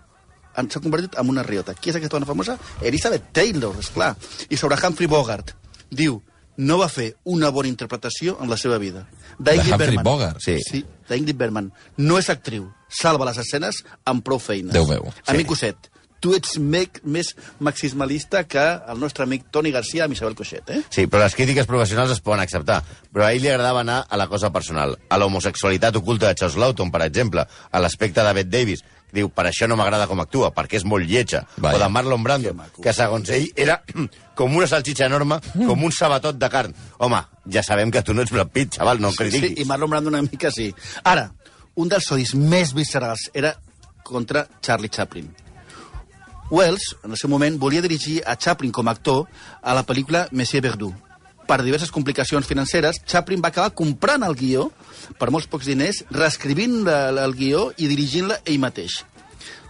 s'ha 0.56 0.80
convertit 0.80 1.18
en 1.20 1.28
una 1.28 1.44
riota. 1.44 1.74
Qui 1.76 1.92
és 1.92 1.98
aquesta 1.98 2.16
dona 2.16 2.30
famosa? 2.30 2.56
Elizabeth 2.82 3.28
Taylor, 3.36 3.76
és 3.82 3.90
clar. 3.92 4.14
I 4.48 4.56
sobre 4.56 4.78
Humphrey 4.80 5.10
Bogart, 5.12 5.52
diu, 5.92 6.22
no 6.58 6.78
va 6.80 6.90
fer 6.92 7.14
una 7.24 7.50
bona 7.50 7.70
interpretació 7.72 8.38
en 8.42 8.50
la 8.50 8.58
seva 8.58 8.78
vida. 8.82 9.06
De 9.38 9.52
D'Ingrid 9.52 9.74
Humphrey 9.74 9.88
Bergman. 9.88 10.06
Bogart? 10.06 10.42
Sí. 10.44 10.60
Sí, 10.64 10.86
d'Ingrid 11.10 11.38
Bergman. 11.38 11.72
No 11.98 12.20
és 12.20 12.30
actriu. 12.30 12.70
Salva 12.88 13.28
les 13.28 13.42
escenes 13.42 13.84
amb 14.06 14.24
prou 14.24 14.40
feines. 14.40 14.74
Déu 14.74 14.88
meu. 14.88 15.12
Amic 15.32 15.50
Cosset, 15.52 15.90
tu 16.24 16.34
ets 16.34 16.56
me 16.58 16.86
més 17.04 17.34
maximalista 17.60 18.46
que 18.50 18.64
el 18.64 19.00
nostre 19.02 19.26
amic 19.28 19.50
Toni 19.54 19.70
Garcia 19.76 20.06
amb 20.06 20.16
Isabel 20.16 20.34
Coixet, 20.38 20.72
eh? 20.74 20.82
Sí, 20.90 21.06
però 21.06 21.22
les 21.22 21.36
crítiques 21.38 21.68
professionals 21.70 22.16
es 22.16 22.22
poden 22.26 22.42
acceptar. 22.42 22.80
Però 23.14 23.28
a 23.28 23.34
ell 23.36 23.44
li 23.44 23.52
agradava 23.52 23.84
anar 23.84 24.00
a 24.10 24.18
la 24.18 24.26
cosa 24.32 24.50
personal. 24.56 24.96
A 25.10 25.20
l'homosexualitat 25.22 26.00
oculta 26.02 26.32
de 26.32 26.40
Charles 26.40 26.58
Lawton, 26.58 26.90
per 26.92 27.04
exemple, 27.06 27.46
a 27.46 27.84
l'aspecte 27.84 28.24
de 28.26 28.34
Bette 28.40 28.54
Davis, 28.58 28.82
diu, 29.16 29.30
per 29.32 29.46
això 29.50 29.68
no 29.72 29.78
m'agrada 29.80 30.06
com 30.12 30.20
actua, 30.22 30.52
perquè 30.54 30.78
és 30.82 30.86
molt 30.86 31.08
lletja. 31.08 31.46
Vaja. 31.58 31.78
O 31.80 31.82
de 31.82 31.90
Marlon 31.90 32.24
Brando, 32.24 32.52
que 32.84 32.94
segons 32.94 33.32
ell 33.34 33.48
era 33.56 33.80
com 34.38 34.56
una 34.56 34.68
salxitxa 34.68 35.08
enorme, 35.10 35.40
com 35.56 35.84
un 35.88 35.96
sabatot 35.96 36.38
de 36.38 36.50
carn. 36.52 36.76
Home, 37.00 37.22
ja 37.52 37.64
sabem 37.64 37.92
que 37.92 38.04
tu 38.04 38.14
no 38.14 38.22
ets 38.26 38.32
Brad 38.36 38.52
Pitt, 38.54 38.76
xaval, 38.78 39.00
no 39.02 39.10
em 39.10 39.16
Sí, 39.18 39.24
critiquis. 39.24 39.64
i 39.64 39.66
Marlon 39.70 39.90
Brando 39.96 40.12
una 40.14 40.22
mica 40.22 40.52
sí. 40.52 40.68
Ara, 41.04 41.30
un 41.76 41.90
dels 41.92 42.12
odis 42.12 42.36
més 42.36 42.76
viscerals 42.76 43.30
era 43.34 43.56
contra 44.04 44.46
Charlie 44.62 44.90
Chaplin. 44.94 45.32
Wells, 46.52 46.92
en 47.04 47.10
el 47.12 47.18
seu 47.18 47.30
moment, 47.32 47.56
volia 47.58 47.82
dirigir 47.82 48.20
a 48.26 48.36
Chaplin 48.38 48.72
com 48.72 48.88
a 48.88 48.94
actor 48.94 49.24
a 49.64 49.74
la 49.74 49.82
pel·lícula 49.84 50.28
Monsieur 50.32 50.62
Verdoux. 50.62 50.94
Per 51.46 51.60
diverses 51.62 51.92
complicacions 51.94 52.48
financeres, 52.50 52.98
Chaplin 53.06 53.44
va 53.44 53.52
acabar 53.54 53.74
comprant 53.78 54.24
el 54.26 54.34
guió 54.38 54.70
per 55.20 55.30
molts 55.34 55.46
pocs 55.50 55.68
diners, 55.70 56.02
reescrivint 56.10 56.88
el 56.90 57.36
guió 57.38 57.68
i 57.78 57.90
dirigint-la 57.92 58.40
ell 58.46 58.62
mateix. 58.64 59.04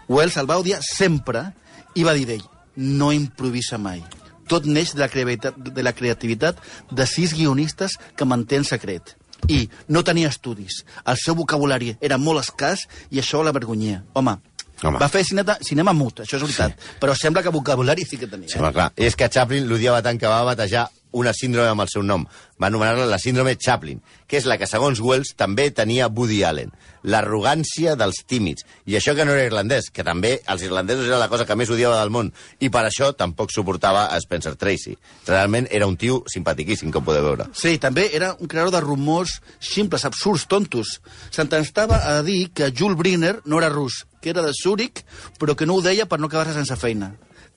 Wells 0.08 0.38
el 0.40 0.48
va 0.48 0.60
odiar 0.62 0.80
sempre 0.86 1.50
i 1.96 2.06
va 2.08 2.16
dir 2.16 2.30
d'ell, 2.30 2.46
no 2.76 3.12
improvisa 3.12 3.80
mai. 3.82 4.04
Tot 4.48 4.68
neix 4.70 4.94
de 4.94 5.02
la, 5.02 5.10
creativitat, 5.10 5.58
de 5.58 5.84
la 5.84 5.96
creativitat 5.98 6.60
de 6.92 7.08
sis 7.10 7.34
guionistes 7.34 7.98
que 8.16 8.28
manté 8.30 8.62
en 8.62 8.68
secret. 8.68 9.16
I 9.52 9.66
no 9.92 10.04
tenia 10.06 10.30
estudis. 10.32 10.84
El 11.04 11.18
seu 11.20 11.36
vocabulari 11.36 11.96
era 12.00 12.18
molt 12.22 12.46
escàs 12.46 12.86
i 13.12 13.20
això 13.20 13.42
l'avergonyia. 13.44 14.04
Home, 14.16 14.38
Home. 14.84 15.00
Va 15.00 15.08
fer 15.08 15.24
cinema, 15.24 15.56
cinema 15.64 15.94
mut, 15.96 16.20
això 16.26 16.36
és 16.36 16.44
veritat. 16.44 16.76
Sí. 16.76 16.96
Però 17.00 17.14
sembla 17.16 17.42
que 17.46 17.54
vocabulari 17.54 18.04
sí 18.06 18.20
que 18.20 18.28
tenia. 18.28 18.50
Sí, 18.52 18.60
home, 18.60 18.74
clar. 18.76 18.90
És 19.00 19.16
que 19.16 19.30
Chaplin 19.32 19.70
l'odiava 19.70 20.02
tant 20.04 20.20
que 20.20 20.28
va 20.28 20.42
batejar 20.48 20.90
una 21.16 21.34
síndrome 21.34 21.72
amb 21.72 21.86
el 21.86 21.92
seu 21.92 22.04
nom. 22.04 22.26
Va 22.62 22.70
anomenar-la 22.70 23.08
la 23.10 23.20
síndrome 23.20 23.56
Chaplin, 23.60 24.02
que 24.28 24.38
és 24.40 24.48
la 24.48 24.58
que, 24.60 24.68
segons 24.68 25.02
Wells, 25.04 25.34
també 25.40 25.70
tenia 25.76 26.08
Woody 26.12 26.42
Allen. 26.48 26.72
L'arrogància 27.06 27.94
dels 28.00 28.24
tímids. 28.28 28.66
I 28.90 28.98
això 29.00 29.14
que 29.16 29.26
no 29.28 29.36
era 29.36 29.46
irlandès, 29.48 29.92
que 29.94 30.06
també 30.08 30.38
els 30.52 30.64
irlandesos 30.66 31.08
era 31.08 31.20
la 31.22 31.30
cosa 31.32 31.46
que 31.46 31.58
més 31.58 31.72
odiava 31.72 32.00
del 32.02 32.14
món. 32.14 32.32
I 32.60 32.72
per 32.74 32.86
això 32.88 33.12
tampoc 33.18 33.54
suportava 33.54 34.08
a 34.12 34.20
Spencer 34.24 34.56
Tracy. 34.60 34.96
Realment 35.28 35.70
era 35.72 35.88
un 35.88 35.98
tio 36.02 36.22
simpatiquíssim, 36.32 36.92
com 36.92 37.06
podeu 37.06 37.28
veure. 37.28 37.50
Sí, 37.54 37.78
també 37.82 38.10
era 38.18 38.34
un 38.40 38.52
creador 38.52 38.74
de 38.76 38.84
rumors 38.86 39.40
simples, 39.60 40.06
absurds, 40.06 40.48
tontos. 40.52 41.00
S'entestava 41.32 42.02
a 42.16 42.22
dir 42.26 42.50
que 42.56 42.72
Jules 42.72 42.98
Briner 42.98 43.38
no 43.46 43.62
era 43.62 43.70
rus, 43.70 44.06
que 44.22 44.32
era 44.34 44.42
de 44.42 44.56
Zúrich, 44.56 45.06
però 45.40 45.56
que 45.56 45.68
no 45.70 45.78
ho 45.78 45.86
deia 45.86 46.10
per 46.10 46.20
no 46.20 46.32
quedar-se 46.32 46.58
sense 46.58 46.80
feina. 46.80 47.14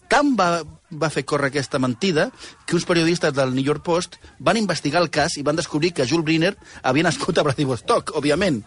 Tant 0.08 0.32
va, 0.38 0.62
va 0.90 1.10
fer 1.12 1.24
córrer 1.28 1.50
aquesta 1.50 1.78
mentida 1.78 2.30
que 2.66 2.76
uns 2.76 2.86
periodistes 2.88 3.34
del 3.36 3.52
New 3.54 3.64
York 3.64 3.84
Post 3.84 4.16
van 4.40 4.56
investigar 4.56 5.02
el 5.02 5.10
cas 5.12 5.36
i 5.36 5.44
van 5.44 5.58
descobrir 5.58 5.92
que 5.92 6.06
Jules 6.08 6.24
Briner 6.24 6.54
havia 6.82 7.04
nascut 7.04 7.38
a 7.38 7.44
Vladivostok, 7.44 8.14
òbviament. 8.16 8.62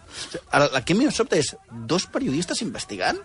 Ara, 0.50 0.70
el 0.70 0.84
que 0.86 0.94
em 0.94 1.02
sobta 1.10 1.36
és 1.40 1.52
dos 1.90 2.06
periodistes 2.06 2.62
investigant? 2.62 3.18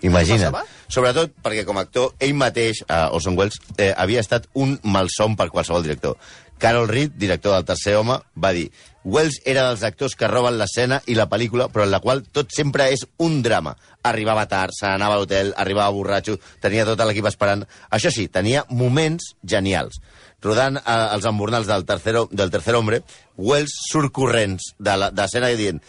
Passava? 0.49 0.65
Sobretot 0.89 1.37
perquè 1.45 1.65
com 1.67 1.77
a 1.77 1.85
actor, 1.85 2.15
ell 2.19 2.33
mateix, 2.33 2.81
eh, 2.87 3.05
Orson 3.13 3.37
Welles, 3.37 3.61
eh, 3.77 3.93
havia 3.95 4.19
estat 4.25 4.49
un 4.53 4.79
malson 4.83 5.37
per 5.37 5.49
qualsevol 5.53 5.85
director. 5.85 6.17
Carol 6.57 6.87
Reed, 6.89 7.13
director 7.13 7.53
del 7.53 7.65
Tercer 7.65 7.97
Home, 7.97 8.17
va 8.35 8.51
dir 8.51 8.71
Wells 9.07 9.37
era 9.47 9.61
dels 9.69 9.85
actors 9.87 10.17
que 10.19 10.27
roben 10.27 10.57
l'escena 10.59 10.97
i 11.07 11.15
la 11.15 11.29
pel·lícula, 11.31 11.69
però 11.71 11.85
en 11.85 11.93
la 11.93 12.01
qual 12.03 12.25
tot 12.35 12.51
sempre 12.51 12.89
és 12.91 13.05
un 13.23 13.39
drama. 13.45 13.71
Arribava 14.03 14.43
tard, 14.51 14.75
se 14.75 14.83
n'anava 14.89 15.15
a 15.15 15.21
l'hotel, 15.21 15.53
arribava 15.55 15.95
borratxo, 15.95 16.35
tenia 16.59 16.83
tot 16.87 16.99
l'equip 17.07 17.29
esperant. 17.29 17.63
Això 17.95 18.11
sí, 18.11 18.27
tenia 18.27 18.65
moments 18.67 19.29
genials. 19.47 20.01
Rodant 20.43 20.81
eh, 20.81 20.97
els 21.15 21.25
embornals 21.29 21.69
del 21.71 21.87
tercer, 21.87 22.17
del 22.31 22.51
tercer 22.51 22.75
Hombre, 22.75 22.99
Wells 23.37 23.77
surt 23.87 24.11
corrents 24.11 24.73
de 24.77 24.97
de 25.15 25.55
dient 25.55 25.79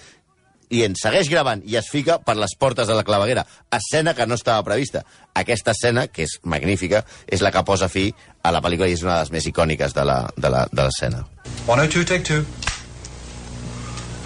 i 0.71 0.85
en 0.85 0.95
segueix 1.01 1.31
gravant 1.33 1.63
i 1.65 1.79
es 1.81 1.89
fica 1.91 2.19
per 2.23 2.37
les 2.37 2.55
portes 2.61 2.87
de 2.87 2.95
la 2.95 3.05
claveguera, 3.05 3.47
escena 3.73 4.15
que 4.15 4.27
no 4.27 4.37
estava 4.37 4.65
prevista. 4.65 5.05
Aquesta 5.35 5.73
escena, 5.73 6.07
que 6.07 6.29
és 6.29 6.39
magnífica, 6.45 7.05
és 7.27 7.43
la 7.43 7.51
que 7.51 7.65
posa 7.65 7.89
fi 7.89 8.09
a 8.43 8.53
la 8.55 8.63
pel·lícula 8.63 8.89
i 8.89 8.97
és 8.99 9.03
una 9.07 9.17
de 9.17 9.27
les 9.27 9.35
més 9.39 9.51
icòniques 9.51 9.97
de 9.97 10.07
l'escena. 10.07 11.25
102, 11.67 12.05
take 12.05 12.25
two. 12.25 12.45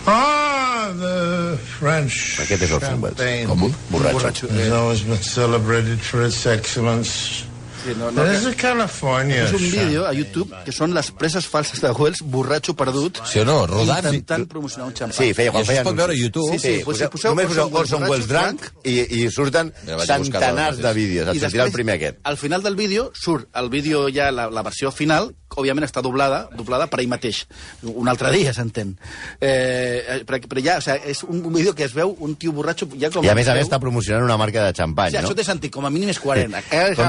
Ah, 0.06 0.90
the 0.98 1.56
French 1.78 2.40
Aquest 2.42 2.62
és 2.62 2.70
Welles. 2.72 2.88
champagne 2.88 3.44
Com 3.46 3.62
un 3.68 3.74
borratxo. 3.90 4.48
has 4.50 4.72
always 4.72 5.02
been 5.06 5.22
celebrated 5.22 6.00
for 6.00 6.24
its 6.26 6.44
excellence. 6.46 7.44
Sí, 7.84 7.90
no, 7.98 8.12
no, 8.12 8.22
There's 8.22 8.42
que- 8.46 8.50
a 8.52 8.54
California. 8.54 9.42
és 9.44 9.52
un 9.52 9.58
vídeo 9.58 10.06
a. 10.06 10.12
YouTube 10.14 10.54
que 10.64 10.70
són 10.70 10.94
les 10.94 11.10
preses 11.10 11.46
falses 11.46 11.80
de 11.80 11.90
Wells, 11.90 12.20
borratxo 12.22 12.76
perdut, 12.76 13.18
Sí 13.26 13.40
o 13.40 13.44
no? 13.44 13.66
Rodant. 13.66 14.04
intentant 14.06 14.46
promocionar 14.46 14.86
un 14.86 14.94
xampany. 14.94 15.12
Sí, 15.18 15.34
feia, 15.34 15.48
I 15.48 15.50
quan 15.50 15.62
això 15.64 15.66
feien... 15.66 15.80
es 15.82 15.88
pot 15.88 15.96
veure 15.96 16.12
a 16.12 16.16
YouTube? 16.16 16.52
Sí, 16.52 16.58
sí, 16.60 16.76
Sí, 16.78 16.84
poseu- 16.84 17.10
poseu, 17.10 17.30
només 17.34 17.46
poseu 17.48 17.70
Orson 17.74 18.04
Welles 18.04 18.28
Drunk 18.28 18.62
i, 18.84 19.24
i 19.24 19.30
surten 19.30 19.72
centenars 20.06 20.78
de 20.78 20.92
vídeos. 20.94 21.34
Et 21.34 21.42
sortirà 21.42 21.64
el 21.64 21.72
primer 21.72 21.94
aquest. 21.96 22.18
Al 22.22 22.36
final 22.36 22.62
del 22.62 22.76
vídeo 22.76 23.10
surt 23.14 23.48
el 23.56 23.68
vídeo 23.68 24.06
ja, 24.14 24.30
la, 24.30 24.48
la 24.48 24.62
versió 24.62 24.92
final, 24.92 25.34
òbviament 25.60 25.86
està 25.86 26.02
doblada, 26.04 26.44
doblada 26.56 26.88
per 26.90 27.00
ell 27.02 27.10
mateix. 27.10 27.42
Un 27.88 28.08
altre 28.10 28.32
dia, 28.34 28.54
s'entén. 28.56 28.94
Eh, 29.40 30.22
però, 30.28 30.40
però 30.48 30.64
ja, 30.64 30.78
o 30.80 30.84
sigui, 30.84 31.12
és 31.12 31.22
un, 31.28 31.42
vídeo 31.52 31.74
que 31.76 31.86
es 31.88 31.94
veu 31.96 32.14
un 32.24 32.36
tio 32.40 32.54
borratxo, 32.56 32.88
ja 33.00 33.10
com... 33.12 33.24
I 33.26 33.32
a 33.32 33.36
més 33.38 33.50
a 33.50 33.56
més 33.58 33.68
està 33.68 33.80
promocionant 33.82 34.24
una 34.26 34.38
marca 34.40 34.64
de 34.68 34.76
xampany, 34.78 35.12
Sí, 35.12 35.20
no? 35.20 35.26
això 35.28 35.36
té 35.36 35.44
sentit, 35.46 35.72
com 35.74 35.86
a 35.86 35.92
mínim 35.92 36.12
és 36.12 36.20
40. 36.22 36.62
El 36.72 36.94
eh, 36.94 36.94
és 36.94 37.02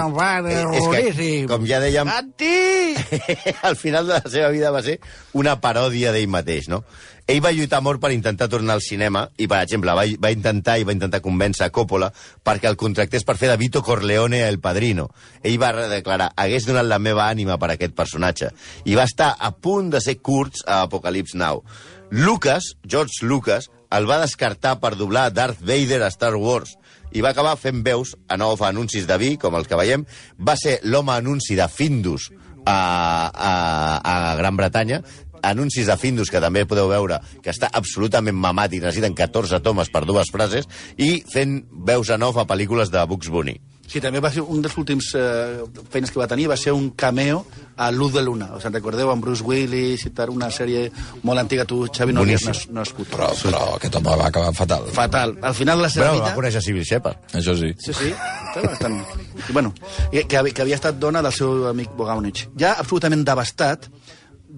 és 0.74 0.84
que, 0.84 0.88
boníssim. 0.88 1.48
com 1.52 1.66
ja 1.70 1.80
dèiem, 1.84 2.10
Santi! 2.10 2.54
al 3.70 3.76
final 3.80 4.08
de 4.08 4.20
la 4.20 4.30
seva 4.30 4.52
vida 4.54 4.72
va 4.74 4.84
ser 4.86 5.00
una 5.40 5.58
paròdia 5.62 6.14
d'ell 6.16 6.32
mateix, 6.32 6.70
no? 6.72 6.84
Ell 7.26 7.40
va 7.40 7.54
lluitar 7.56 7.80
molt 7.80 8.02
per 8.04 8.12
intentar 8.12 8.50
tornar 8.52 8.76
al 8.76 8.82
cinema 8.84 9.24
i, 9.38 9.48
per 9.48 9.62
exemple, 9.64 9.94
va, 9.96 10.04
va 10.20 10.32
intentar 10.34 10.76
i 10.80 10.84
va 10.84 10.96
intentar 10.96 11.22
convèncer 11.24 11.70
Coppola 11.72 12.10
perquè 12.44 12.68
el 12.68 12.76
contractés 12.80 13.24
per 13.24 13.38
fer 13.40 13.48
de 13.54 13.56
Vito 13.62 13.82
Corleone 13.82 14.42
El 14.48 14.60
Padrino. 14.60 15.08
Ell 15.42 15.56
va 15.62 15.72
declarar, 15.88 16.34
hagués 16.36 16.68
donat 16.68 16.90
la 16.90 17.00
meva 17.00 17.30
ànima 17.30 17.56
per 17.62 17.72
aquest 17.72 17.96
personatge. 17.96 18.52
I 18.84 19.00
va 19.00 19.08
estar 19.08 19.32
a 19.40 19.54
punt 19.56 19.94
de 19.94 20.04
ser 20.04 20.18
curts 20.20 20.68
a 20.68 20.82
Apocalypse 20.90 21.40
Now. 21.40 21.64
Lucas, 22.12 22.76
George 22.84 23.24
Lucas, 23.26 23.72
el 23.94 24.10
va 24.10 24.20
descartar 24.20 24.76
per 24.84 24.96
doblar 25.00 25.30
Darth 25.32 25.64
Vader 25.64 26.04
a 26.04 26.12
Star 26.12 26.36
Wars 26.36 26.76
i 27.14 27.22
va 27.22 27.32
acabar 27.32 27.56
fent 27.62 27.84
veus 27.86 28.16
a 28.28 28.38
nou 28.42 28.58
fa 28.58 28.72
anuncis 28.74 29.06
de 29.08 29.18
vi, 29.22 29.36
com 29.38 29.56
els 29.56 29.70
que 29.70 29.78
veiem. 29.80 30.04
Va 30.38 30.58
ser 30.60 30.80
l'home 30.84 31.14
anunci 31.14 31.56
de 31.56 31.68
Findus 31.70 32.32
a, 32.66 33.30
a, 33.30 33.54
a 34.02 34.36
Gran 34.40 34.58
Bretanya, 34.58 35.04
anuncis 35.44 35.88
de 35.92 35.98
Findus, 36.00 36.32
que 36.32 36.42
també 36.42 36.66
podeu 36.66 36.88
veure, 36.92 37.20
que 37.44 37.52
està 37.54 37.70
absolutament 37.74 38.36
mamat 38.40 38.74
i 38.74 38.82
necessiten 38.84 39.14
14 39.18 39.60
tomes 39.66 39.92
per 39.94 40.06
dues 40.10 40.32
frases, 40.34 40.68
i 40.98 41.22
fent 41.34 41.60
veus 41.86 42.10
en 42.16 42.24
off 42.24 42.40
a 42.42 42.48
pel·lícules 42.50 42.90
de 42.94 43.04
Bugs 43.06 43.30
Bunny. 43.30 43.60
Sí, 43.84 44.00
també 44.02 44.22
va 44.24 44.30
ser 44.32 44.42
un 44.42 44.62
dels 44.64 44.74
últims 44.80 45.10
eh, 45.20 45.60
feines 45.92 46.10
que 46.10 46.18
va 46.18 46.26
tenir, 46.32 46.48
va 46.50 46.56
ser 46.58 46.72
un 46.74 46.88
cameo 46.98 47.42
a 47.76 47.90
Luz 47.92 48.14
de 48.16 48.22
Luna. 48.24 48.48
O 48.56 48.60
sigui, 48.62 48.72
recordeu, 48.80 49.12
amb 49.12 49.22
Bruce 49.22 49.44
Willis 49.46 50.06
i 50.08 50.12
tal, 50.16 50.32
una 50.34 50.48
sèrie 50.56 50.86
molt 51.28 51.42
antiga. 51.42 51.66
Tu, 51.68 51.82
Xavi, 51.94 52.16
no 52.16 52.24
Boníssim. 52.24 52.54
nas- 52.54 52.64
nascut. 52.74 53.10
Però, 53.12 53.28
però 53.44 53.60
aquest 53.76 53.98
home 54.00 54.16
va 54.24 54.30
acabar 54.32 54.54
fatal. 54.56 54.88
Fatal. 54.96 55.36
Al 55.44 55.54
final 55.54 55.84
la 55.84 55.90
seva 55.92 56.08
Però 56.08 56.16
vida... 56.16 56.30
va 56.32 56.38
conèixer 56.40 56.64
Civil 56.64 56.88
Shepard. 56.88 57.28
Això 57.38 57.58
sí. 57.60 57.74
Sí, 57.84 57.94
sí. 58.00 58.14
Bastant... 58.56 58.98
I, 59.50 59.52
bueno, 59.52 59.74
que, 60.12 60.24
que 60.32 60.62
havia 60.64 60.80
estat 60.80 60.98
dona 60.98 61.22
del 61.22 61.36
seu 61.36 61.68
amic 61.70 61.92
Bogaunich. 62.00 62.48
Ja 62.58 62.78
absolutament 62.80 63.28
devastat, 63.28 63.90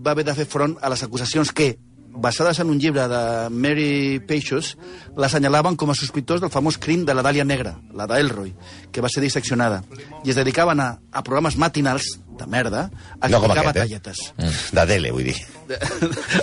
va 0.05 0.13
haver 0.13 0.25
de 0.27 0.35
fer 0.37 0.45
front 0.45 0.77
a 0.81 0.89
les 0.93 1.03
acusacions 1.03 1.51
que, 1.51 1.75
basades 2.15 2.59
en 2.59 2.69
un 2.69 2.79
llibre 2.79 3.07
de 3.11 3.21
Mary 3.49 4.21
Peixos, 4.27 4.75
l'assenyalaven 5.17 5.75
com 5.75 5.91
a 5.91 5.97
sospitós 5.97 6.39
del 6.43 6.53
famós 6.53 6.77
crim 6.77 7.03
de 7.05 7.15
la 7.17 7.23
Dàlia 7.25 7.43
Negra, 7.43 7.75
la 7.91 8.07
d'Elroy, 8.07 8.53
que 8.91 9.03
va 9.03 9.11
ser 9.11 9.23
disseccionada. 9.25 9.81
I 10.23 10.31
es 10.31 10.39
dedicaven 10.39 10.79
a, 10.79 10.89
a 11.11 11.23
programes 11.25 11.57
matinals 11.57 12.13
de 12.37 12.47
merda 12.47 12.89
a 13.19 13.29
No 13.29 13.41
com 13.41 13.51
aquest, 13.51 13.65
batalletes. 13.71 14.23
eh? 14.37 14.51
De 14.75 14.85
tele, 14.89 15.11
vull 15.11 15.23
dir. 15.31 15.35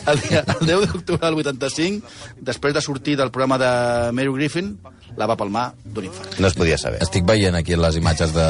el, 0.06 0.20
dia, 0.28 0.44
el 0.60 0.66
10 0.66 0.92
d'octubre 0.92 1.26
del 1.26 1.34
85, 1.42 2.06
després 2.40 2.74
de 2.74 2.80
sortir 2.82 3.16
del 3.16 3.30
programa 3.30 3.58
de 3.58 4.12
Mary 4.12 4.32
Griffin, 4.34 4.72
la 5.16 5.26
va 5.28 5.36
palmar 5.36 5.74
d'un 5.84 6.06
infart. 6.08 6.38
No 6.40 6.48
es 6.48 6.54
podia 6.56 6.78
saber. 6.80 7.02
Estic 7.04 7.26
veient 7.28 7.54
aquí 7.58 7.76
les 7.76 7.96
imatges 8.00 8.32
de, 8.32 8.46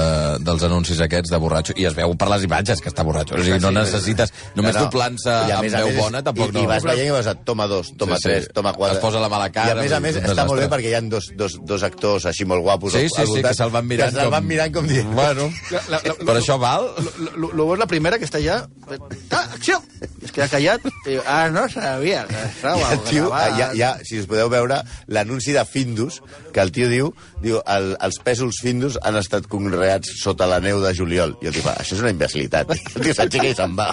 dels 0.46 0.62
anuncis 0.62 1.00
aquests 1.02 1.33
de 1.33 1.40
borratxo 1.42 1.74
i 1.76 1.88
es 1.88 1.96
veu 1.98 2.14
per 2.16 2.28
les 2.31 2.44
imatges 2.46 2.81
que 2.81 2.88
està 2.92 3.02
borratxo. 3.05 3.35
O 3.35 3.42
sigui, 3.42 3.59
no 3.61 3.72
necessites... 3.74 4.31
Només 4.55 4.76
No, 4.76 4.85
no. 4.85 4.87
doblant-se 4.87 5.33
amb 5.57 5.66
veu 5.66 5.88
més, 5.90 5.96
bona, 5.98 6.22
tampoc 6.22 6.52
i, 6.52 6.55
no. 6.55 6.62
I 6.62 6.70
vas 6.70 6.87
veient 6.87 7.09
i 7.11 7.14
vas 7.16 7.26
a 7.26 7.35
toma 7.35 7.66
dos, 7.66 7.90
toma 7.98 8.16
Sí, 8.16 8.22
sí. 8.22 8.28
tres, 8.28 8.48
toma 8.55 8.72
quatre... 8.78 8.96
Es 8.96 9.02
posa 9.02 9.18
la 9.20 9.28
mala 9.33 9.50
cara, 9.50 9.74
I 9.74 9.78
a 9.78 9.83
més 9.83 9.92
a 9.92 10.00
més 10.00 10.16
està 10.20 10.46
molt 10.46 10.61
bé 10.61 10.68
desastre. 10.68 10.70
perquè 10.76 10.92
hi 10.92 10.94
ha 10.94 11.02
dos, 11.11 11.28
dos, 11.37 11.59
dos 11.66 11.83
actors 11.83 12.26
així 12.31 12.46
molt 12.46 12.62
guapos 12.62 12.94
Sí, 12.94 13.09
sí, 13.11 13.20
al 13.24 13.26
sí, 13.33 13.42
que 13.42 13.55
se'l 13.59 13.72
van 13.74 13.87
mirant 13.90 14.12
que 14.14 14.20
se'l 14.20 14.31
com- 14.31 14.37
van 14.38 14.46
mirant 14.46 14.72
com 14.78 14.87
dient... 14.87 15.11
Bueno, 15.18 15.50
La- 15.74 15.83
la- 15.96 16.02
la- 16.07 16.14
per 16.22 16.37
això 16.38 16.59
val? 16.62 16.87
Lo, 17.18 17.32
lo 17.37 17.66
bo 17.66 17.75
és 17.75 17.81
la 17.81 17.88
primera 17.90 18.18
que 18.18 18.27
està 18.29 18.40
allà... 18.40 18.62
Ah, 19.33 19.47
acció! 19.55 19.79
Es 20.23 20.33
queda 20.35 20.49
callat. 20.51 20.85
I, 21.09 21.18
ah, 21.27 21.49
no 21.53 21.64
sabia 21.71 22.25
que 22.31 22.40
estava 22.49 22.92
el 22.92 23.03
tio, 23.09 23.29
ja, 23.31 23.71
ja, 23.79 23.92
si 24.07 24.21
us 24.21 24.29
podeu 24.31 24.51
veure, 24.53 24.81
l'anunci 25.12 25.55
de 25.55 25.64
Findus, 25.68 26.21
que 26.53 26.62
el 26.62 26.73
tio 26.75 26.88
diu, 26.90 27.12
diu 27.42 27.61
el, 27.62 27.92
els 28.03 28.18
pèsols 28.25 28.61
Findus 28.62 28.99
han 29.03 29.18
estat 29.21 29.49
conreats 29.51 30.16
sota 30.21 30.49
la 30.51 30.61
neu 30.62 30.83
de 30.83 30.92
juliol. 30.97 31.37
I 31.42 31.51
el 31.51 31.57
tio 31.57 31.64
fa, 31.64 31.77
això 31.81 31.97
és 31.97 32.05
una 32.05 32.12
imbecilitat. 32.14 32.75
El 32.97 33.07
tio 33.07 33.14
s'aixeca 33.16 33.49
i 33.49 33.57
se'n 33.57 33.77
va. 33.79 33.90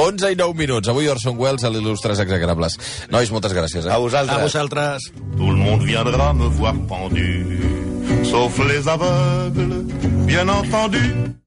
11 0.00 0.32
i 0.32 0.38
9 0.38 0.56
minuts. 0.58 0.90
Avui 0.92 1.10
Orson 1.12 1.36
Welles 1.38 1.66
a 1.66 1.72
l'il·lustres 1.72 2.22
exagrables. 2.24 2.78
Nois, 3.12 3.30
moltes 3.34 3.54
gràcies. 3.56 3.86
Eh? 3.86 3.92
A 3.92 4.00
vosaltres. 4.02 4.38
A 4.38 4.46
vosaltres. 4.46 5.10
Tout 5.36 5.50
le 5.50 5.60
monde 5.60 5.86
viendra 5.86 6.32
me 6.32 6.48
voir 6.58 6.74
pendu, 6.88 7.62
sauf 8.24 8.58
les 8.68 8.88
aveugles, 8.88 10.26
bien 10.26 10.48
entendu. 10.48 11.41